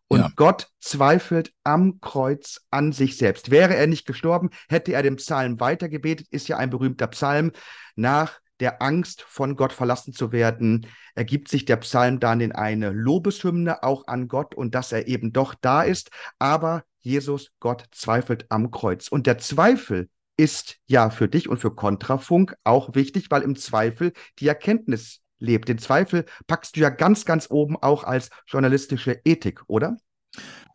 Und 0.07 0.19
ja. 0.19 0.31
Gott 0.35 0.67
zweifelt 0.79 1.53
am 1.63 1.99
Kreuz 1.99 2.61
an 2.69 2.91
sich 2.91 3.17
selbst. 3.17 3.51
Wäre 3.51 3.75
er 3.75 3.87
nicht 3.87 4.05
gestorben, 4.05 4.49
hätte 4.69 4.93
er 4.93 5.03
den 5.03 5.15
Psalm 5.15 5.59
weitergebetet, 5.59 6.27
ist 6.29 6.47
ja 6.47 6.57
ein 6.57 6.69
berühmter 6.69 7.07
Psalm. 7.07 7.51
Nach 7.95 8.39
der 8.59 8.81
Angst, 8.81 9.23
von 9.27 9.55
Gott 9.55 9.73
verlassen 9.73 10.13
zu 10.13 10.31
werden, 10.31 10.87
ergibt 11.15 11.49
sich 11.49 11.65
der 11.65 11.77
Psalm 11.77 12.19
dann 12.19 12.41
in 12.41 12.51
eine 12.51 12.91
Lobeshymne 12.91 13.83
auch 13.83 14.07
an 14.07 14.27
Gott 14.27 14.55
und 14.55 14.75
dass 14.75 14.91
er 14.91 15.07
eben 15.07 15.33
doch 15.33 15.55
da 15.55 15.83
ist. 15.83 16.11
Aber 16.39 16.83
Jesus, 17.01 17.51
Gott 17.59 17.85
zweifelt 17.91 18.45
am 18.49 18.71
Kreuz. 18.71 19.07
Und 19.07 19.27
der 19.27 19.37
Zweifel 19.37 20.09
ist 20.37 20.77
ja 20.85 21.09
für 21.09 21.27
dich 21.27 21.49
und 21.49 21.57
für 21.57 21.75
Kontrafunk 21.75 22.55
auch 22.63 22.95
wichtig, 22.95 23.29
weil 23.29 23.41
im 23.41 23.55
Zweifel 23.55 24.13
die 24.39 24.47
Erkenntnis 24.47 25.22
lebt. 25.43 25.69
Den 25.69 25.77
Zweifel 25.77 26.25
packst 26.47 26.75
du 26.75 26.79
ja 26.79 26.89
ganz, 26.89 27.25
ganz 27.25 27.47
oben 27.51 27.77
auch 27.77 28.03
als 28.03 28.29
journalistische 28.47 29.19
Ethik, 29.25 29.61
oder? 29.67 29.97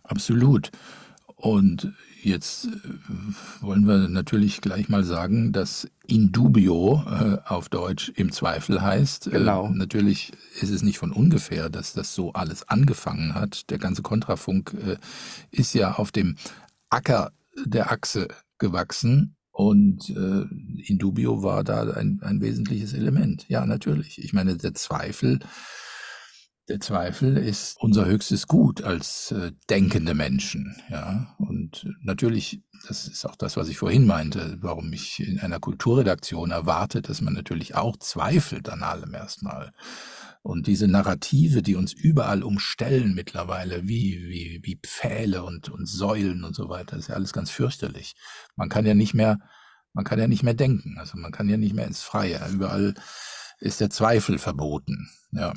Absolut. 0.05 0.71
Und 1.35 1.93
jetzt 2.21 2.67
äh, 2.67 2.71
wollen 3.61 3.87
wir 3.87 4.09
natürlich 4.09 4.61
gleich 4.61 4.89
mal 4.89 5.05
sagen, 5.05 5.53
dass 5.53 5.89
in 6.07 6.33
dubio 6.33 7.05
äh, 7.07 7.39
auf 7.45 7.69
Deutsch 7.69 8.11
im 8.17 8.33
Zweifel 8.33 8.83
heißt. 8.83 9.29
Äh, 9.29 9.31
genau. 9.31 9.67
Äh, 9.67 9.71
natürlich 9.71 10.33
ist 10.61 10.71
es 10.71 10.83
nicht 10.83 10.99
von 10.99 11.13
ungefähr, 11.13 11.69
dass 11.71 11.93
das 11.93 12.15
so 12.15 12.33
alles 12.33 12.69
angefangen 12.69 13.35
hat. 13.35 13.71
Der 13.71 13.79
ganze 13.79 14.03
Kontrafunk 14.03 14.75
äh, 14.85 14.97
ist 15.53 15.75
ja 15.75 15.93
auf 15.93 16.11
dem 16.11 16.37
Acker 16.91 17.33
der 17.65 17.93
Achse 17.93 18.29
gewachsen 18.59 19.37
und 19.59 20.09
äh, 20.11 20.45
in 20.87 20.99
dubio 20.99 21.43
war 21.43 21.65
da 21.65 21.83
ein, 21.91 22.21
ein 22.23 22.41
wesentliches 22.41 22.93
Element. 22.93 23.45
Ja, 23.49 23.67
natürlich. 23.67 24.23
Ich 24.23 24.33
meine, 24.33 24.57
der 24.57 24.73
Zweifel 24.75 25.41
Der 26.69 26.81
Zweifel 26.81 27.39
ist 27.39 27.77
unser 27.81 28.05
höchstes 28.05 28.47
Gut 28.47 28.83
als 28.83 29.33
äh, 29.33 29.53
denkende 29.71 30.15
Menschen, 30.15 30.77
ja. 30.91 31.35
Und 31.39 31.87
natürlich, 32.03 32.61
das 32.87 33.09
ist 33.09 33.25
auch 33.25 33.37
das, 33.37 33.57
was 33.57 33.69
ich 33.71 33.79
vorhin 33.79 34.07
meinte, 34.07 34.59
warum 34.61 34.93
ich 34.93 35.19
in 35.21 35.41
einer 35.41 35.61
Kulturredaktion 35.61 36.51
erwarte, 36.51 37.01
dass 37.01 37.23
man 37.23 37.33
natürlich 37.33 37.75
auch 37.75 37.97
zweifelt 37.97 38.69
an 38.69 38.83
allem 38.83 39.15
erstmal. 39.15 39.73
Und 40.43 40.67
diese 40.67 40.89
Narrative, 40.89 41.63
die 41.63 41.77
uns 41.77 41.93
überall 41.93 42.43
umstellen 42.43 43.15
mittlerweile, 43.15 43.87
wie, 43.87 44.29
wie, 44.29 44.61
wie 44.63 44.77
Pfähle 44.77 45.43
und, 45.45 45.69
und 45.69 45.87
Säulen 45.87 46.45
und 46.45 46.55
so 46.55 46.69
weiter, 46.69 46.97
ist 46.97 47.09
ja 47.09 47.15
alles 47.15 47.33
ganz 47.33 47.51
fürchterlich. 47.51 48.15
Man 48.57 48.69
kann 48.69 48.87
ja 48.87 48.95
nicht 48.95 49.15
mehr, 49.15 49.39
man 49.93 50.05
kann 50.05 50.19
ja 50.19 50.29
nicht 50.29 50.43
mehr 50.43 50.55
denken. 50.55 50.97
Also 50.99 51.19
man 51.19 51.33
kann 51.33 51.49
ja 51.49 51.57
nicht 51.57 51.75
mehr 51.75 51.87
ins 51.87 52.03
Freie. 52.03 52.41
Überall 52.51 52.95
ist 53.59 53.81
der 53.81 53.91
Zweifel 53.91 54.39
verboten. 54.39 55.11
Ja. 55.33 55.53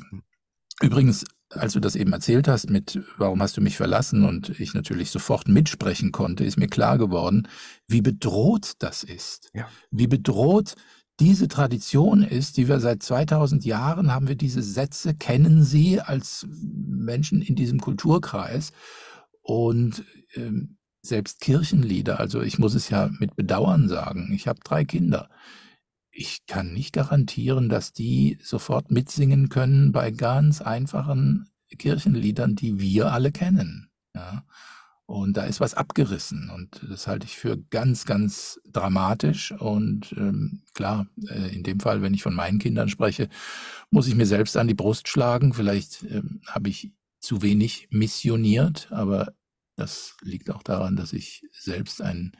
Übrigens, 0.80 1.24
als 1.50 1.74
du 1.74 1.80
das 1.80 1.96
eben 1.96 2.12
erzählt 2.12 2.48
hast 2.48 2.70
mit, 2.70 3.00
warum 3.18 3.42
hast 3.42 3.56
du 3.56 3.60
mich 3.60 3.76
verlassen 3.76 4.24
und 4.24 4.48
ich 4.60 4.74
natürlich 4.74 5.10
sofort 5.10 5.48
mitsprechen 5.48 6.12
konnte, 6.12 6.44
ist 6.44 6.58
mir 6.58 6.68
klar 6.68 6.98
geworden, 6.98 7.48
wie 7.86 8.02
bedroht 8.02 8.72
das 8.78 9.04
ist. 9.04 9.50
Ja. 9.54 9.68
Wie 9.90 10.06
bedroht 10.06 10.74
diese 11.22 11.48
Tradition 11.48 12.22
ist, 12.22 12.56
die 12.56 12.68
wir 12.68 12.80
seit 12.80 13.02
2000 13.02 13.64
Jahren 13.64 14.12
haben 14.12 14.28
wir 14.28 14.34
diese 14.34 14.62
Sätze, 14.62 15.14
kennen 15.14 15.62
sie 15.62 16.00
als 16.00 16.46
Menschen 16.50 17.42
in 17.42 17.54
diesem 17.54 17.80
Kulturkreis 17.80 18.72
und 19.40 20.04
ähm, 20.34 20.76
selbst 21.02 21.40
Kirchenlieder, 21.40 22.20
also 22.20 22.42
ich 22.42 22.58
muss 22.58 22.74
es 22.74 22.88
ja 22.88 23.10
mit 23.18 23.36
Bedauern 23.36 23.88
sagen, 23.88 24.32
ich 24.34 24.46
habe 24.46 24.60
drei 24.64 24.84
Kinder 24.84 25.28
ich 26.12 26.46
kann 26.46 26.72
nicht 26.72 26.92
garantieren, 26.92 27.68
dass 27.68 27.92
die 27.92 28.38
sofort 28.42 28.90
mitsingen 28.90 29.48
können 29.48 29.92
bei 29.92 30.10
ganz 30.10 30.60
einfachen 30.60 31.48
Kirchenliedern, 31.76 32.54
die 32.54 32.78
wir 32.78 33.12
alle 33.12 33.32
kennen. 33.32 33.90
Ja. 34.14 34.44
Und 35.12 35.36
da 35.36 35.44
ist 35.44 35.60
was 35.60 35.74
abgerissen 35.74 36.48
und 36.48 36.86
das 36.88 37.06
halte 37.06 37.26
ich 37.26 37.36
für 37.36 37.58
ganz, 37.58 38.06
ganz 38.06 38.58
dramatisch. 38.64 39.52
Und 39.52 40.14
ähm, 40.16 40.62
klar, 40.72 41.06
äh, 41.28 41.54
in 41.54 41.62
dem 41.62 41.80
Fall, 41.80 42.00
wenn 42.00 42.14
ich 42.14 42.22
von 42.22 42.34
meinen 42.34 42.58
Kindern 42.58 42.88
spreche, 42.88 43.28
muss 43.90 44.06
ich 44.06 44.14
mir 44.14 44.24
selbst 44.24 44.56
an 44.56 44.68
die 44.68 44.74
Brust 44.74 45.08
schlagen. 45.08 45.52
Vielleicht 45.52 46.02
ähm, 46.04 46.40
habe 46.46 46.70
ich 46.70 46.92
zu 47.20 47.42
wenig 47.42 47.88
missioniert, 47.90 48.90
aber 48.90 49.34
das 49.76 50.16
liegt 50.22 50.50
auch 50.50 50.62
daran, 50.62 50.96
dass 50.96 51.12
ich 51.12 51.46
selbst 51.52 52.00
ein 52.00 52.32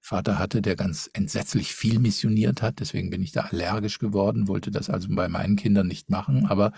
Vater 0.00 0.38
hatte, 0.38 0.62
der 0.62 0.76
ganz 0.76 1.10
entsetzlich 1.12 1.74
viel 1.74 1.98
missioniert 1.98 2.62
hat. 2.62 2.80
Deswegen 2.80 3.10
bin 3.10 3.22
ich 3.22 3.32
da 3.32 3.42
allergisch 3.42 3.98
geworden, 3.98 4.48
wollte 4.48 4.70
das 4.70 4.88
also 4.88 5.08
bei 5.10 5.28
meinen 5.28 5.56
Kindern 5.56 5.88
nicht 5.88 6.08
machen. 6.08 6.46
Aber 6.46 6.72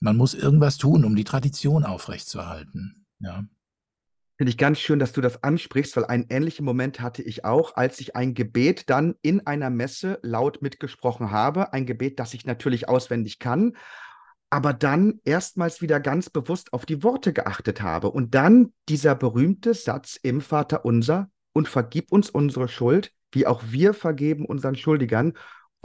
man 0.00 0.16
muss 0.16 0.32
irgendwas 0.32 0.78
tun, 0.78 1.04
um 1.04 1.14
die 1.14 1.24
Tradition 1.24 1.84
aufrechtzuerhalten. 1.84 3.04
Ja. 3.20 3.44
Finde 4.36 4.50
ich 4.50 4.58
ganz 4.58 4.78
schön, 4.78 4.98
dass 4.98 5.12
du 5.12 5.20
das 5.20 5.42
ansprichst, 5.42 5.96
weil 5.96 6.04
einen 6.04 6.26
ähnlichen 6.28 6.64
Moment 6.64 7.00
hatte 7.00 7.22
ich 7.22 7.44
auch, 7.44 7.74
als 7.76 8.00
ich 8.00 8.16
ein 8.16 8.34
Gebet 8.34 8.90
dann 8.90 9.14
in 9.22 9.46
einer 9.46 9.70
Messe 9.70 10.18
laut 10.22 10.60
mitgesprochen 10.60 11.30
habe. 11.30 11.72
Ein 11.72 11.86
Gebet, 11.86 12.20
das 12.20 12.34
ich 12.34 12.44
natürlich 12.44 12.88
auswendig 12.88 13.38
kann, 13.38 13.76
aber 14.50 14.74
dann 14.74 15.20
erstmals 15.24 15.80
wieder 15.80 16.00
ganz 16.00 16.28
bewusst 16.28 16.74
auf 16.74 16.84
die 16.84 17.02
Worte 17.02 17.32
geachtet 17.32 17.80
habe. 17.80 18.10
Und 18.10 18.34
dann 18.34 18.74
dieser 18.90 19.14
berühmte 19.14 19.72
Satz 19.72 20.18
im 20.22 20.42
Vater 20.42 20.84
unser, 20.84 21.30
und 21.56 21.68
vergib 21.68 22.12
uns 22.12 22.28
unsere 22.28 22.68
Schuld, 22.68 23.12
wie 23.32 23.46
auch 23.46 23.62
wir 23.70 23.94
vergeben 23.94 24.44
unseren 24.44 24.76
Schuldigern. 24.76 25.32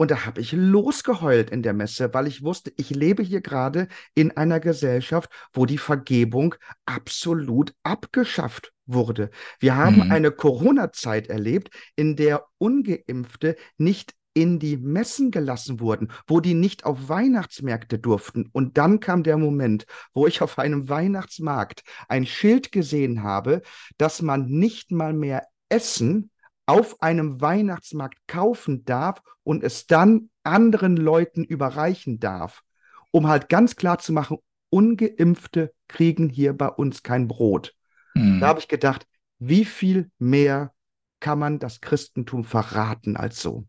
Und 0.02 0.10
da 0.10 0.26
habe 0.26 0.40
ich 0.40 0.50
losgeheult 0.50 1.50
in 1.50 1.62
der 1.62 1.74
Messe, 1.74 2.12
weil 2.12 2.26
ich 2.26 2.42
wusste, 2.42 2.72
ich 2.76 2.90
lebe 2.90 3.22
hier 3.22 3.40
gerade 3.40 3.86
in 4.16 4.36
einer 4.36 4.58
Gesellschaft, 4.58 5.30
wo 5.52 5.64
die 5.64 5.78
Vergebung 5.78 6.56
absolut 6.86 7.72
abgeschafft 7.84 8.72
wurde. 8.84 9.30
Wir 9.60 9.76
haben 9.76 10.06
mhm. 10.06 10.10
eine 10.10 10.32
Corona-Zeit 10.32 11.28
erlebt, 11.28 11.70
in 11.94 12.16
der 12.16 12.46
ungeimpfte 12.58 13.54
nicht 13.78 14.12
in 14.34 14.58
die 14.58 14.76
Messen 14.76 15.30
gelassen 15.30 15.78
wurden, 15.78 16.10
wo 16.26 16.40
die 16.40 16.54
nicht 16.54 16.84
auf 16.84 17.08
Weihnachtsmärkte 17.08 18.00
durften. 18.00 18.48
Und 18.50 18.78
dann 18.78 18.98
kam 18.98 19.22
der 19.22 19.36
Moment, 19.36 19.86
wo 20.14 20.26
ich 20.26 20.42
auf 20.42 20.58
einem 20.58 20.88
Weihnachtsmarkt 20.88 21.84
ein 22.08 22.26
Schild 22.26 22.72
gesehen 22.72 23.22
habe, 23.22 23.62
dass 23.98 24.20
man 24.20 24.46
nicht 24.46 24.90
mal 24.90 25.12
mehr 25.12 25.46
Essen 25.68 26.31
auf 26.66 27.02
einem 27.02 27.40
Weihnachtsmarkt 27.40 28.18
kaufen 28.26 28.84
darf 28.84 29.22
und 29.42 29.62
es 29.62 29.86
dann 29.86 30.30
anderen 30.44 30.96
Leuten 30.96 31.44
überreichen 31.44 32.20
darf, 32.20 32.62
um 33.10 33.28
halt 33.28 33.48
ganz 33.48 33.76
klar 33.76 33.98
zu 33.98 34.12
machen, 34.12 34.38
ungeimpfte 34.70 35.72
kriegen 35.88 36.28
hier 36.28 36.54
bei 36.54 36.68
uns 36.68 37.02
kein 37.02 37.28
Brot. 37.28 37.74
Mhm. 38.14 38.40
Da 38.40 38.48
habe 38.48 38.60
ich 38.60 38.68
gedacht, 38.68 39.06
wie 39.38 39.64
viel 39.64 40.10
mehr 40.18 40.72
kann 41.20 41.38
man 41.38 41.58
das 41.58 41.80
Christentum 41.80 42.44
verraten 42.44 43.16
als 43.16 43.42
so? 43.42 43.66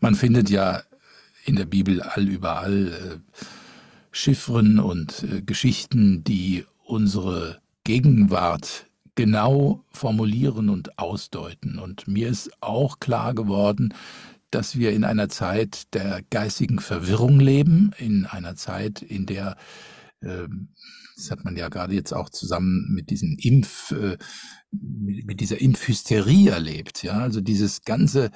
Man 0.00 0.14
findet 0.14 0.50
ja 0.50 0.82
in 1.44 1.56
der 1.56 1.66
Bibel 1.66 2.02
allüberall 2.02 2.88
äh, 2.88 3.40
Chiffren 4.12 4.78
und 4.78 5.24
äh, 5.24 5.42
Geschichten, 5.42 6.24
die 6.24 6.64
unsere 6.84 7.60
Gegenwart 7.82 8.86
genau 9.14 9.84
formulieren 9.90 10.68
und 10.68 10.98
ausdeuten. 10.98 11.78
Und 11.78 12.08
mir 12.08 12.28
ist 12.28 12.50
auch 12.60 12.98
klar 12.98 13.34
geworden, 13.34 13.94
dass 14.50 14.76
wir 14.76 14.92
in 14.92 15.04
einer 15.04 15.28
Zeit 15.28 15.94
der 15.94 16.22
geistigen 16.30 16.78
Verwirrung 16.78 17.40
leben, 17.40 17.90
in 17.98 18.24
einer 18.26 18.54
Zeit, 18.54 19.02
in 19.02 19.26
der, 19.26 19.56
äh, 20.20 20.46
das 21.16 21.30
hat 21.30 21.44
man 21.44 21.56
ja 21.56 21.68
gerade 21.68 21.94
jetzt 21.94 22.12
auch 22.12 22.30
zusammen 22.30 22.88
mit 22.92 23.10
diesem 23.10 23.36
Impf, 23.40 23.90
äh, 23.92 24.16
mit 24.70 25.40
dieser 25.40 25.60
Impfhysterie 25.60 26.50
erlebt, 26.50 27.02
ja, 27.02 27.18
also 27.18 27.40
dieses 27.40 27.82
ganze 27.82 28.30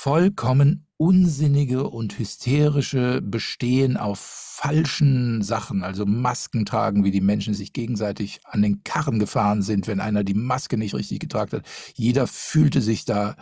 vollkommen 0.00 0.86
unsinnige 0.96 1.88
und 1.88 2.20
hysterische 2.20 3.20
Bestehen 3.20 3.96
auf 3.96 4.20
falschen 4.20 5.42
Sachen, 5.42 5.82
also 5.82 6.06
Masken 6.06 6.64
tragen, 6.64 7.02
wie 7.02 7.10
die 7.10 7.20
Menschen 7.20 7.52
sich 7.52 7.72
gegenseitig 7.72 8.38
an 8.44 8.62
den 8.62 8.84
Karren 8.84 9.18
gefahren 9.18 9.60
sind, 9.60 9.88
wenn 9.88 9.98
einer 9.98 10.22
die 10.22 10.34
Maske 10.34 10.78
nicht 10.78 10.94
richtig 10.94 11.18
getragen 11.18 11.50
hat. 11.50 11.66
Jeder 11.94 12.28
fühlte 12.28 12.80
sich 12.80 13.06
da, 13.06 13.34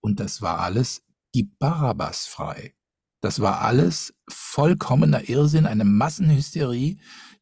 und 0.00 0.20
das 0.20 0.40
war 0.40 0.60
alles 0.60 1.02
die 1.34 1.50
Barabbas 1.58 2.26
frei. 2.26 2.74
Das 3.20 3.40
war 3.40 3.62
alles 3.62 4.14
vollkommener 4.28 5.28
Irrsinn, 5.28 5.66
eine 5.66 5.84
Massenhysterie, 5.84 6.98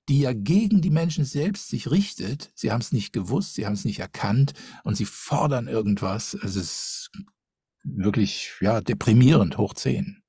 die 0.09 0.21
ja 0.21 0.33
gegen 0.33 0.81
die 0.81 0.91
Menschen 0.91 1.27
selbst 1.27 1.69
sich 1.69 1.91
richtet. 1.91 2.53
Sie 2.55 2.73
haben 2.73 2.81
es 2.81 2.93
nicht 2.93 3.13
gewusst, 3.13 3.55
sie 3.55 3.67
haben 3.67 3.75
es 3.75 3.85
nicht 3.85 3.99
erkannt 3.99 4.55
und 4.83 4.97
sie 4.97 5.05
fordern 5.05 5.69
irgendwas. 5.69 6.33
Es 6.33 6.57
ist 6.57 6.96
wirklich 7.97 8.53
ja 8.61 8.81
deprimierend 8.81 9.59
hoch 9.59 9.75
zehn. 9.75 10.23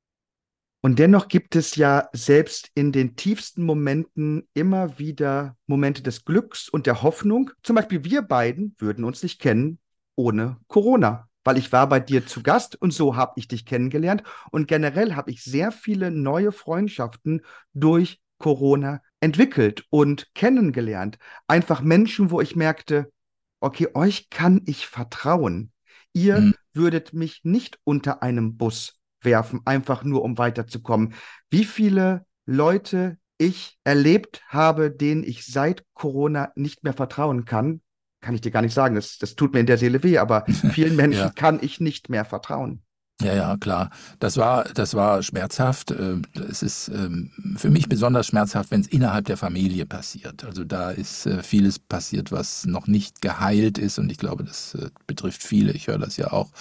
Und 0.82 1.00
dennoch 1.00 1.28
gibt 1.28 1.56
es 1.56 1.76
ja 1.76 2.08
selbst 2.14 2.70
in 2.76 2.92
den 2.92 3.16
tiefsten 3.16 3.64
Momenten 3.64 4.48
immer 4.54 5.00
wieder 5.00 5.58
Momente 5.66 6.04
des 6.04 6.24
Glücks 6.24 6.70
und 6.70 6.86
der 6.86 7.02
Hoffnung. 7.02 7.52
Zum 7.64 7.76
Beispiel 7.76 8.04
wir 8.04 8.22
beiden 8.22 8.76
würden 8.78 9.04
uns 9.04 9.24
nicht 9.24 9.42
kennen 9.42 9.80
ohne 10.16 10.58
Corona, 10.68 11.28
weil 11.44 11.58
ich 11.58 11.72
war 11.72 11.90
bei 11.90 12.00
dir 12.00 12.26
zu 12.26 12.44
Gast 12.44 12.80
und 12.82 12.94
so 12.94 13.16
habe 13.16 13.34
ich 13.36 13.48
dich 13.48 13.66
kennengelernt. 13.66 14.24
Und 14.52 14.68
generell 14.68 15.16
habe 15.16 15.32
ich 15.32 15.44
sehr 15.44 15.72
viele 15.72 16.12
neue 16.12 16.52
Freundschaften 16.52 17.42
durch 17.74 18.22
Corona 18.38 19.02
entwickelt 19.20 19.86
und 19.90 20.34
kennengelernt. 20.36 21.18
Einfach 21.48 21.82
Menschen, 21.82 22.30
wo 22.32 22.40
ich 22.40 22.56
merkte, 22.56 23.12
okay, 23.60 23.90
euch 23.94 24.30
kann 24.30 24.62
ich 24.66 24.88
vertrauen. 24.88 25.72
Ihr 26.18 26.42
mhm. 26.42 26.56
würdet 26.74 27.14
mich 27.14 27.42
nicht 27.44 27.78
unter 27.84 28.24
einem 28.24 28.58
Bus 28.58 29.00
werfen, 29.22 29.62
einfach 29.66 30.04
nur 30.04 30.24
um 30.24 30.40
weiterzukommen. 30.40 31.14
Wie 31.52 31.64
viele 31.64 32.26
Leute 32.48 33.20
ich 33.38 33.78
erlebt 33.84 34.42
habe, 34.48 34.90
denen 34.90 35.24
ich 35.24 35.46
seit 35.46 35.84
Corona 35.94 36.52
nicht 36.56 36.84
mehr 36.84 36.94
vertrauen 36.94 37.46
kann, 37.46 37.82
kann 38.20 38.34
ich 38.34 38.42
dir 38.42 38.50
gar 38.50 38.64
nicht 38.64 38.74
sagen. 38.74 38.96
Das, 38.96 39.20
das 39.20 39.36
tut 39.36 39.54
mir 39.54 39.60
in 39.60 39.68
der 39.68 39.78
Seele 39.78 40.02
weh, 40.02 40.18
aber 40.18 40.46
vielen 40.72 40.96
Menschen 40.96 41.20
ja. 41.20 41.30
kann 41.30 41.60
ich 41.62 41.80
nicht 41.80 42.10
mehr 42.10 42.26
vertrauen. 42.26 42.82
Ja, 43.20 43.34
ja, 43.34 43.58
klar. 43.58 43.90
Das 44.20 44.38
war, 44.38 44.66
das 44.66 44.94
war 44.94 45.24
schmerzhaft. 45.24 45.90
Äh, 45.90 46.18
es 46.48 46.62
ist 46.62 46.90
ähm, 46.90 47.32
für 47.58 47.72
mich 47.72 47.90
besonders 47.90 48.28
schmerzhaft, 48.28 48.70
wenn 48.70 48.82
es 48.82 48.88
innerhalb 48.88 49.26
der 49.26 49.38
Familie 49.38 49.88
passiert. 49.88 50.44
Also 50.44 50.64
da 50.64 50.92
ist 50.92 51.26
äh, 51.26 51.42
vieles 51.42 51.80
passiert, 51.80 52.32
was 52.32 52.68
noch 52.68 52.86
nicht 52.86 53.24
geheilt 53.24 53.80
ist 53.80 53.98
und 53.98 54.12
ich 54.12 54.20
glaube, 54.20 54.44
das 54.44 54.76
äh, 54.76 54.92
betrifft 55.08 55.42
viele. 55.42 55.72
Ich 55.72 55.88
höre 55.88 55.98
das 55.98 56.18
ja 56.18 56.32
auch. 56.32 56.52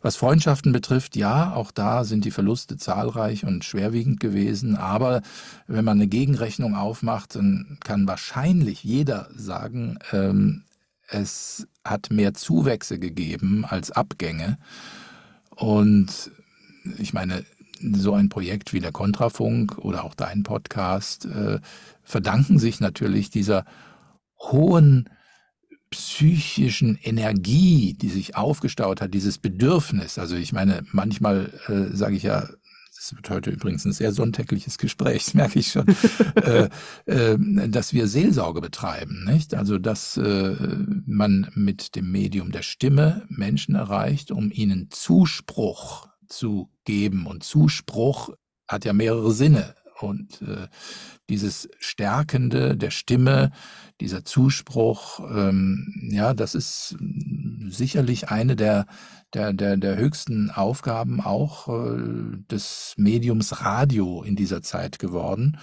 Was 0.00 0.16
Freundschaften 0.16 0.72
betrifft, 0.72 1.14
ja, 1.14 1.52
auch 1.52 1.70
da 1.70 2.04
sind 2.04 2.24
die 2.24 2.30
Verluste 2.30 2.78
zahlreich 2.78 3.44
und 3.44 3.64
schwerwiegend 3.64 4.18
gewesen. 4.18 4.76
Aber 4.76 5.20
wenn 5.66 5.84
man 5.84 5.98
eine 5.98 6.08
Gegenrechnung 6.08 6.74
aufmacht, 6.74 7.34
dann 7.34 7.76
kann 7.84 8.08
wahrscheinlich 8.08 8.82
jeder 8.82 9.28
sagen, 9.36 9.98
ähm, 10.12 10.62
es 11.06 11.66
hat 11.84 12.10
mehr 12.10 12.32
Zuwächse 12.32 12.98
gegeben 12.98 13.66
als 13.66 13.90
Abgänge. 13.90 14.56
Und 15.58 16.30
ich 16.98 17.12
meine, 17.12 17.44
so 17.80 18.14
ein 18.14 18.28
Projekt 18.28 18.72
wie 18.72 18.80
der 18.80 18.92
Kontrafunk 18.92 19.78
oder 19.78 20.04
auch 20.04 20.14
dein 20.14 20.42
Podcast 20.44 21.26
äh, 21.26 21.60
verdanken 22.02 22.58
sich 22.58 22.80
natürlich 22.80 23.30
dieser 23.30 23.64
hohen 24.40 25.08
psychischen 25.90 26.98
Energie, 27.02 27.94
die 27.94 28.08
sich 28.08 28.36
aufgestaut 28.36 29.00
hat, 29.00 29.14
dieses 29.14 29.38
Bedürfnis. 29.38 30.18
Also 30.18 30.36
ich 30.36 30.52
meine, 30.52 30.84
manchmal 30.92 31.52
äh, 31.66 31.96
sage 31.96 32.16
ich 32.16 32.24
ja, 32.24 32.48
das 32.98 33.14
wird 33.14 33.30
heute 33.30 33.50
übrigens 33.50 33.84
ein 33.84 33.92
sehr 33.92 34.12
sonntägliches 34.12 34.76
Gespräch, 34.76 35.26
das 35.26 35.34
merke 35.34 35.58
ich 35.60 35.70
schon, 35.70 35.86
äh, 36.34 36.68
äh, 37.06 37.38
dass 37.68 37.92
wir 37.92 38.08
Seelsorge 38.08 38.60
betreiben, 38.60 39.24
nicht? 39.24 39.54
Also 39.54 39.78
dass 39.78 40.16
äh, 40.16 40.56
man 41.06 41.50
mit 41.54 41.94
dem 41.94 42.10
Medium 42.10 42.50
der 42.50 42.62
Stimme 42.62 43.24
Menschen 43.28 43.76
erreicht, 43.76 44.32
um 44.32 44.50
ihnen 44.50 44.88
Zuspruch 44.90 46.08
zu 46.26 46.70
geben. 46.84 47.26
Und 47.26 47.44
Zuspruch 47.44 48.30
hat 48.66 48.84
ja 48.84 48.92
mehrere 48.92 49.32
Sinne. 49.32 49.74
Und 50.00 50.42
äh, 50.42 50.68
dieses 51.28 51.68
Stärkende 51.78 52.76
der 52.76 52.90
Stimme, 52.90 53.50
dieser 54.00 54.24
Zuspruch, 54.24 55.20
ähm, 55.30 56.10
ja, 56.10 56.34
das 56.34 56.54
ist 56.54 56.96
sicherlich 57.68 58.30
eine 58.30 58.54
der, 58.54 58.86
der, 59.34 59.52
der, 59.52 59.76
der 59.76 59.96
höchsten 59.96 60.50
Aufgaben 60.50 61.20
auch 61.20 61.68
äh, 61.68 62.38
des 62.50 62.94
Mediums 62.96 63.60
Radio 63.60 64.22
in 64.22 64.36
dieser 64.36 64.62
Zeit 64.62 64.98
geworden. 64.98 65.58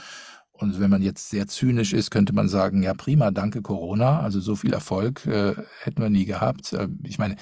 Und 0.52 0.80
wenn 0.80 0.90
man 0.90 1.02
jetzt 1.02 1.30
sehr 1.30 1.48
zynisch 1.48 1.94
ist, 1.94 2.12
könnte 2.12 2.34
man 2.34 2.48
sagen, 2.48 2.82
ja 2.82 2.94
prima, 2.94 3.32
danke 3.32 3.62
Corona, 3.62 4.22
also 4.22 4.40
so 4.40 4.56
viel 4.56 4.74
Erfolg 4.74 5.26
äh, 5.26 5.54
hätten 5.82 6.02
wir 6.02 6.10
nie 6.10 6.26
gehabt. 6.26 6.74
Äh, 6.74 6.88
ich 7.04 7.18
meine, 7.18 7.36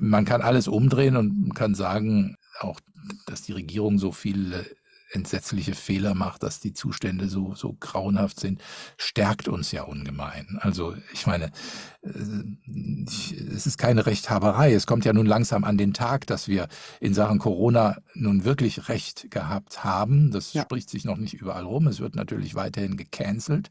man 0.00 0.24
kann 0.24 0.42
alles 0.42 0.68
umdrehen 0.68 1.16
und 1.16 1.54
kann 1.54 1.74
sagen, 1.74 2.36
auch, 2.60 2.80
dass 3.26 3.42
die 3.42 3.52
Regierung 3.52 3.98
so 3.98 4.12
viele 4.12 4.64
entsetzliche 5.10 5.74
Fehler 5.74 6.14
macht, 6.14 6.42
dass 6.42 6.60
die 6.60 6.72
Zustände 6.72 7.28
so, 7.28 7.54
so 7.54 7.76
grauenhaft 7.78 8.40
sind, 8.40 8.62
stärkt 8.96 9.48
uns 9.48 9.72
ja 9.72 9.82
ungemein. 9.82 10.58
Also 10.60 10.94
ich 11.12 11.26
meine, 11.26 11.50
äh, 12.02 12.10
es 13.54 13.66
ist 13.66 13.78
keine 13.78 14.06
Rechthaberei. 14.06 14.72
Es 14.72 14.86
kommt 14.86 15.04
ja 15.04 15.12
nun 15.12 15.26
langsam 15.26 15.64
an 15.64 15.78
den 15.78 15.92
Tag, 15.92 16.26
dass 16.26 16.48
wir 16.48 16.68
in 17.00 17.14
Sachen 17.14 17.38
Corona 17.38 17.98
nun 18.14 18.44
wirklich 18.44 18.88
Recht 18.88 19.30
gehabt 19.30 19.84
haben. 19.84 20.30
Das 20.30 20.52
ja. 20.52 20.62
spricht 20.62 20.90
sich 20.90 21.04
noch 21.04 21.16
nicht 21.16 21.34
überall 21.34 21.64
rum. 21.64 21.86
Es 21.86 22.00
wird 22.00 22.14
natürlich 22.14 22.54
weiterhin 22.54 22.96
gecancelt. 22.96 23.70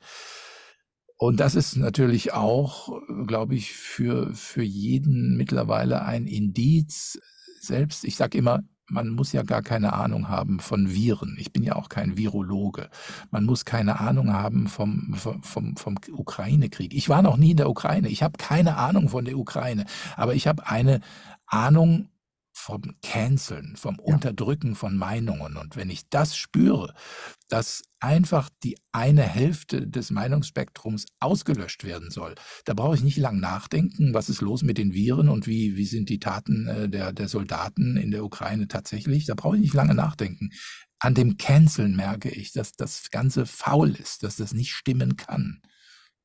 Und 1.22 1.42
das 1.42 1.56
ist 1.56 1.76
natürlich 1.76 2.32
auch, 2.32 2.98
glaube 3.28 3.56
ich, 3.56 3.74
für, 3.74 4.34
für 4.34 4.64
jeden 4.64 5.36
mittlerweile 5.36 6.04
ein 6.04 6.28
Indiz. 6.28 7.20
Selbst, 7.60 8.06
ich 8.06 8.16
sage 8.16 8.38
immer, 8.38 8.62
man 8.90 9.10
muss 9.10 9.32
ja 9.32 9.44
gar 9.44 9.62
keine 9.62 9.94
Ahnung 9.94 10.30
haben 10.30 10.60
von 10.60 10.92
Viren. 10.92 11.36
Ich 11.40 11.54
bin 11.54 11.64
ja 11.64 11.76
auch 11.76 11.90
kein 11.90 12.18
Virologe. 12.18 12.90
Man 13.32 13.46
muss 13.46 13.66
keine 13.66 14.00
Ahnung 14.00 14.34
haben 14.34 14.68
vom, 14.68 15.16
vom, 15.16 15.76
vom, 15.76 15.96
Ukraine-Krieg. 16.12 16.94
Ich 16.94 17.10
war 17.10 17.22
noch 17.22 17.38
nie 17.38 17.52
in 17.52 17.58
der 17.58 17.70
Ukraine. 17.70 18.10
Ich 18.10 18.24
habe 18.24 18.38
keine 18.38 18.78
Ahnung 18.78 19.10
von 19.10 19.26
der 19.26 19.38
Ukraine. 19.38 19.86
Aber 20.16 20.36
ich 20.36 20.48
habe 20.48 20.68
eine 20.68 21.02
Ahnung 21.46 22.10
vom 22.60 22.82
Canceln, 23.02 23.76
vom 23.78 23.96
ja. 23.96 24.14
Unterdrücken 24.14 24.76
von 24.76 24.96
Meinungen. 24.96 25.56
Und 25.56 25.76
wenn 25.76 25.90
ich 25.90 26.10
das 26.10 26.36
spüre, 26.36 26.94
dass 27.48 27.84
einfach 28.00 28.50
die 28.64 28.78
eine 28.92 29.24
Hälfte 29.24 29.88
des 29.88 30.12
Meinungsspektrums 30.12 31.06
ausgelöscht 31.20 31.86
werden 31.86 32.12
soll, 32.12 32.36
da 32.66 32.74
brauche 32.74 32.96
ich 32.96 33.04
nicht 33.04 33.18
lang 33.18 33.40
nachdenken, 33.40 34.14
was 34.14 34.30
ist 34.30 34.42
los 34.42 34.62
mit 34.62 34.78
den 34.78 34.94
Viren 34.94 35.30
und 35.30 35.48
wie, 35.48 35.78
wie 35.78 35.86
sind 35.86 36.10
die 36.10 36.20
Taten 36.20 36.68
äh, 36.68 36.90
der, 36.90 37.14
der 37.14 37.30
Soldaten 37.30 37.96
in 37.98 38.12
der 38.12 38.26
Ukraine 38.26 38.68
tatsächlich. 38.68 39.26
Da 39.26 39.36
brauche 39.36 39.56
ich 39.56 39.62
nicht 39.62 39.74
lange 39.74 39.96
nachdenken. 39.96 40.50
An 41.00 41.16
dem 41.16 41.38
Canceln 41.38 41.96
merke 41.96 42.30
ich, 42.30 42.52
dass 42.52 42.74
das 42.74 43.10
Ganze 43.10 43.46
faul 43.46 43.92
ist, 43.92 44.24
dass 44.24 44.36
das 44.36 44.54
nicht 44.54 44.72
stimmen 44.72 45.16
kann. 45.16 45.62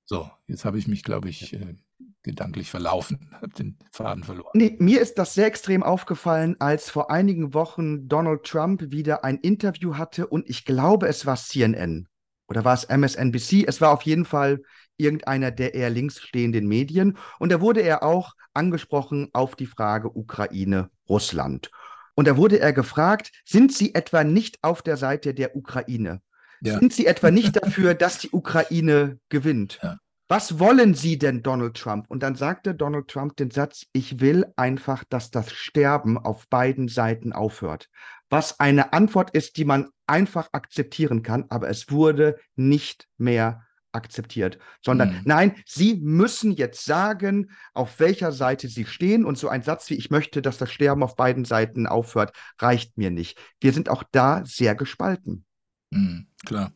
So, 0.04 0.30
jetzt 0.48 0.64
habe 0.64 0.78
ich 0.78 0.88
mich, 0.88 1.04
glaube 1.04 1.30
ich, 1.30 1.54
äh, 1.54 1.76
gedanklich 2.24 2.70
verlaufen, 2.70 3.30
habe 3.40 3.50
den 3.50 3.78
Faden 3.92 4.24
verloren. 4.24 4.50
Nee, 4.54 4.76
mir 4.80 5.00
ist 5.00 5.18
das 5.18 5.34
sehr 5.34 5.46
extrem 5.46 5.84
aufgefallen, 5.84 6.56
als 6.58 6.90
vor 6.90 7.10
einigen 7.10 7.54
Wochen 7.54 8.08
Donald 8.08 8.42
Trump 8.42 8.90
wieder 8.90 9.22
ein 9.22 9.38
Interview 9.38 9.96
hatte 9.96 10.26
und 10.26 10.48
ich 10.48 10.64
glaube, 10.64 11.06
es 11.06 11.24
war 11.26 11.36
CNN 11.36 12.08
oder 12.48 12.64
war 12.64 12.74
es 12.74 12.84
MSNBC. 12.84 13.64
Es 13.66 13.80
war 13.80 13.92
auf 13.92 14.02
jeden 14.02 14.24
Fall 14.24 14.62
irgendeiner 14.96 15.50
der 15.50 15.74
eher 15.74 15.90
links 15.90 16.20
stehenden 16.20 16.66
Medien 16.66 17.16
und 17.38 17.52
da 17.52 17.60
wurde 17.60 17.82
er 17.82 18.02
auch 18.02 18.34
angesprochen 18.54 19.28
auf 19.32 19.54
die 19.54 19.66
Frage 19.66 20.16
Ukraine, 20.16 20.90
Russland. 21.08 21.70
Und 22.16 22.28
da 22.28 22.36
wurde 22.36 22.60
er 22.60 22.72
gefragt, 22.72 23.32
sind 23.44 23.72
Sie 23.72 23.94
etwa 23.94 24.22
nicht 24.22 24.58
auf 24.62 24.82
der 24.82 24.96
Seite 24.96 25.34
der 25.34 25.56
Ukraine? 25.56 26.22
Ja. 26.60 26.78
Sind 26.78 26.92
Sie 26.92 27.06
etwa 27.06 27.32
nicht 27.32 27.56
dafür, 27.56 27.94
dass 27.94 28.18
die 28.18 28.30
Ukraine 28.30 29.18
gewinnt? 29.28 29.80
Ja 29.82 29.98
was 30.28 30.58
wollen 30.58 30.94
Sie 30.94 31.18
denn, 31.18 31.42
Donald 31.42 31.76
Trump? 31.76 32.06
Und 32.08 32.22
dann 32.22 32.34
sagte 32.34 32.74
Donald 32.74 33.08
Trump 33.08 33.36
den 33.36 33.50
Satz, 33.50 33.86
ich 33.92 34.20
will 34.20 34.46
einfach, 34.56 35.04
dass 35.04 35.30
das 35.30 35.52
Sterben 35.52 36.16
auf 36.16 36.48
beiden 36.48 36.88
Seiten 36.88 37.32
aufhört. 37.32 37.90
Was 38.30 38.58
eine 38.58 38.92
Antwort 38.92 39.30
ist, 39.30 39.58
die 39.58 39.64
man 39.64 39.90
einfach 40.06 40.48
akzeptieren 40.52 41.22
kann, 41.22 41.44
aber 41.50 41.68
es 41.68 41.90
wurde 41.90 42.38
nicht 42.56 43.06
mehr 43.18 43.64
akzeptiert, 43.92 44.58
sondern 44.82 45.10
mhm. 45.10 45.20
nein, 45.24 45.54
Sie 45.66 45.94
müssen 45.94 46.50
jetzt 46.50 46.84
sagen, 46.84 47.50
auf 47.74 48.00
welcher 48.00 48.32
Seite 48.32 48.68
Sie 48.68 48.86
stehen. 48.86 49.24
Und 49.24 49.38
so 49.38 49.48
ein 49.48 49.62
Satz 49.62 49.88
wie, 49.90 49.94
ich 49.94 50.10
möchte, 50.10 50.42
dass 50.42 50.58
das 50.58 50.72
Sterben 50.72 51.02
auf 51.02 51.16
beiden 51.16 51.44
Seiten 51.44 51.86
aufhört, 51.86 52.32
reicht 52.58 52.98
mir 52.98 53.10
nicht. 53.10 53.38
Wir 53.60 53.72
sind 53.72 53.88
auch 53.88 54.02
da 54.10 54.42
sehr 54.44 54.74
gespalten. 54.74 55.44
Mhm, 55.90 56.26
klar. 56.44 56.72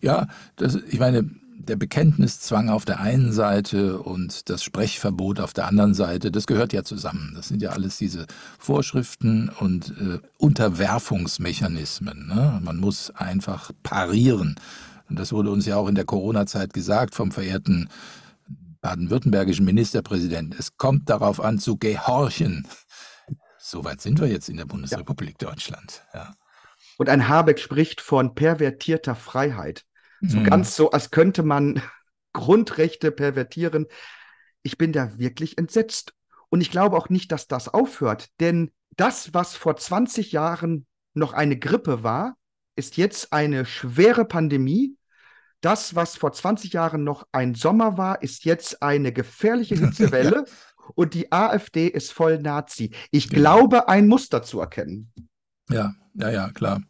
Ja, 0.00 0.26
das, 0.56 0.74
ich 0.74 0.98
meine, 0.98 1.30
der 1.68 1.76
Bekenntniszwang 1.76 2.68
auf 2.68 2.84
der 2.84 3.00
einen 3.00 3.32
Seite 3.32 3.98
und 3.98 4.48
das 4.48 4.62
Sprechverbot 4.62 5.40
auf 5.40 5.52
der 5.52 5.66
anderen 5.66 5.94
Seite, 5.94 6.30
das 6.30 6.46
gehört 6.46 6.72
ja 6.72 6.84
zusammen. 6.84 7.32
Das 7.34 7.48
sind 7.48 7.62
ja 7.62 7.70
alles 7.70 7.96
diese 7.96 8.26
Vorschriften 8.58 9.48
und 9.48 9.90
äh, 10.00 10.18
Unterwerfungsmechanismen. 10.38 12.26
Ne? 12.28 12.60
Man 12.62 12.78
muss 12.78 13.10
einfach 13.10 13.70
parieren. 13.82 14.56
Und 15.08 15.18
das 15.18 15.32
wurde 15.32 15.50
uns 15.50 15.66
ja 15.66 15.76
auch 15.76 15.88
in 15.88 15.94
der 15.94 16.04
Corona-Zeit 16.04 16.72
gesagt 16.72 17.14
vom 17.14 17.30
verehrten 17.30 17.88
baden-württembergischen 18.80 19.64
Ministerpräsidenten. 19.64 20.58
Es 20.58 20.76
kommt 20.76 21.08
darauf 21.08 21.40
an, 21.40 21.58
zu 21.58 21.78
gehorchen. 21.78 22.66
Soweit 23.58 24.02
sind 24.02 24.20
wir 24.20 24.28
jetzt 24.28 24.48
in 24.50 24.58
der 24.58 24.66
Bundesrepublik 24.66 25.36
ja. 25.40 25.48
Deutschland. 25.48 26.02
Ja. 26.12 26.34
Und 26.98 27.08
ein 27.08 27.28
Habeck 27.28 27.58
spricht 27.58 28.00
von 28.00 28.34
pervertierter 28.34 29.14
Freiheit. 29.14 29.84
So 30.20 30.38
mhm. 30.38 30.44
ganz 30.44 30.76
so, 30.76 30.90
als 30.90 31.10
könnte 31.10 31.42
man 31.42 31.82
Grundrechte 32.32 33.10
pervertieren. 33.10 33.86
Ich 34.62 34.78
bin 34.78 34.92
da 34.92 35.18
wirklich 35.18 35.58
entsetzt. 35.58 36.14
Und 36.48 36.60
ich 36.60 36.70
glaube 36.70 36.96
auch 36.96 37.08
nicht, 37.08 37.32
dass 37.32 37.48
das 37.48 37.68
aufhört. 37.68 38.28
Denn 38.40 38.72
das, 38.96 39.34
was 39.34 39.56
vor 39.56 39.76
20 39.76 40.32
Jahren 40.32 40.86
noch 41.14 41.32
eine 41.32 41.58
Grippe 41.58 42.02
war, 42.02 42.36
ist 42.76 42.96
jetzt 42.96 43.32
eine 43.32 43.64
schwere 43.64 44.24
Pandemie. 44.24 44.96
Das, 45.60 45.94
was 45.94 46.16
vor 46.16 46.32
20 46.32 46.72
Jahren 46.72 47.04
noch 47.04 47.26
ein 47.32 47.54
Sommer 47.54 47.96
war, 47.96 48.22
ist 48.22 48.44
jetzt 48.44 48.82
eine 48.82 49.12
gefährliche 49.12 49.74
Hitzewelle. 49.78 50.44
Und 50.94 51.14
die 51.14 51.32
AfD 51.32 51.88
ist 51.88 52.12
voll 52.12 52.38
Nazi. 52.38 52.90
Ich 53.10 53.30
genau. 53.30 53.40
glaube, 53.40 53.88
ein 53.88 54.06
Muster 54.06 54.42
zu 54.42 54.60
erkennen. 54.60 55.12
Ja, 55.70 55.94
ja, 56.14 56.30
ja, 56.30 56.50
klar. 56.50 56.82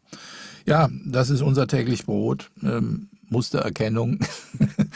Ja, 0.66 0.88
das 1.06 1.30
ist 1.30 1.42
unser 1.42 1.68
täglich 1.68 2.04
Brot. 2.04 2.50
Ähm, 2.62 3.10
Mustererkennung 3.28 4.20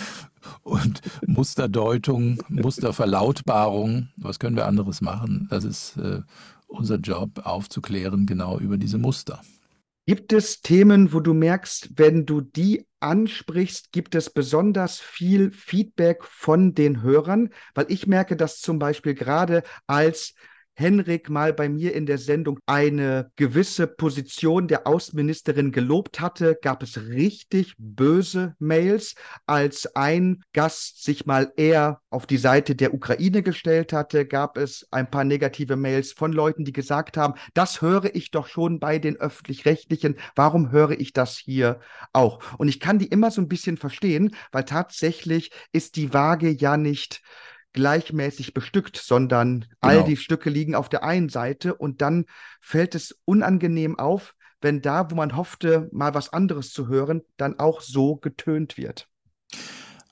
und 0.63 1.03
Musterdeutung, 1.27 2.43
Musterverlautbarung. 2.49 4.09
Was 4.17 4.39
können 4.39 4.57
wir 4.57 4.67
anderes 4.67 5.01
machen? 5.01 5.47
Das 5.51 5.65
ist 5.65 5.97
äh, 5.97 6.21
unser 6.67 6.97
Job, 6.97 7.41
aufzuklären 7.45 8.27
genau 8.27 8.59
über 8.59 8.77
diese 8.77 8.99
Muster. 8.99 9.41
Gibt 10.07 10.33
es 10.33 10.63
Themen, 10.63 11.13
wo 11.13 11.21
du 11.21 11.35
merkst, 11.35 11.91
wenn 11.97 12.25
du 12.25 12.41
die 12.41 12.87
ansprichst, 12.99 13.93
gibt 13.93 14.15
es 14.15 14.31
besonders 14.31 15.01
viel 15.01 15.51
Feedback 15.51 16.25
von 16.25 16.75
den 16.75 17.03
Hörern? 17.03 17.51
Weil 17.75 17.87
ich 17.89 18.07
merke 18.07 18.35
das 18.35 18.61
zum 18.61 18.79
Beispiel 18.79 19.15
gerade 19.15 19.63
als 19.87 20.35
Henrik 20.79 21.29
mal 21.29 21.53
bei 21.53 21.69
mir 21.69 21.93
in 21.93 22.07
der 22.07 22.19
Sendung 22.19 22.61
eine 22.65 23.33
gewisse 23.35 23.89
Position 23.89 24.69
der 24.69 24.87
Außenministerin 24.87 25.73
gelobt 25.73 26.21
hatte, 26.21 26.57
gab 26.63 26.85
es 26.85 27.09
richtig 27.09 27.75
böse 27.79 28.55
Mails, 28.61 29.17
als 29.45 29.97
ein 29.97 30.45
Gast 30.53 31.03
sich 31.03 31.27
mal 31.27 31.53
eher 31.57 32.01
auf 32.11 32.27
die 32.27 32.37
Seite 32.37 32.77
der 32.77 32.95
Ukraine 32.95 33.43
gestellt 33.43 33.93
hatte, 33.93 34.25
gab 34.25 34.57
es 34.57 34.87
ein 34.93 35.11
paar 35.11 35.25
negative 35.25 35.75
Mails 35.75 36.13
von 36.13 36.33
Leuten, 36.33 36.65
die 36.65 36.73
gesagt 36.73 37.17
haben, 37.17 37.35
das 37.55 37.83
höre 37.83 38.15
ich 38.15 38.31
doch 38.31 38.47
schon 38.47 38.79
bei 38.79 39.01
den 39.01 39.17
öffentlich-rechtlichen, 39.17 40.15
warum 40.37 40.71
höre 40.71 40.93
ich 40.93 41.13
das 41.13 41.37
hier 41.37 41.81
auch? 42.13 42.39
Und 42.57 42.69
ich 42.69 42.79
kann 42.79 43.01
die 43.01 43.09
immer 43.09 43.33
so 43.33 43.41
ein 43.41 43.49
bisschen 43.49 43.79
verstehen, 43.79 44.31
weil 44.53 44.65
tatsächlich 44.65 45.51
ist 45.73 45.97
die 45.97 46.15
Waage 46.15 46.51
ja 46.51 46.77
nicht 46.77 47.21
gleichmäßig 47.73 48.55
bestückt, 48.55 48.97
sondern 48.97 49.61
genau. 49.61 49.71
all 49.81 50.05
die 50.05 50.17
Stücke 50.17 50.51
liegen 50.51 50.75
auf 50.75 50.89
der 50.89 51.05
einen 51.05 51.29
Seite 51.29 51.75
und 51.75 52.01
dann 52.01 52.27
fällt 52.61 52.95
es 52.95 53.19
unangenehm 53.25 53.99
auf, 53.99 54.35
wenn 54.61 54.83
da, 54.83 55.11
wo 55.11 55.15
man 55.15 55.37
hoffte, 55.37 55.89
mal 55.93 56.15
was 56.15 56.33
anderes 56.33 56.73
zu 56.73 56.89
hören, 56.89 57.23
dann 57.37 57.59
auch 57.59 57.81
so 57.81 58.17
getönt 58.17 58.77
wird. 58.77 59.09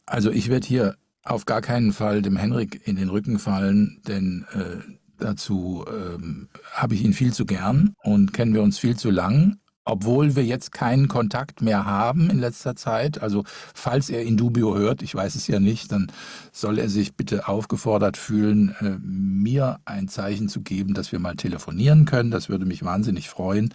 Also 0.04 0.30
ich 0.30 0.48
werde 0.48 0.66
hier 0.66 0.96
auf 1.24 1.46
gar 1.46 1.60
keinen 1.60 1.92
Fall 1.92 2.22
dem 2.22 2.36
Henrik 2.36 2.86
in 2.86 2.96
den 2.96 3.08
Rücken 3.08 3.38
fallen, 3.38 4.00
denn 4.06 4.46
äh, 4.52 4.76
dazu 5.18 5.84
ähm, 5.88 6.48
habe 6.72 6.94
ich 6.94 7.02
ihn 7.04 7.12
viel 7.12 7.32
zu 7.32 7.46
gern 7.46 7.94
und 8.04 8.32
kennen 8.32 8.54
wir 8.54 8.62
uns 8.62 8.78
viel 8.78 8.96
zu 8.96 9.10
lang 9.10 9.58
obwohl 9.86 10.34
wir 10.34 10.44
jetzt 10.44 10.72
keinen 10.72 11.08
Kontakt 11.08 11.62
mehr 11.62 11.86
haben 11.86 12.28
in 12.28 12.40
letzter 12.40 12.74
Zeit. 12.74 13.22
Also 13.22 13.44
falls 13.72 14.10
er 14.10 14.22
Indubio 14.22 14.76
hört, 14.76 15.00
ich 15.00 15.14
weiß 15.14 15.36
es 15.36 15.46
ja 15.46 15.60
nicht, 15.60 15.92
dann 15.92 16.08
soll 16.52 16.78
er 16.78 16.88
sich 16.88 17.14
bitte 17.14 17.48
aufgefordert 17.48 18.16
fühlen, 18.16 18.74
äh, 18.80 18.98
mir 19.00 19.78
ein 19.84 20.08
Zeichen 20.08 20.48
zu 20.48 20.62
geben, 20.62 20.92
dass 20.92 21.12
wir 21.12 21.20
mal 21.20 21.36
telefonieren 21.36 22.04
können. 22.04 22.32
Das 22.32 22.48
würde 22.48 22.66
mich 22.66 22.84
wahnsinnig 22.84 23.28
freuen. 23.28 23.72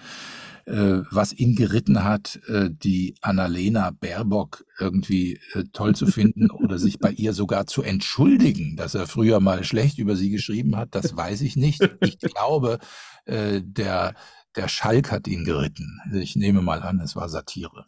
Äh, 0.66 1.02
was 1.10 1.34
ihn 1.34 1.56
geritten 1.56 2.04
hat, 2.04 2.40
äh, 2.48 2.70
die 2.70 3.16
Annalena 3.22 3.92
Baerbock 3.92 4.66
irgendwie 4.80 5.40
toll 5.72 5.96
zu 5.96 6.08
finden 6.08 6.52
oder 6.52 6.78
sich 6.78 7.00
bei 7.00 7.12
ihr 7.12 7.34
sogar 7.34 7.68
zu 7.68 7.84
entschuldigen, 7.84 8.76
dass 8.76 8.96
er 8.96 9.08
früher 9.08 9.40
mal 9.40 9.64
schlecht 9.64 9.98
über 9.98 10.18
sie 10.18 10.30
geschrieben 10.30 10.76
hat, 10.76 10.90
das 10.92 11.16
weiß 11.16 11.42
ich 11.42 11.56
nicht. 11.56 11.82
Ich 12.02 12.20
glaube, 12.20 12.80
der 13.28 14.16
der 14.56 14.68
Schalk 14.68 15.12
hat 15.12 15.28
ihn 15.28 15.46
geritten. 15.46 16.02
Ich 16.14 16.36
nehme 16.36 16.62
mal 16.62 16.82
an, 16.84 17.00
es 17.00 17.16
war 17.16 17.30
Satire. 17.30 17.86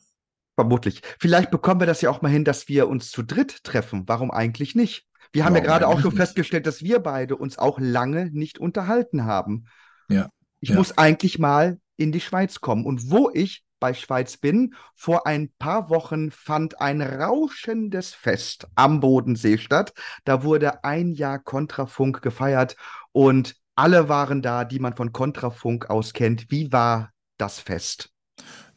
Vermutlich. 0.55 1.01
Vielleicht 1.19 1.51
bekommen 1.51 1.81
wir 1.81 1.87
das 1.87 2.01
ja 2.01 2.09
auch 2.09 2.21
mal 2.21 2.29
hin, 2.29 2.45
dass 2.45 2.67
wir 2.67 2.87
uns 2.87 3.11
zu 3.11 3.23
dritt 3.23 3.63
treffen. 3.63 4.03
Warum 4.07 4.31
eigentlich 4.31 4.75
nicht? 4.75 5.07
Wir 5.31 5.45
haben 5.45 5.55
ja, 5.55 5.61
ja 5.61 5.65
gerade 5.65 5.87
auch 5.87 5.99
schon 5.99 6.11
festgestellt, 6.15 6.67
dass 6.67 6.83
wir 6.83 6.99
beide 6.99 7.35
uns 7.35 7.57
auch 7.57 7.79
lange 7.79 8.29
nicht 8.31 8.59
unterhalten 8.59 9.25
haben. 9.25 9.65
Ja. 10.09 10.29
Ich 10.59 10.69
ja. 10.69 10.75
muss 10.75 10.97
eigentlich 10.97 11.39
mal 11.39 11.79
in 11.97 12.11
die 12.11 12.21
Schweiz 12.21 12.61
kommen. 12.61 12.85
Und 12.85 13.09
wo 13.09 13.31
ich 13.33 13.63
bei 13.79 13.93
Schweiz 13.93 14.37
bin, 14.37 14.75
vor 14.95 15.27
ein 15.27 15.51
paar 15.59 15.89
Wochen 15.89 16.31
fand 16.31 16.79
ein 16.79 17.01
rauschendes 17.01 18.13
Fest 18.13 18.67
am 18.75 18.99
Bodensee 18.99 19.57
statt. 19.57 19.93
Da 20.23 20.43
wurde 20.43 20.83
ein 20.83 21.11
Jahr 21.11 21.39
Kontrafunk 21.39 22.21
gefeiert 22.21 22.77
und 23.11 23.55
alle 23.75 24.09
waren 24.09 24.41
da, 24.41 24.65
die 24.65 24.79
man 24.79 24.93
von 24.93 25.11
Kontrafunk 25.11 25.89
aus 25.89 26.13
kennt. 26.13 26.49
Wie 26.49 26.71
war 26.71 27.11
das 27.37 27.59
Fest? 27.59 28.09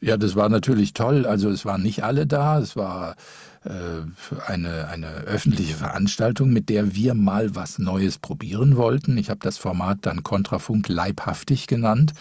Ja, 0.00 0.16
das 0.16 0.36
war 0.36 0.48
natürlich 0.48 0.92
toll. 0.92 1.26
Also 1.26 1.50
es 1.50 1.64
waren 1.64 1.82
nicht 1.82 2.04
alle 2.04 2.26
da. 2.26 2.58
Es 2.58 2.76
war 2.76 3.16
äh, 3.64 4.02
eine, 4.46 4.88
eine 4.88 5.08
öffentliche 5.08 5.74
Veranstaltung, 5.74 6.52
mit 6.52 6.68
der 6.68 6.94
wir 6.94 7.14
mal 7.14 7.54
was 7.54 7.78
Neues 7.78 8.18
probieren 8.18 8.76
wollten. 8.76 9.16
Ich 9.16 9.30
habe 9.30 9.40
das 9.40 9.58
Format 9.58 9.98
dann 10.02 10.22
Kontrafunk 10.22 10.88
leibhaftig 10.88 11.66
genannt. 11.66 12.12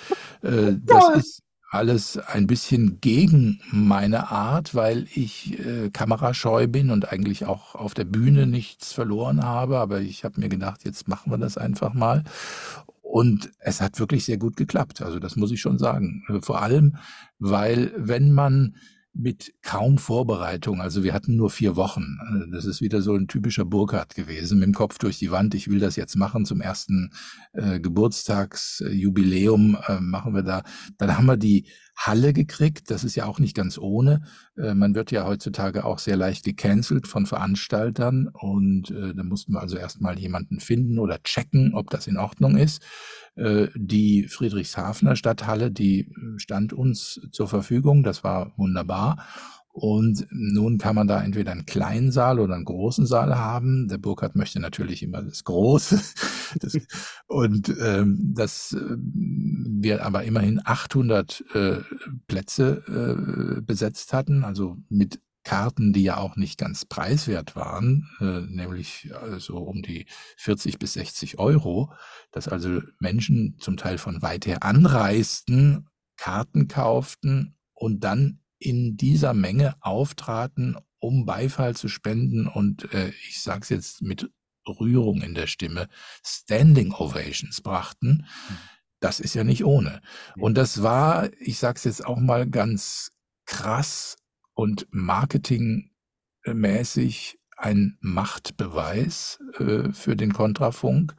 Äh, 0.42 0.76
das 0.80 1.10
ist 1.16 1.45
alles 1.70 2.18
ein 2.18 2.48
bisschen 2.48 3.02
gegen 3.02 3.60
meine 3.72 4.32
Art, 4.32 4.76
weil 4.76 5.08
ich 5.14 5.60
äh, 5.60 5.90
kamerascheu 5.90 6.68
bin 6.68 6.90
und 6.90 7.12
eigentlich 7.12 7.46
auch 7.46 7.76
auf 7.76 7.94
der 7.94 8.06
Bühne 8.06 8.48
nichts 8.48 8.94
verloren 8.94 9.44
habe. 9.44 9.80
Aber 9.80 10.02
ich 10.02 10.24
habe 10.24 10.40
mir 10.40 10.50
gedacht, 10.50 10.86
jetzt 10.86 11.08
machen 11.08 11.32
wir 11.32 11.38
das 11.38 11.58
einfach 11.58 11.94
mal. 11.94 12.24
Und 13.02 13.52
es 13.60 13.82
hat 13.82 14.00
wirklich 14.00 14.26
sehr 14.26 14.38
gut 14.38 14.58
geklappt. 14.58 15.02
Also 15.02 15.20
das 15.20 15.36
muss 15.36 15.52
ich 15.52 15.62
schon 15.62 15.78
sagen. 15.78 16.24
Vor 16.42 16.62
allem, 16.62 16.98
weil 17.40 17.94
wenn 17.98 18.32
man 18.32 18.76
mit 19.16 19.54
kaum 19.62 19.98
Vorbereitung. 19.98 20.82
Also 20.82 21.04
wir 21.04 21.14
hatten 21.14 21.38
nur 21.38 21.50
vier 21.50 21.78
Wochen. 21.78 22.18
Das 22.52 22.66
ist 22.66 22.82
wieder 22.82 23.02
so 23.02 23.16
ein 23.16 23.28
typischer 23.28 23.64
Burkhardt 23.64 24.14
gewesen, 24.14 24.60
mit 24.60 24.68
dem 24.68 24.74
Kopf 24.74 24.98
durch 24.98 25.18
die 25.18 25.32
Wand. 25.32 25.56
Ich 25.56 25.70
will 25.70 25.80
das 25.80 25.96
jetzt 25.96 26.16
machen 26.16 26.46
zum 26.46 26.60
ersten 26.60 27.12
äh, 27.54 27.80
Geburtstagsjubiläum 27.80 29.78
äh, 29.88 30.02
machen 30.02 30.34
wir 30.36 30.44
da. 30.44 30.64
Dann 30.98 31.18
haben 31.18 31.28
wir 31.28 31.38
die 31.38 31.66
Halle 31.96 32.34
gekriegt. 32.34 32.92
Das 32.92 33.06
ist 33.06 33.16
ja 33.16 33.26
auch 33.26 33.40
nicht 33.40 33.56
ganz 33.56 33.78
ohne. 33.78 34.24
Äh, 34.58 34.74
man 34.74 34.96
wird 34.96 35.12
ja 35.12 35.26
heutzutage 35.26 35.86
auch 35.86 36.00
sehr 36.00 36.18
leicht 36.18 36.44
gecancelt 36.44 37.08
von 37.08 37.26
Veranstaltern 37.26 38.28
und 38.28 38.92
äh, 38.92 39.14
da 39.16 39.24
mussten 39.24 39.54
wir 39.54 39.62
also 39.62 39.78
erstmal 39.78 40.20
jemanden 40.20 40.60
finden 40.60 41.00
oder 41.00 41.24
checken, 41.24 41.74
ob 41.74 41.90
das 41.90 42.08
in 42.08 42.18
Ordnung 42.18 42.58
ist. 42.58 42.82
Äh, 43.36 43.68
die 43.76 44.28
Friedrichshafener 44.28 45.16
Stadthalle, 45.16 45.72
die 45.72 46.02
äh, 46.02 46.40
stand 46.40 46.74
uns 46.74 47.20
zur 47.32 47.48
Verfügung. 47.48 48.04
Das 48.04 48.24
war 48.24 48.54
wunderbar. 48.58 49.18
Und 49.76 50.26
nun 50.32 50.78
kann 50.78 50.96
man 50.96 51.06
da 51.06 51.22
entweder 51.22 51.52
einen 51.52 51.66
kleinen 51.66 52.10
Saal 52.10 52.40
oder 52.40 52.56
einen 52.56 52.64
großen 52.64 53.06
Saal 53.06 53.38
haben. 53.38 53.90
Der 53.90 53.98
Burkhardt 53.98 54.38
möchte 54.38 54.62
natürlich 54.62 55.04
immer 55.04 55.22
das 55.22 55.44
Große. 55.44 56.02
Das, 56.62 56.78
und 57.28 57.76
ähm, 57.82 58.34
dass 58.34 58.72
äh, 58.72 58.96
wir 58.98 60.06
aber 60.06 60.24
immerhin 60.24 60.62
800 60.64 61.44
äh, 61.54 61.78
Plätze 62.28 63.58
äh, 63.58 63.62
besetzt 63.62 64.14
hatten, 64.14 64.46
also 64.46 64.78
mit 64.88 65.20
Karten, 65.46 65.94
die 65.94 66.04
ja 66.04 66.18
auch 66.18 66.36
nicht 66.36 66.58
ganz 66.58 66.86
preiswert 66.86 67.56
waren, 67.56 68.10
äh, 68.20 68.42
nämlich 68.42 69.12
also 69.16 69.58
um 69.58 69.82
die 69.82 70.08
40 70.38 70.80
bis 70.80 70.94
60 70.94 71.40
Euro, 71.40 71.94
dass 72.32 72.50
also 72.50 72.82
Menschen 73.00 73.58
zum 73.60 73.78
Teil 73.78 73.98
von 73.98 74.22
weit 74.22 74.46
her 74.48 74.64
anreisten, 74.64 75.88
Karten 76.18 76.68
kauften 76.68 77.56
und 77.74 78.04
dann 78.04 78.40
in 78.58 78.98
dieser 78.98 79.34
Menge 79.34 79.76
auftraten, 79.82 80.78
um 81.00 81.26
Beifall 81.26 81.76
zu 81.76 81.88
spenden 81.88 82.48
und 82.48 82.92
äh, 82.94 83.10
ich 83.30 83.42
sage 83.42 83.62
es 83.62 83.70
jetzt 83.70 84.02
mit 84.02 84.30
Rührung 84.68 85.22
in 85.22 85.36
der 85.36 85.46
Stimme, 85.46 85.88
Standing 86.26 86.92
Ovations 86.92 87.62
brachten. 87.62 88.26
Hm. 88.48 88.58
Das 89.00 89.20
ist 89.20 89.36
ja 89.36 89.44
nicht 89.44 89.64
ohne. 89.64 90.02
Und 90.38 90.58
das 90.58 90.82
war, 90.82 91.30
ich 91.40 91.60
sage 91.60 91.78
es 91.78 91.84
jetzt 91.84 92.06
auch 92.06 92.18
mal 92.18 92.50
ganz 92.50 93.12
krass, 93.46 94.16
und 94.56 94.88
marketingmäßig 94.90 97.38
ein 97.58 97.98
Machtbeweis 98.02 99.40
äh, 99.60 99.92
für 99.92 100.16
den 100.16 100.34
Kontrafunk, 100.34 101.16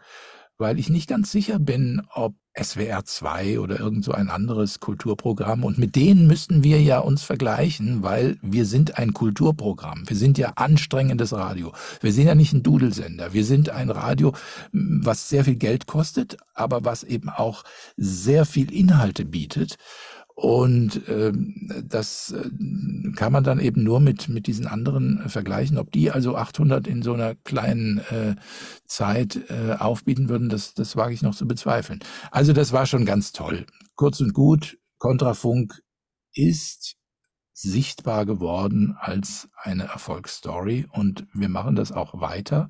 weil 0.59 0.79
ich 0.79 0.89
nicht 0.89 1.09
ganz 1.09 1.31
sicher 1.31 1.59
bin, 1.59 2.03
ob 2.13 2.35
SWR 2.59 3.05
2 3.05 3.61
oder 3.61 3.79
irgend 3.79 4.05
so 4.05 4.13
ein 4.13 4.31
anderes 4.31 4.81
Kulturprogramm 4.81 5.65
und 5.65 5.77
mit 5.77 5.95
denen 5.95 6.27
müssten 6.27 6.65
wir 6.65 6.81
ja 6.81 7.01
uns 7.01 7.23
vergleichen, 7.23 8.03
weil 8.03 8.39
wir 8.41 8.65
sind 8.65 8.97
ein 8.97 9.13
Kulturprogramm. 9.13 10.09
Wir 10.09 10.17
sind 10.17 10.39
ja 10.39 10.53
anstrengendes 10.57 11.35
Radio. 11.35 11.73
Wir 12.01 12.13
sind 12.13 12.27
ja 12.27 12.35
nicht 12.35 12.55
ein 12.55 12.63
Dudelsender. 12.63 13.35
Wir 13.35 13.45
sind 13.45 13.69
ein 13.69 13.91
Radio, 13.91 14.33
was 14.73 15.29
sehr 15.29 15.45
viel 15.45 15.57
Geld 15.57 15.87
kostet, 15.87 16.39
aber 16.55 16.85
was 16.85 17.05
eben 17.05 17.29
auch 17.29 17.63
sehr 17.99 18.47
viel 18.47 18.73
Inhalte 18.73 19.27
bietet. 19.27 19.77
Und 20.39 21.01
ähm, 21.09 21.71
das 21.89 22.33
äh, 22.33 22.51
kann 23.17 23.33
man 23.33 23.43
dann 23.43 23.59
eben 23.59 23.83
nur 23.83 24.01
mit, 24.01 24.29
mit 24.29 24.47
diesen 24.47 24.67
anderen 24.67 25.23
äh, 25.23 25.29
vergleichen. 25.31 25.79
Ob 25.79 25.91
die 25.93 26.11
also 26.11 26.37
800 26.37 26.87
in 26.87 27.01
so 27.01 27.15
einer 27.15 27.35
kleinen 27.37 28.01
äh, 28.11 28.37
Zeit 28.85 29.41
äh, 29.49 29.77
aufbieten 29.79 30.29
würden, 30.29 30.51
das, 30.51 30.75
das 30.75 30.95
wage 30.95 31.15
ich 31.15 31.23
noch 31.23 31.35
zu 31.35 31.49
bezweifeln. 31.49 32.01
Also 32.31 32.53
das 32.53 32.75
war 32.75 32.85
schon 32.85 33.07
ganz 33.07 33.33
toll. 33.33 33.65
Kurz 33.95 34.21
und 34.21 34.35
gut, 34.35 34.77
Kontrafunk 34.99 35.83
ist 36.35 36.97
sichtbar 37.55 38.27
geworden 38.27 38.95
als 39.01 39.49
eine 39.63 39.85
Erfolgsstory 39.85 40.87
und 40.93 41.27
wir 41.33 41.49
machen 41.49 41.77
das 41.77 41.93
auch 41.93 42.21
weiter. 42.21 42.69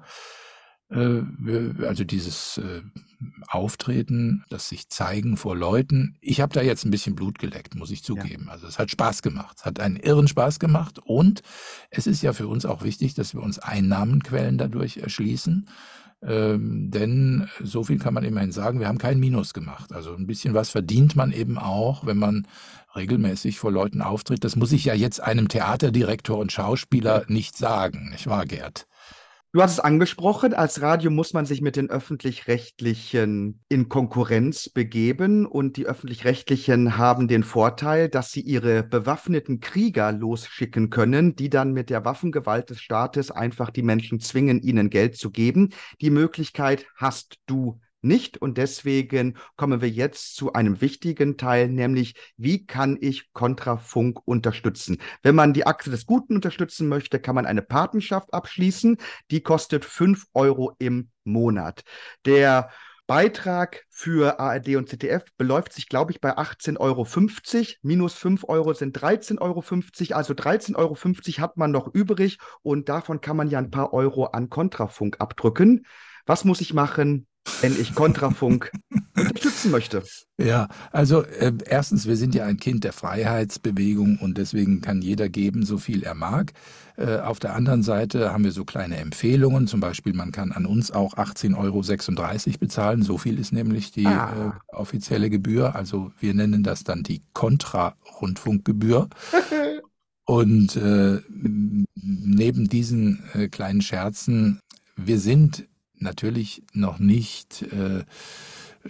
Äh, 0.91 1.23
also 1.85 2.05
dieses 2.05 2.59
äh, 2.59 2.83
Auftreten, 3.49 4.45
das 4.51 4.69
sich 4.69 4.89
zeigen 4.89 5.37
vor 5.37 5.57
Leuten. 5.57 6.17
Ich 6.21 6.41
habe 6.41 6.53
da 6.53 6.63
jetzt 6.63 6.85
ein 6.85 6.91
bisschen 6.91 7.17
Blut 7.17 7.39
geleckt, 7.39 7.75
muss 7.75 7.91
ich 7.91 8.05
zugeben. 8.05 8.45
Ja. 8.47 8.53
Also 8.53 8.67
es 8.67 8.79
hat 8.79 8.91
Spaß 8.91 9.23
gemacht, 9.23 9.57
es 9.59 9.65
hat 9.65 9.81
einen 9.81 9.97
irren 9.97 10.29
Spaß 10.29 10.59
gemacht 10.59 10.99
und 10.99 11.43
es 11.91 12.07
ist 12.07 12.23
ja 12.23 12.33
für 12.33 12.47
uns 12.47 12.67
auch 12.67 12.83
wichtig, 12.83 13.15
dass 13.15 13.35
wir 13.35 13.43
uns 13.43 13.59
Einnahmenquellen 13.59 14.59
dadurch 14.59 14.99
erschließen. 14.99 15.69
Ähm, 16.23 16.91
denn 16.91 17.49
so 17.63 17.85
viel 17.85 17.99
kann 17.99 18.15
man 18.15 18.25
immerhin 18.25 18.53
sagen, 18.53 18.81
wir 18.81 18.89
haben 18.89 18.99
kein 18.99 19.21
Minus 19.21 19.55
gemacht. 19.55 19.93
Also 19.93 20.15
ein 20.15 20.27
bisschen 20.27 20.55
was 20.55 20.71
verdient 20.71 21.15
man 21.15 21.33
eben 21.33 21.59
auch, 21.59 22.07
wenn 22.07 22.19
man 22.19 22.47
regelmäßig 22.95 23.59
vor 23.59 23.71
Leuten 23.71 24.03
auftritt. 24.03 24.43
Das 24.43 24.57
muss 24.57 24.73
ich 24.73 24.87
ja 24.87 24.95
jetzt 24.95 25.21
einem 25.21 25.49
Theaterdirektor 25.49 26.39
und 26.39 26.53
Schauspieler 26.53 27.25
nicht 27.29 27.57
sagen, 27.57 28.11
nicht 28.11 28.27
wahr, 28.27 28.47
Gerd? 28.47 28.87
Du 29.57 29.63
hast 29.63 29.73
es 29.73 29.81
angesprochen, 29.81 30.53
als 30.53 30.83
Radio 30.83 31.11
muss 31.11 31.33
man 31.33 31.47
sich 31.47 31.63
mit 31.63 31.77
den 31.77 31.89
öffentlich-rechtlichen 31.89 33.65
in 33.71 33.89
Konkurrenz 33.89 34.69
begeben 34.69 35.47
und 35.47 35.79
die 35.79 35.87
öffentlich-rechtlichen 35.87 36.99
haben 36.99 37.27
den 37.27 37.43
Vorteil, 37.43 38.11
dass 38.11 38.31
sie 38.31 38.43
ihre 38.43 38.83
bewaffneten 38.83 39.61
Krieger 39.61 40.13
losschicken 40.13 40.91
können, 40.91 41.37
die 41.37 41.49
dann 41.49 41.73
mit 41.73 41.89
der 41.89 42.05
Waffengewalt 42.05 42.69
des 42.69 42.83
Staates 42.83 43.31
einfach 43.31 43.71
die 43.71 43.81
Menschen 43.81 44.21
zwingen, 44.21 44.61
ihnen 44.61 44.91
Geld 44.91 45.17
zu 45.17 45.31
geben. 45.31 45.71
Die 46.03 46.11
Möglichkeit 46.11 46.85
hast 46.95 47.37
du 47.47 47.81
nicht. 48.07 48.39
Und 48.39 48.59
deswegen 48.59 49.37
kommen 49.57 49.81
wir 49.81 49.91
jetzt 49.91 50.37
zu 50.37 50.53
einem 50.53 50.81
wichtigen 50.81 51.37
Teil, 51.37 51.69
nämlich 51.69 52.15
wie 52.37 52.67
kann 52.67 52.97
ich 53.01 53.33
Kontrafunk 53.33 54.21
unterstützen? 54.27 54.99
Wenn 55.23 55.35
man 55.35 55.53
die 55.53 55.67
Achse 55.67 55.91
des 55.91 56.07
Guten 56.07 56.37
unterstützen 56.37 56.89
möchte, 56.89 57.21
kann 57.21 57.35
man 57.35 57.47
eine 57.47 57.63
Patenschaft 57.63 58.33
abschließen. 58.33 58.99
Die 59.31 59.43
kostet 59.43 59.85
fünf 59.85 60.27
Euro 60.35 60.75
im 60.79 61.11
Monat. 61.25 61.83
Der 62.25 62.71
Beitrag 63.07 63.85
für 63.89 64.41
ARD 64.41 64.75
und 64.75 64.89
ZDF 64.89 65.25
beläuft 65.37 65.73
sich, 65.73 65.89
glaube 65.89 66.11
ich, 66.11 66.21
bei 66.21 66.37
18,50 66.37 66.79
Euro. 66.81 67.07
Minus 67.83 68.15
5 68.15 68.45
Euro 68.49 68.75
sind 68.75 68.99
13,50 68.99 69.41
Euro. 69.41 69.63
Also 70.17 70.35
13,50 70.35 70.77
Euro 70.77 70.97
hat 71.41 71.57
man 71.57 71.71
noch 71.71 71.95
übrig 71.95 72.39
und 72.63 72.89
davon 72.89 73.21
kann 73.21 73.37
man 73.37 73.49
ja 73.49 73.61
ein 73.61 73.71
paar 73.71 73.93
Euro 73.93 74.25
an 74.27 74.51
Kontrafunk 74.51 75.21
abdrücken. 75.21 75.87
Was 76.27 76.45
muss 76.45 76.61
ich 76.61 76.75
machen? 76.75 77.27
wenn 77.61 77.81
ich 77.81 77.95
Kontrafunk 77.95 78.71
unterstützen 79.17 79.71
möchte. 79.71 80.03
Ja, 80.39 80.69
also 80.93 81.23
äh, 81.23 81.53
erstens, 81.65 82.07
wir 82.07 82.17
sind 82.17 82.35
ja 82.35 82.45
ein 82.45 82.59
Kind 82.59 82.85
der 82.85 82.93
Freiheitsbewegung 82.93 84.19
und 84.19 84.39
deswegen 84.39 84.81
kann 84.81 85.03
jeder 85.03 85.29
geben, 85.29 85.65
so 85.65 85.79
viel 85.79 86.03
er 86.03 86.15
mag. 86.15 86.53
Äh, 86.97 87.19
auf 87.19 87.39
der 87.39 87.55
anderen 87.55 87.83
Seite 87.83 88.33
haben 88.33 88.45
wir 88.45 88.53
so 88.53 88.65
kleine 88.65 88.97
Empfehlungen, 88.99 89.67
zum 89.67 89.81
Beispiel 89.81 90.13
man 90.13 90.33
kann 90.33 90.53
an 90.53 90.67
uns 90.67 90.91
auch 90.91 91.15
18,36 91.15 91.57
Euro 91.57 92.59
bezahlen, 92.59 93.03
so 93.03 93.19
viel 93.19 93.39
ist 93.39 93.53
nämlich 93.53 93.93
die 93.93 94.07
ah. 94.07 94.53
äh, 94.71 94.75
offizielle 94.75 95.31
Gebühr. 95.31 95.75
Also 95.75 96.13
wir 96.19 96.35
nennen 96.35 96.63
das 96.63 96.85
dann 96.85 97.03
die 97.03 97.23
Kontra-Rundfunkgebühr. 97.33 99.09
und 100.25 100.77
äh, 100.77 101.21
neben 101.95 102.69
diesen 102.69 103.23
äh, 103.33 103.49
kleinen 103.49 103.81
Scherzen, 103.81 104.61
wir 104.97 105.19
sind 105.19 105.67
natürlich 105.99 106.63
noch 106.73 106.99
nicht 106.99 107.63
äh, 107.63 108.05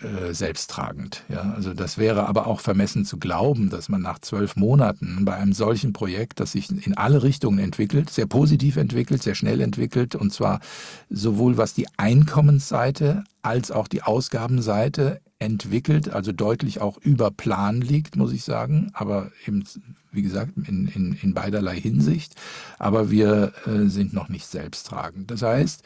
äh, 0.02 0.34
selbsttragend. 0.34 1.24
Ja? 1.28 1.54
Also 1.54 1.72
das 1.72 1.96
wäre 1.98 2.26
aber 2.26 2.46
auch 2.46 2.61
vermessen 2.61 3.04
zu 3.04 3.18
glauben, 3.18 3.70
dass 3.70 3.88
man 3.88 4.02
nach 4.02 4.18
zwölf 4.18 4.57
Monaten 4.57 5.24
bei 5.24 5.34
einem 5.34 5.52
solchen 5.52 5.92
Projekt, 5.92 6.40
das 6.40 6.52
sich 6.52 6.70
in 6.86 6.96
alle 6.96 7.22
Richtungen 7.22 7.59
entwickelt, 7.59 8.11
sehr 8.11 8.26
positiv 8.26 8.76
entwickelt, 8.76 9.22
sehr 9.22 9.34
schnell 9.34 9.61
entwickelt, 9.61 10.14
und 10.14 10.32
zwar 10.32 10.61
sowohl 11.09 11.57
was 11.57 11.74
die 11.74 11.86
Einkommensseite 11.96 13.24
als 13.42 13.70
auch 13.70 13.88
die 13.88 14.02
Ausgabenseite 14.02 15.20
entwickelt, 15.38 16.09
also 16.11 16.32
deutlich 16.32 16.80
auch 16.80 16.98
über 16.98 17.30
Plan 17.30 17.80
liegt, 17.80 18.16
muss 18.16 18.32
ich 18.32 18.44
sagen, 18.44 18.90
aber 18.92 19.30
eben, 19.46 19.64
wie 20.12 20.22
gesagt, 20.22 20.52
in, 20.57 20.88
in, 20.88 21.18
in 21.20 21.34
beiderlei 21.34 21.78
Hinsicht. 21.78 22.34
Aber 22.78 23.11
wir 23.11 23.52
äh, 23.66 23.88
sind 23.88 24.12
noch 24.12 24.28
nicht 24.28 24.46
selbsttragend. 24.46 25.30
Das 25.30 25.42
heißt, 25.42 25.82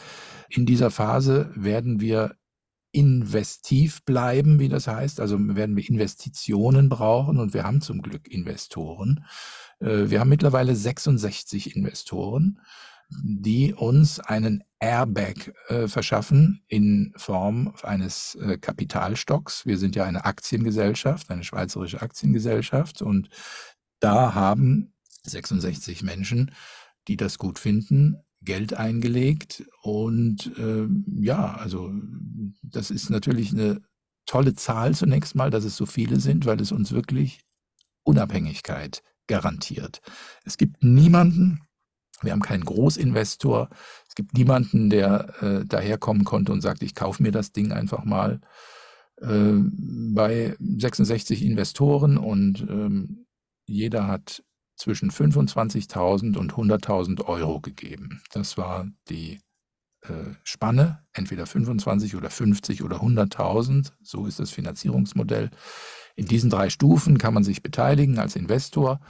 in 0.49 0.67
dieser 0.67 0.91
Phase 0.91 1.51
werden 1.55 2.01
wir 2.01 2.35
investiv 2.93 4.05
bleiben, 4.05 4.59
wie 4.59 4.69
das 4.69 4.87
heißt. 4.87 5.21
Also 5.21 5.39
werden 5.39 5.77
wir 5.77 5.89
Investitionen 5.89 6.89
brauchen 6.89 7.39
und 7.39 7.55
wir 7.55 7.65
haben 7.65 7.81
zum 7.81 8.03
Glück 8.03 8.29
Investoren. 8.29 9.25
Äh, 9.81 10.11
wir 10.11 10.21
haben 10.21 10.29
mittlerweile 10.29 10.75
66 10.75 11.77
Investoren, 11.77 12.61
die 13.23 13.75
uns 13.75 14.21
einen 14.21 14.63
Airbag 14.79 15.53
äh, 15.69 15.89
verschaffen 15.89 16.63
in 16.69 17.13
Form 17.17 17.75
eines 17.83 18.37
äh, 18.37 18.57
Kapitalstocks. 18.57 19.67
Wir 19.67 19.79
sind 19.79 19.97
ja 19.97 20.05
eine 20.05 20.25
Aktiengesellschaft, 20.25 21.31
eine 21.31 21.45
schweizerische 21.45 22.03
Aktiengesellschaft 22.03 23.03
und 23.03 23.29
da 24.01 24.35
haben 24.35 24.93
66 25.25 26.03
Menschen, 26.03 26.53
die 27.09 27.17
das 27.17 27.39
gut 27.39 27.59
finden, 27.59 28.17
Geld 28.43 28.75
eingelegt. 28.75 29.65
Und 29.83 30.57
äh, 30.59 30.87
ja, 31.23 31.55
also 31.55 31.93
das 32.63 32.91
ist 32.91 33.11
natürlich 33.11 33.53
eine 33.53 33.83
tolle 34.27 34.55
Zahl 34.55 34.95
zunächst 34.95 35.35
mal, 35.35 35.51
dass 35.51 35.65
es 35.65 35.77
so 35.77 35.87
viele 35.87 36.21
sind, 36.21 36.47
weil 36.47 36.61
es 36.61 36.73
uns 36.73 36.93
wirklich 36.93 37.41
Unabhängigkeit 38.03 39.03
garantiert. 39.27 40.01
Es 40.45 40.57
gibt 40.57 40.83
niemanden, 40.83 41.61
wir 42.23 42.33
haben 42.33 42.43
keinen 42.43 42.65
Großinvestor, 42.65 43.69
es 44.09 44.15
gibt 44.15 44.35
niemanden, 44.35 44.91
der 44.91 45.43
äh, 45.43 45.65
daherkommen 45.67 46.25
konnte 46.25 46.53
und 46.53 46.61
sagt, 46.61 46.83
ich 46.83 46.95
kaufe 46.95 47.23
mir 47.23 47.33
das 47.33 47.53
Ding 47.53 47.73
einfach 47.73 48.05
mal. 48.05 48.41
Äh, 49.21 49.55
bei 50.15 50.57
66 50.59 51.43
Investoren 51.45 52.17
und 52.17 52.61
ähm, 52.63 53.27
jeder 53.71 54.07
hat 54.07 54.43
zwischen 54.77 55.11
25.000 55.11 56.37
und 56.37 56.55
100.000 56.55 57.25
Euro 57.27 57.61
gegeben. 57.61 58.23
Das 58.33 58.57
war 58.57 58.89
die 59.09 59.41
äh, 60.03 60.35
Spanne, 60.45 61.03
entweder 61.13 61.47
25 61.47 62.17
oder 62.17 62.31
50 62.31 62.83
oder 62.83 63.03
100.000. 63.03 63.93
So 64.03 64.27
ist 64.27 64.41
das 64.41 64.51
Finanzierungsmodell. 64.51 65.51
In 66.17 66.27
diesen 66.27 66.49
drei 66.51 66.71
Stufen 66.71 67.19
kann 67.19 67.35
man 67.35 67.45
sich 67.45 67.63
beteiligen 67.63 68.19
als 68.19 68.37
Investor. 68.37 69.01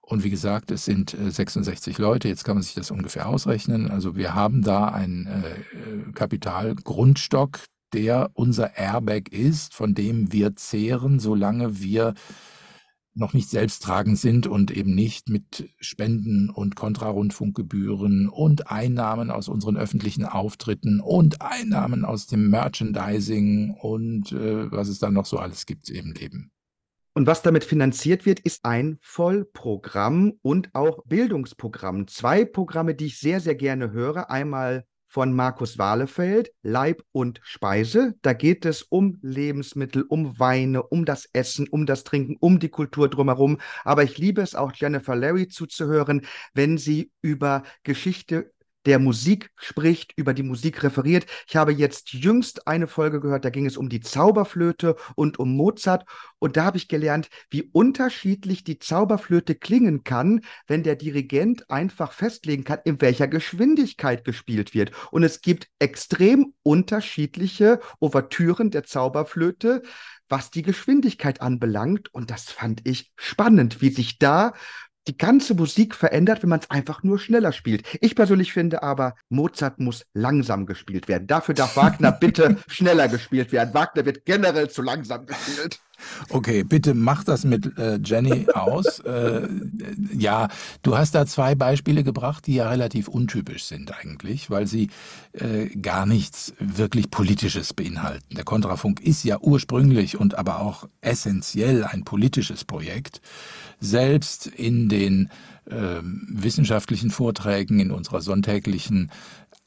Und 0.00 0.24
wie 0.24 0.30
gesagt, 0.30 0.70
es 0.70 0.84
sind 0.84 1.14
äh, 1.14 1.30
66 1.30 1.98
Leute. 1.98 2.28
Jetzt 2.28 2.44
kann 2.44 2.54
man 2.56 2.62
sich 2.62 2.74
das 2.74 2.92
ungefähr 2.92 3.28
ausrechnen. 3.28 3.90
Also 3.90 4.14
wir 4.14 4.34
haben 4.34 4.62
da 4.62 4.88
einen 4.88 5.26
äh, 5.26 6.12
Kapitalgrundstock, 6.12 7.60
der 7.92 8.30
unser 8.34 8.76
Airbag 8.76 9.32
ist, 9.32 9.74
von 9.74 9.94
dem 9.94 10.32
wir 10.32 10.54
zehren, 10.54 11.18
solange 11.18 11.80
wir 11.80 12.14
noch 13.20 13.34
nicht 13.34 13.48
selbsttragend 13.48 14.18
sind 14.18 14.46
und 14.48 14.70
eben 14.70 14.94
nicht 14.94 15.28
mit 15.28 15.70
Spenden 15.78 16.50
und 16.50 16.74
Kontrarundfunkgebühren 16.74 18.28
und 18.28 18.70
Einnahmen 18.70 19.30
aus 19.30 19.48
unseren 19.48 19.76
öffentlichen 19.76 20.24
Auftritten 20.24 21.00
und 21.00 21.40
Einnahmen 21.42 22.04
aus 22.04 22.26
dem 22.26 22.50
Merchandising 22.50 23.76
und 23.80 24.32
äh, 24.32 24.72
was 24.72 24.88
es 24.88 24.98
da 24.98 25.10
noch 25.10 25.26
so 25.26 25.38
alles 25.38 25.66
gibt, 25.66 25.88
eben 25.90 26.14
leben. 26.14 26.50
Und 27.12 27.26
was 27.26 27.42
damit 27.42 27.64
finanziert 27.64 28.24
wird, 28.24 28.40
ist 28.40 28.64
ein 28.64 28.98
Vollprogramm 29.00 30.34
und 30.42 30.70
auch 30.74 31.04
Bildungsprogramm. 31.06 32.06
Zwei 32.06 32.44
Programme, 32.44 32.94
die 32.94 33.06
ich 33.06 33.18
sehr, 33.18 33.40
sehr 33.40 33.56
gerne 33.56 33.90
höre. 33.90 34.30
Einmal 34.30 34.84
von 35.10 35.34
Markus 35.34 35.76
Wahlefeld, 35.76 36.52
Leib 36.62 37.02
und 37.10 37.40
Speise. 37.42 38.14
Da 38.22 38.32
geht 38.32 38.64
es 38.64 38.82
um 38.82 39.18
Lebensmittel, 39.22 40.04
um 40.08 40.38
Weine, 40.38 40.84
um 40.84 41.04
das 41.04 41.28
Essen, 41.32 41.68
um 41.68 41.84
das 41.84 42.04
Trinken, 42.04 42.36
um 42.38 42.60
die 42.60 42.68
Kultur 42.68 43.08
drumherum. 43.08 43.58
Aber 43.82 44.04
ich 44.04 44.18
liebe 44.18 44.40
es 44.40 44.54
auch 44.54 44.72
Jennifer 44.72 45.16
Larry 45.16 45.48
zuzuhören, 45.48 46.24
wenn 46.54 46.78
sie 46.78 47.10
über 47.22 47.64
Geschichte 47.82 48.52
der 48.86 48.98
Musik 48.98 49.50
spricht, 49.56 50.12
über 50.16 50.34
die 50.34 50.42
Musik 50.42 50.82
referiert. 50.82 51.26
Ich 51.48 51.56
habe 51.56 51.72
jetzt 51.72 52.12
jüngst 52.12 52.66
eine 52.66 52.86
Folge 52.86 53.20
gehört, 53.20 53.44
da 53.44 53.50
ging 53.50 53.66
es 53.66 53.76
um 53.76 53.88
die 53.88 54.00
Zauberflöte 54.00 54.96
und 55.14 55.38
um 55.38 55.56
Mozart. 55.56 56.04
Und 56.38 56.56
da 56.56 56.64
habe 56.64 56.76
ich 56.76 56.88
gelernt, 56.88 57.28
wie 57.50 57.62
unterschiedlich 57.62 58.64
die 58.64 58.78
Zauberflöte 58.78 59.54
klingen 59.54 60.04
kann, 60.04 60.40
wenn 60.66 60.82
der 60.82 60.96
Dirigent 60.96 61.70
einfach 61.70 62.12
festlegen 62.12 62.64
kann, 62.64 62.80
in 62.84 63.00
welcher 63.00 63.28
Geschwindigkeit 63.28 64.24
gespielt 64.24 64.74
wird. 64.74 64.92
Und 65.10 65.22
es 65.22 65.42
gibt 65.42 65.68
extrem 65.78 66.54
unterschiedliche 66.62 67.80
Ouvertüren 68.00 68.70
der 68.70 68.84
Zauberflöte 68.84 69.82
was 70.30 70.50
die 70.50 70.62
Geschwindigkeit 70.62 71.42
anbelangt. 71.42 72.14
Und 72.14 72.30
das 72.30 72.44
fand 72.44 72.86
ich 72.86 73.12
spannend, 73.16 73.82
wie 73.82 73.90
sich 73.90 74.18
da 74.18 74.52
die 75.08 75.16
ganze 75.16 75.54
Musik 75.54 75.94
verändert, 75.94 76.42
wenn 76.42 76.50
man 76.50 76.60
es 76.60 76.70
einfach 76.70 77.02
nur 77.02 77.18
schneller 77.18 77.52
spielt. 77.52 77.84
Ich 78.00 78.14
persönlich 78.14 78.52
finde 78.52 78.82
aber, 78.82 79.14
Mozart 79.28 79.80
muss 79.80 80.06
langsam 80.12 80.66
gespielt 80.66 81.08
werden. 81.08 81.26
Dafür 81.26 81.54
darf 81.54 81.76
Wagner 81.76 82.12
bitte 82.20 82.58
schneller 82.68 83.08
gespielt 83.08 83.52
werden. 83.52 83.74
Wagner 83.74 84.04
wird 84.04 84.24
generell 84.24 84.68
zu 84.68 84.82
langsam 84.82 85.26
gespielt. 85.26 85.80
Okay, 86.28 86.62
bitte 86.62 86.94
mach 86.94 87.24
das 87.24 87.44
mit 87.44 87.78
äh, 87.78 87.98
Jenny 88.02 88.46
aus. 88.54 89.00
äh, 89.00 89.48
ja, 90.16 90.48
du 90.82 90.96
hast 90.96 91.14
da 91.14 91.26
zwei 91.26 91.54
Beispiele 91.54 92.04
gebracht, 92.04 92.46
die 92.46 92.54
ja 92.54 92.68
relativ 92.68 93.08
untypisch 93.08 93.64
sind 93.64 93.92
eigentlich, 93.98 94.50
weil 94.50 94.66
sie 94.66 94.90
äh, 95.32 95.66
gar 95.76 96.06
nichts 96.06 96.54
wirklich 96.58 97.10
Politisches 97.10 97.72
beinhalten. 97.74 98.34
Der 98.36 98.44
Kontrafunk 98.44 99.00
ist 99.00 99.24
ja 99.24 99.38
ursprünglich 99.40 100.18
und 100.18 100.36
aber 100.36 100.60
auch 100.60 100.88
essentiell 101.00 101.84
ein 101.84 102.04
politisches 102.04 102.64
Projekt 102.64 103.20
selbst 103.80 104.46
in 104.46 104.88
den 104.88 105.30
äh, 105.66 106.00
wissenschaftlichen 106.02 107.10
Vorträgen, 107.10 107.80
in 107.80 107.90
unserer 107.90 108.20
sonntäglichen 108.20 109.10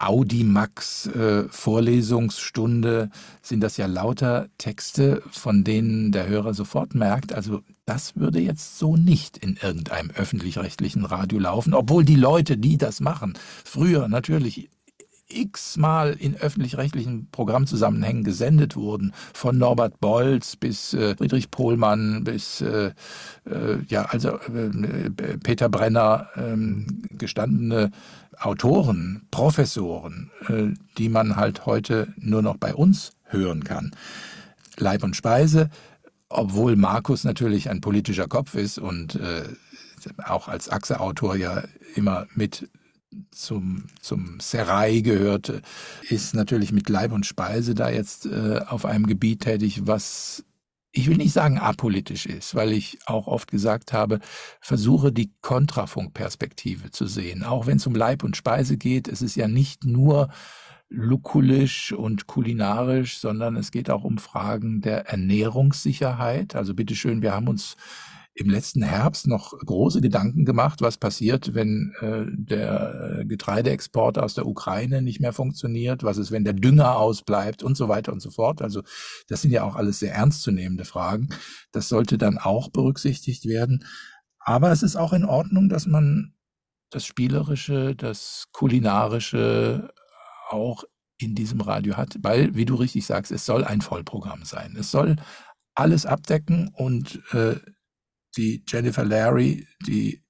Audimax 0.03 1.07
äh, 1.07 1.47
Vorlesungsstunde 1.49 3.09
sind 3.41 3.61
das 3.61 3.77
ja 3.77 3.85
lauter 3.85 4.47
Texte, 4.57 5.21
von 5.31 5.63
denen 5.63 6.11
der 6.11 6.27
Hörer 6.27 6.53
sofort 6.53 6.93
merkt, 6.93 7.33
also 7.33 7.61
das 7.85 8.15
würde 8.15 8.39
jetzt 8.39 8.77
so 8.79 8.95
nicht 8.95 9.37
in 9.37 9.57
irgendeinem 9.61 10.11
öffentlich-rechtlichen 10.11 11.05
Radio 11.05 11.39
laufen, 11.39 11.73
obwohl 11.73 12.03
die 12.03 12.15
Leute, 12.15 12.57
die 12.57 12.77
das 12.77 12.99
machen, 12.99 13.33
früher 13.63 14.07
natürlich 14.07 14.69
x-mal 15.29 16.13
in 16.13 16.35
öffentlich-rechtlichen 16.35 17.29
Programmzusammenhängen 17.31 18.23
gesendet 18.23 18.75
wurden, 18.75 19.13
von 19.33 19.57
Norbert 19.57 19.99
Bolz 19.99 20.55
bis 20.55 20.93
äh, 20.93 21.15
Friedrich 21.15 21.49
Pohlmann 21.49 22.23
bis 22.23 22.61
äh, 22.61 22.91
äh, 23.45 23.79
ja 23.87 24.05
also 24.05 24.37
äh, 24.37 25.09
Peter 25.43 25.69
Brenner, 25.69 26.27
ähm, 26.35 27.03
gestandene 27.11 27.91
Autoren, 28.45 29.27
Professoren, 29.31 30.31
äh, 30.47 30.73
die 30.97 31.09
man 31.09 31.35
halt 31.35 31.65
heute 31.65 32.13
nur 32.17 32.41
noch 32.41 32.57
bei 32.57 32.73
uns 32.73 33.13
hören 33.25 33.63
kann. 33.63 33.95
Leib 34.77 35.03
und 35.03 35.15
Speise, 35.15 35.69
obwohl 36.29 36.75
Markus 36.75 37.23
natürlich 37.23 37.69
ein 37.69 37.81
politischer 37.81 38.27
Kopf 38.27 38.55
ist 38.55 38.79
und 38.79 39.15
äh, 39.15 39.43
auch 40.25 40.47
als 40.47 40.69
Achse-Autor 40.69 41.35
ja 41.35 41.63
immer 41.95 42.27
mit 42.35 42.69
zum, 43.31 43.85
zum 44.01 44.39
Serai 44.39 45.01
gehörte, 45.01 45.61
ist 46.09 46.33
natürlich 46.33 46.71
mit 46.71 46.89
Leib 46.89 47.11
und 47.11 47.25
Speise 47.25 47.75
da 47.75 47.89
jetzt 47.89 48.25
äh, 48.25 48.61
auf 48.67 48.85
einem 48.85 49.05
Gebiet 49.05 49.41
tätig, 49.41 49.85
was 49.85 50.43
ich 50.95 51.09
will 51.09 51.17
nicht 51.17 51.33
sagen 51.33 51.57
apolitisch 51.57 52.27
ist, 52.27 52.53
weil 52.53 52.71
ich 52.71 52.99
auch 53.07 53.25
oft 53.25 53.49
gesagt 53.49 53.93
habe, 53.93 54.19
versuche 54.61 55.11
die 55.11 55.33
Kontrafunkperspektive 55.41 56.91
zu 56.91 57.07
sehen. 57.07 57.43
Auch 57.43 57.65
wenn 57.65 57.77
es 57.77 57.87
um 57.87 57.95
Leib 57.95 58.23
und 58.23 58.37
Speise 58.37 58.77
geht, 58.77 59.07
es 59.07 59.23
ist 59.23 59.35
ja 59.35 59.47
nicht 59.47 59.85
nur 59.85 60.29
lukulisch 60.89 61.91
und 61.91 62.27
kulinarisch, 62.27 63.17
sondern 63.17 63.55
es 63.55 63.71
geht 63.71 63.89
auch 63.89 64.03
um 64.03 64.19
Fragen 64.19 64.81
der 64.81 65.07
Ernährungssicherheit. 65.07 66.55
Also 66.55 66.75
bitteschön, 66.75 67.23
wir 67.23 67.33
haben 67.33 67.47
uns 67.47 67.75
im 68.35 68.49
letzten 68.49 68.81
Herbst 68.81 69.27
noch 69.27 69.57
große 69.59 70.01
Gedanken 70.01 70.43
gemacht, 70.43 70.81
was 70.81 70.97
passiert, 70.97 71.53
wenn 71.53 71.93
äh, 72.01 72.25
der 72.29 73.19
äh, 73.19 73.25
Getreideexport 73.25 74.17
aus 74.17 74.33
der 74.33 74.47
Ukraine 74.47 75.03
nicht 75.03 75.19
mehr 75.19 75.33
funktioniert, 75.33 76.03
was 76.03 76.17
ist, 76.17 76.31
wenn 76.31 76.43
der 76.43 76.53
Dünger 76.53 76.97
ausbleibt 76.97 77.61
und 77.61 77.77
so 77.77 77.89
weiter 77.89 78.11
und 78.11 78.21
so 78.21 78.31
fort. 78.31 78.61
Also 78.61 78.81
das 79.27 79.41
sind 79.41 79.51
ja 79.51 79.63
auch 79.63 79.75
alles 79.75 79.99
sehr 79.99 80.15
ernstzunehmende 80.15 80.85
Fragen. 80.85 81.29
Das 81.71 81.89
sollte 81.89 82.17
dann 82.17 82.39
auch 82.39 82.69
berücksichtigt 82.69 83.45
werden. 83.45 83.85
Aber 84.39 84.71
es 84.71 84.81
ist 84.81 84.95
auch 84.95 85.13
in 85.13 85.25
Ordnung, 85.25 85.69
dass 85.69 85.85
man 85.85 86.33
das 86.89 87.05
Spielerische, 87.05 87.95
das 87.95 88.45
Kulinarische 88.51 89.93
auch 90.49 90.83
in 91.17 91.35
diesem 91.35 91.61
Radio 91.61 91.97
hat, 91.97 92.17
weil, 92.21 92.55
wie 92.55 92.65
du 92.65 92.75
richtig 92.75 93.05
sagst, 93.05 93.31
es 93.31 93.45
soll 93.45 93.63
ein 93.63 93.81
Vollprogramm 93.81 94.43
sein. 94.43 94.75
Es 94.77 94.91
soll 94.91 95.17
alles 95.75 96.05
abdecken 96.05 96.69
und 96.73 97.21
äh, 97.33 97.55
die 98.37 98.63
Jennifer 98.67 99.05
Larry, 99.05 99.67
die 99.85 100.23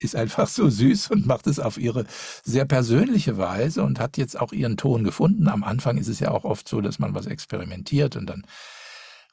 ist 0.00 0.14
einfach 0.14 0.48
so 0.48 0.68
süß 0.68 1.10
und 1.10 1.26
macht 1.26 1.46
es 1.46 1.58
auf 1.58 1.78
ihre 1.78 2.04
sehr 2.44 2.64
persönliche 2.64 3.36
Weise 3.36 3.82
und 3.82 3.98
hat 3.98 4.16
jetzt 4.16 4.38
auch 4.38 4.52
ihren 4.52 4.76
Ton 4.76 5.04
gefunden. 5.04 5.48
Am 5.48 5.64
Anfang 5.64 5.98
ist 5.98 6.08
es 6.08 6.20
ja 6.20 6.30
auch 6.30 6.44
oft 6.44 6.68
so, 6.68 6.80
dass 6.80 6.98
man 6.98 7.14
was 7.14 7.26
experimentiert 7.26 8.16
und 8.16 8.26
dann 8.26 8.46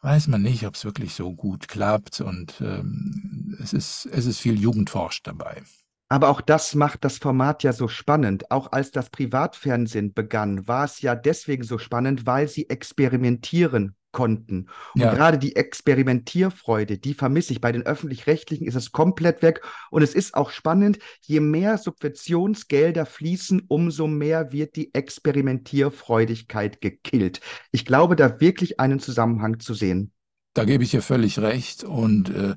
weiß 0.02 0.28
man 0.28 0.42
nicht, 0.42 0.66
ob 0.66 0.76
es 0.76 0.86
wirklich 0.86 1.14
so 1.14 1.34
gut 1.34 1.68
klappt 1.68 2.22
und 2.22 2.62
ähm, 2.62 3.58
es, 3.62 3.74
ist, 3.74 4.08
es 4.12 4.26
ist 4.26 4.40
viel 4.40 4.60
Jugendforsch 4.60 5.24
dabei. 5.24 5.64
Aber 6.08 6.30
auch 6.30 6.42
das 6.42 6.76
macht 6.76 7.04
das 7.04 7.18
Format 7.18 7.64
ja 7.64 7.74
so 7.74 7.88
spannend. 7.88 8.52
Auch 8.52 8.72
als 8.72 8.92
das 8.92 9.10
Privatfernsehen 9.10 10.14
begann, 10.14 10.68
war 10.68 10.86
es 10.86 11.02
ja 11.02 11.16
deswegen 11.16 11.64
so 11.64 11.80
spannend, 11.80 12.28
weil 12.28 12.48
sie 12.48 12.70
experimentieren 12.70 13.96
konnten. 14.16 14.68
Und 14.94 15.02
ja. 15.02 15.14
gerade 15.14 15.38
die 15.38 15.58
Experimentierfreude, 15.58 16.98
die 16.98 17.14
vermisse 17.14 17.52
ich. 17.52 17.60
Bei 17.60 17.74
den 17.74 17.84
öffentlich-rechtlichen 17.84 18.66
ist 18.66 18.76
es 18.76 18.94
komplett 18.94 19.42
weg. 19.42 19.62
Und 19.92 20.04
es 20.04 20.16
ist 20.16 20.36
auch 20.36 20.52
spannend, 20.52 21.00
je 21.20 21.42
mehr 21.42 21.78
Subventionsgelder 21.78 23.06
fließen, 23.06 23.64
umso 23.68 24.08
mehr 24.08 24.54
wird 24.54 24.78
die 24.78 24.94
Experimentierfreudigkeit 24.94 26.80
gekillt. 26.80 27.42
Ich 27.74 27.84
glaube, 27.86 28.16
da 28.16 28.40
wirklich 28.40 28.80
einen 28.80 29.02
Zusammenhang 29.02 29.60
zu 29.60 29.74
sehen. 29.74 30.14
Da 30.54 30.64
gebe 30.64 30.86
ich 30.86 30.92
dir 30.92 31.02
völlig 31.02 31.40
recht. 31.40 31.84
Und 31.84 32.30
äh, 32.30 32.56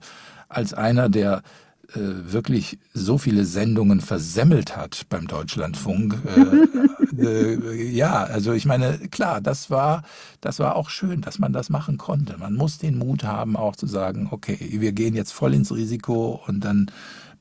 als 0.49 0.75
einer, 0.75 1.09
der 1.09 1.43
äh, 1.89 1.99
wirklich 1.99 2.79
so 2.95 3.19
viele 3.19 3.45
Sendungen 3.45 4.01
versemmelt 4.01 4.77
hat 4.77 5.07
beim 5.09 5.27
Deutschlandfunk. 5.27 6.15
Äh, 6.25 6.87
äh, 7.17 7.75
ja, 7.91 8.25
also 8.25 8.53
ich 8.53 8.67
meine, 8.67 8.99
klar, 9.09 9.41
das 9.41 9.71
war, 9.71 10.03
das 10.41 10.59
war 10.59 10.77
auch 10.77 10.91
schön, 10.91 11.21
dass 11.21 11.39
man 11.39 11.53
das 11.53 11.71
machen 11.71 11.99
konnte. 11.99 12.37
Man 12.39 12.55
muss 12.55 12.79
den 12.79 12.99
Mut 12.99 13.25
haben, 13.25 13.57
auch 13.57 13.77
zu 13.77 13.87
sagen, 13.87 14.29
okay, 14.31 14.59
wir 14.81 14.93
gehen 14.93 15.15
jetzt 15.15 15.33
voll 15.33 15.55
ins 15.55 15.73
Risiko 15.75 16.43
und 16.47 16.61
dann 16.65 16.91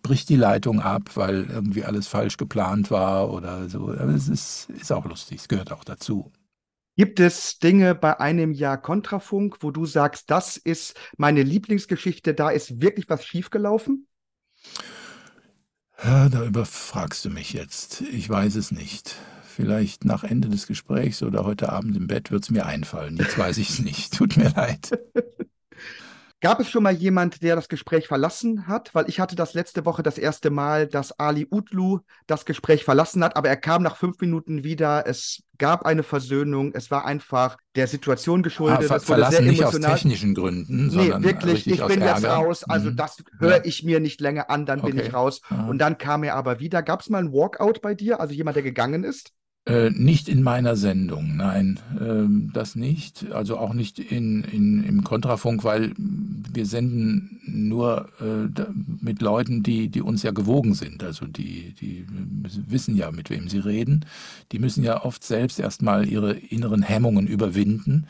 bricht 0.03 0.30
die 0.30 0.36
Leitung 0.36 0.80
ab, 0.82 1.11
weil 1.15 1.45
irgendwie 1.49 1.84
alles 1.84 2.07
falsch 2.07 2.38
geplant 2.38 2.91
war 2.91 3.32
oder 3.32 3.70
so. 3.70 3.89
Aber 3.89 4.13
es 4.13 4.30
ist, 4.30 4.70
ist 4.70 4.91
auch 4.91 5.05
lustig, 5.05 5.39
es 5.41 5.47
gehört 5.47 5.72
auch 5.72 5.84
dazu. 5.84 6.32
Gibt 6.97 7.20
es 7.20 7.59
Dinge 7.59 7.95
bei 7.95 8.20
einem 8.20 8.51
Jahr 8.51 8.82
Kontrafunk, 8.82 9.57
wo 9.61 9.72
du 9.72 9.86
sagst, 9.86 10.32
das 10.32 10.57
ist 10.57 10.95
meine 11.18 11.43
Lieblingsgeschichte, 11.43 12.34
da 12.34 12.49
ist 12.49 12.82
wirklich 12.82 13.07
was 13.09 13.26
schiefgelaufen? 13.26 14.07
Ja, 16.03 16.30
da 16.30 16.43
überfragst 16.43 17.26
du 17.26 17.30
mich 17.30 17.53
jetzt. 17.53 18.01
Ich 18.01 18.30
weiß 18.30 18.55
es 18.55 18.72
nicht. 18.72 19.15
Vielleicht 19.58 20.05
nach 20.05 20.24
Ende 20.24 20.49
des 20.49 20.68
Gesprächs 20.68 21.24
oder 21.24 21.43
heute 21.43 21.70
Abend 21.70 21.97
im 21.97 22.05
Bett 22.05 22.30
wird 22.30 22.43
es 22.43 22.51
mir 22.51 22.68
einfallen. 22.68 23.18
Jetzt 23.18 23.39
weiß 23.39 23.58
ich 23.58 23.72
es 23.72 23.80
nicht. 23.80 24.16
Tut 24.16 24.38
mir 24.38 24.51
leid. 24.55 24.91
Gab 26.41 26.60
es 26.60 26.70
schon 26.70 26.84
mal 26.84 26.93
jemand, 26.93 27.41
der 27.41 27.55
das 27.55 27.68
Gespräch 27.68 28.08
verlassen 28.08 28.68
hat? 28.68 28.93
Weil 28.93 29.10
ich 29.10 29.20
hatte 29.20 29.36
das 29.36 29.55
letzte 29.55 29.84
Woche 29.84 30.03
das 30.03 30.20
erste 30.20 30.51
Mal, 30.51 30.86
dass 30.86 31.20
Ali 31.20 31.47
Utlu 31.49 32.01
das 32.28 32.45
Gespräch 32.45 32.84
verlassen 32.84 33.24
hat, 33.24 33.36
aber 33.36 33.49
er 33.49 33.58
kam 33.58 33.82
nach 33.82 33.97
fünf 33.97 34.20
Minuten 34.22 34.64
wieder. 34.64 35.08
Es 35.08 35.41
gab 35.58 35.88
eine 35.88 36.03
Versöhnung. 36.03 36.74
Es 36.76 36.91
war 36.91 37.05
einfach 37.05 37.58
der 37.76 37.88
Situation 37.88 38.43
geschuldet. 38.43 38.82
Ah, 38.82 38.84
ver 38.84 38.99
verlassen 38.99 39.47
nicht 39.47 39.64
aus 39.64 39.80
technischen 39.80 40.36
Gründen, 40.36 40.91
sondern 40.91 41.22
nee, 41.22 41.30
wirklich, 41.30 41.66
ich 41.66 41.84
bin 41.84 42.01
jetzt 42.01 42.24
raus. 42.24 42.64
Also 42.64 42.91
mhm. 42.91 42.95
das 42.95 43.24
höre 43.39 43.66
ich 43.66 43.82
mir 43.84 43.99
nicht 43.99 44.22
länger 44.22 44.51
an, 44.51 44.68
dann 44.68 44.82
okay. 44.82 44.91
bin 44.91 44.99
ich 44.99 45.16
raus. 45.16 45.41
Ja. 45.49 45.66
Und 45.66 45.80
dann 45.80 45.97
kam 45.97 46.22
er 46.22 46.36
aber 46.36 46.60
wieder. 46.60 46.84
Gab 46.84 47.01
es 47.01 47.10
mal 47.10 47.18
ein 47.18 47.34
Walkout 47.34 47.82
bei 47.82 47.95
dir? 47.95 48.20
Also 48.20 48.36
jemand, 48.36 48.55
der 48.55 48.62
gegangen 48.62 49.03
ist? 49.03 49.32
Äh, 49.68 49.89
nicht 49.89 50.30
in 50.30 50.43
meiner 50.43 50.78
Sendung, 50.78 51.36
nein, 51.36 51.78
äh, 51.99 52.24
das 52.53 52.76
nicht. 52.76 53.32
Also 53.34 53.57
auch 53.57 53.74
nicht 53.74 53.99
in, 53.99 54.45
in, 54.45 54.82
im 54.82 55.03
Kontrafunk, 55.03 55.65
weil 55.65 55.91
wir 55.97 56.65
senden 56.65 57.41
nur 57.45 58.07
äh, 58.22 58.61
mit 59.01 59.22
Leuten, 59.22 59.63
die, 59.63 59.89
die 59.89 60.01
uns 60.01 60.24
ja 60.24 60.32
gewogen 60.32 60.74
sind. 60.74 61.03
Also 61.03 61.26
die, 61.26 61.74
die 61.82 62.05
wissen 62.68 62.95
ja, 62.95 63.11
mit 63.11 63.30
wem 63.30 63.49
sie 63.49 63.59
reden. 63.59 64.05
Die 64.53 64.59
müssen 64.59 64.86
ja 64.86 65.03
oft 65.03 65.26
selbst 65.26 65.59
erstmal 65.59 66.07
ihre 66.07 66.32
inneren 66.32 66.82
Hemmungen 66.82 67.28
überwinden. 67.28 68.07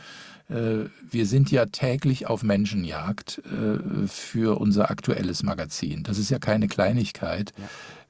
Äh, 0.49 0.89
wir 1.09 1.25
sind 1.25 1.49
ja 1.49 1.65
täglich 1.65 2.27
auf 2.27 2.43
Menschenjagd 2.43 3.41
äh, 3.45 4.07
für 4.07 4.59
unser 4.59 4.91
aktuelles 4.91 5.41
Magazin. 5.41 6.03
Das 6.03 6.19
ist 6.19 6.29
ja 6.29 6.37
keine 6.37 6.67
Kleinigkeit. 6.67 7.53
Ja. 7.57 7.65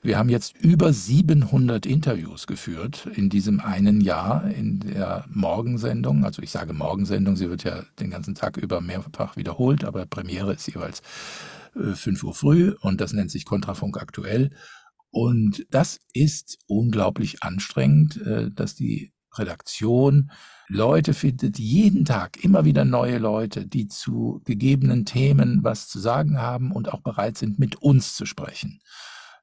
Wir 0.07 0.17
haben 0.17 0.29
jetzt 0.29 0.55
über 0.59 0.93
700 0.93 1.85
Interviews 1.85 2.47
geführt 2.47 3.09
in 3.13 3.29
diesem 3.29 3.59
einen 3.59 3.99
Jahr 3.99 4.49
in 4.49 4.79
der 4.79 5.25
Morgensendung. 5.27 6.23
Also 6.23 6.41
ich 6.41 6.49
sage 6.49 6.71
Morgensendung, 6.71 7.35
sie 7.35 7.49
wird 7.49 7.65
ja 7.65 7.83
den 7.99 8.09
ganzen 8.09 8.33
Tag 8.33 8.55
über 8.55 8.79
mehrfach 8.79 9.35
wiederholt, 9.35 9.83
aber 9.83 10.05
Premiere 10.05 10.53
ist 10.53 10.65
jeweils 10.65 11.01
5 11.73 12.23
Uhr 12.23 12.33
früh 12.33 12.73
und 12.79 13.01
das 13.01 13.11
nennt 13.11 13.31
sich 13.31 13.43
Kontrafunk 13.43 14.01
aktuell. 14.01 14.51
Und 15.09 15.67
das 15.71 15.99
ist 16.13 16.57
unglaublich 16.67 17.43
anstrengend, 17.43 18.21
dass 18.55 18.75
die 18.75 19.11
Redaktion 19.33 20.31
Leute 20.69 21.13
findet, 21.13 21.59
jeden 21.59 22.05
Tag 22.05 22.41
immer 22.41 22.63
wieder 22.63 22.85
neue 22.85 23.17
Leute, 23.17 23.67
die 23.67 23.89
zu 23.89 24.41
gegebenen 24.45 25.03
Themen 25.03 25.65
was 25.65 25.89
zu 25.89 25.99
sagen 25.99 26.39
haben 26.39 26.71
und 26.71 26.93
auch 26.93 27.01
bereit 27.01 27.37
sind, 27.37 27.59
mit 27.59 27.75
uns 27.75 28.15
zu 28.15 28.25
sprechen. 28.25 28.79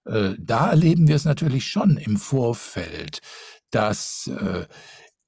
Äh, 0.04 0.34
da 0.38 0.70
erleben 0.70 1.08
wir 1.08 1.16
es 1.16 1.24
natürlich 1.24 1.66
schon 1.66 1.96
im 1.96 2.16
Vorfeld, 2.16 3.18
dass 3.70 4.28
äh, 4.28 4.66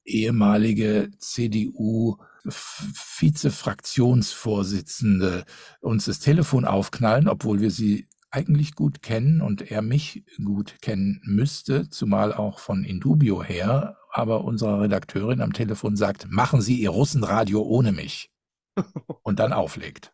ehemalige 0.05 1.11
CDU 1.19 2.19
Vizefraktionsvorsitzende 2.45 5.45
uns 5.81 6.05
das 6.05 6.21
Telefon 6.21 6.65
aufknallen, 6.65 7.27
obwohl 7.29 7.61
wir 7.61 7.73
sie 7.73 8.07
eigentlich 8.31 8.75
gut 8.75 9.03
kennen 9.03 9.41
und 9.41 9.71
er 9.71 9.83
mich 9.83 10.25
gut 10.45 10.81
kennen 10.83 11.21
müsste, 11.25 11.89
zumal 11.91 12.33
auch 12.33 12.59
von 12.59 12.85
Indubio 12.85 13.43
her, 13.43 13.97
aber 14.13 14.45
unsere 14.45 14.83
Redakteurin 14.83 15.41
am 15.41 15.53
Telefon 15.53 15.97
sagt, 15.97 16.31
machen 16.31 16.61
Sie 16.61 16.77
Ihr 16.77 16.91
Russenradio 16.91 17.63
ohne 17.63 17.93
mich 17.93 18.31
und 19.23 19.39
dann 19.39 19.53
auflegt. 19.53 20.13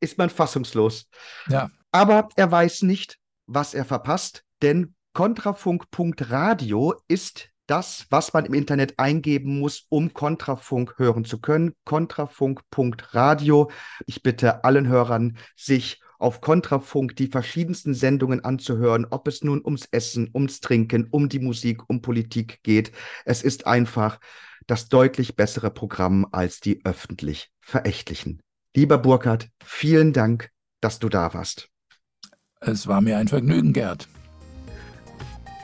Ist 0.00 0.16
man 0.16 0.30
fassungslos. 0.30 1.08
Ja. 1.48 1.70
Aber 1.92 2.28
er 2.36 2.50
weiß 2.50 2.82
nicht, 2.82 3.18
was 3.46 3.74
er 3.74 3.84
verpasst, 3.84 4.44
denn 4.62 4.94
kontrafunk.radio 5.14 6.94
ist 7.08 7.50
das, 7.66 8.06
was 8.10 8.32
man 8.32 8.46
im 8.46 8.54
Internet 8.54 8.98
eingeben 8.98 9.58
muss, 9.58 9.86
um 9.88 10.12
Kontrafunk 10.12 10.94
hören 10.98 11.24
zu 11.24 11.40
können. 11.40 11.74
Kontrafunk.radio. 11.84 13.70
Ich 14.06 14.22
bitte 14.22 14.64
allen 14.64 14.88
Hörern, 14.88 15.38
sich 15.54 16.00
auf 16.18 16.40
Kontrafunk 16.40 17.14
die 17.16 17.28
verschiedensten 17.28 17.94
Sendungen 17.94 18.44
anzuhören, 18.44 19.06
ob 19.10 19.28
es 19.28 19.44
nun 19.44 19.64
ums 19.64 19.86
Essen, 19.90 20.30
ums 20.34 20.60
Trinken, 20.60 21.06
um 21.10 21.28
die 21.28 21.38
Musik, 21.38 21.88
um 21.88 22.02
Politik 22.02 22.60
geht. 22.62 22.90
Es 23.24 23.42
ist 23.42 23.66
einfach 23.66 24.18
das 24.66 24.88
deutlich 24.88 25.36
bessere 25.36 25.70
Programm 25.70 26.26
als 26.32 26.60
die 26.60 26.84
öffentlich 26.84 27.50
verächtlichen. 27.60 28.40
Lieber 28.74 28.98
Burkhard, 28.98 29.48
vielen 29.64 30.12
Dank, 30.12 30.50
dass 30.80 30.98
du 30.98 31.08
da 31.08 31.34
warst. 31.34 31.70
Es 32.60 32.86
war 32.88 33.00
mir 33.00 33.18
ein 33.18 33.28
Vergnügen, 33.28 33.72
Gerd. 33.72 34.08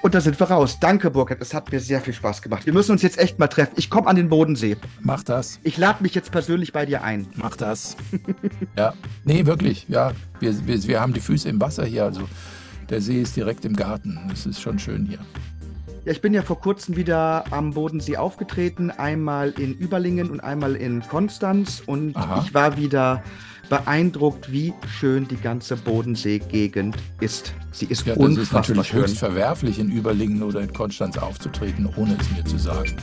Und 0.02 0.14
da 0.14 0.20
sind 0.20 0.38
wir 0.38 0.48
raus. 0.50 0.78
Danke, 0.80 1.10
Burkhard. 1.10 1.40
Es 1.40 1.54
hat 1.54 1.72
mir 1.72 1.80
sehr 1.80 2.00
viel 2.00 2.12
Spaß 2.12 2.42
gemacht. 2.42 2.66
Wir 2.66 2.74
müssen 2.74 2.92
uns 2.92 3.00
jetzt 3.00 3.18
echt 3.18 3.38
mal 3.38 3.48
treffen. 3.48 3.72
Ich 3.76 3.88
komme 3.88 4.06
an 4.06 4.16
den 4.16 4.28
Bodensee. 4.28 4.76
Mach 5.00 5.22
das. 5.22 5.58
Ich 5.62 5.78
lade 5.78 6.02
mich 6.02 6.14
jetzt 6.14 6.30
persönlich 6.30 6.72
bei 6.72 6.84
dir 6.84 7.02
ein. 7.02 7.26
Mach 7.36 7.56
das. 7.56 7.96
ja. 8.76 8.92
Nee, 9.24 9.46
wirklich. 9.46 9.86
Ja. 9.88 10.12
Wir, 10.40 10.66
wir, 10.66 10.82
wir 10.84 11.00
haben 11.00 11.14
die 11.14 11.20
Füße 11.20 11.48
im 11.48 11.60
Wasser 11.60 11.86
hier. 11.86 12.04
Also 12.04 12.28
der 12.90 13.00
See 13.00 13.22
ist 13.22 13.34
direkt 13.34 13.64
im 13.64 13.74
Garten. 13.74 14.20
Das 14.28 14.44
ist 14.44 14.60
schon 14.60 14.78
schön 14.78 15.06
hier. 15.06 15.20
Ja, 16.04 16.12
ich 16.12 16.20
bin 16.20 16.34
ja 16.34 16.42
vor 16.42 16.60
kurzem 16.60 16.96
wieder 16.96 17.44
am 17.50 17.72
Bodensee 17.72 18.18
aufgetreten, 18.18 18.90
einmal 18.90 19.52
in 19.52 19.72
Überlingen 19.72 20.30
und 20.30 20.40
einmal 20.40 20.76
in 20.76 21.00
Konstanz 21.00 21.82
und 21.84 22.14
Aha. 22.14 22.44
ich 22.44 22.52
war 22.52 22.76
wieder 22.76 23.22
beeindruckt, 23.68 24.52
wie 24.52 24.72
schön 24.98 25.26
die 25.28 25.36
ganze 25.36 25.76
Bodensee-Gegend 25.76 26.96
ist. 27.20 27.54
Sie 27.72 27.86
ist 27.86 28.06
ja, 28.06 28.14
unfassbar 28.14 28.60
das 28.62 28.70
ist 28.70 28.76
natürlich 28.76 28.88
schön. 28.88 29.00
höchst 29.00 29.18
verwerflich, 29.18 29.78
in 29.78 29.90
Überlingen 29.90 30.42
oder 30.42 30.60
in 30.60 30.72
Konstanz 30.72 31.18
aufzutreten, 31.18 31.88
ohne 31.96 32.16
es 32.20 32.30
mir 32.36 32.44
zu 32.44 32.58
sagen. 32.58 32.96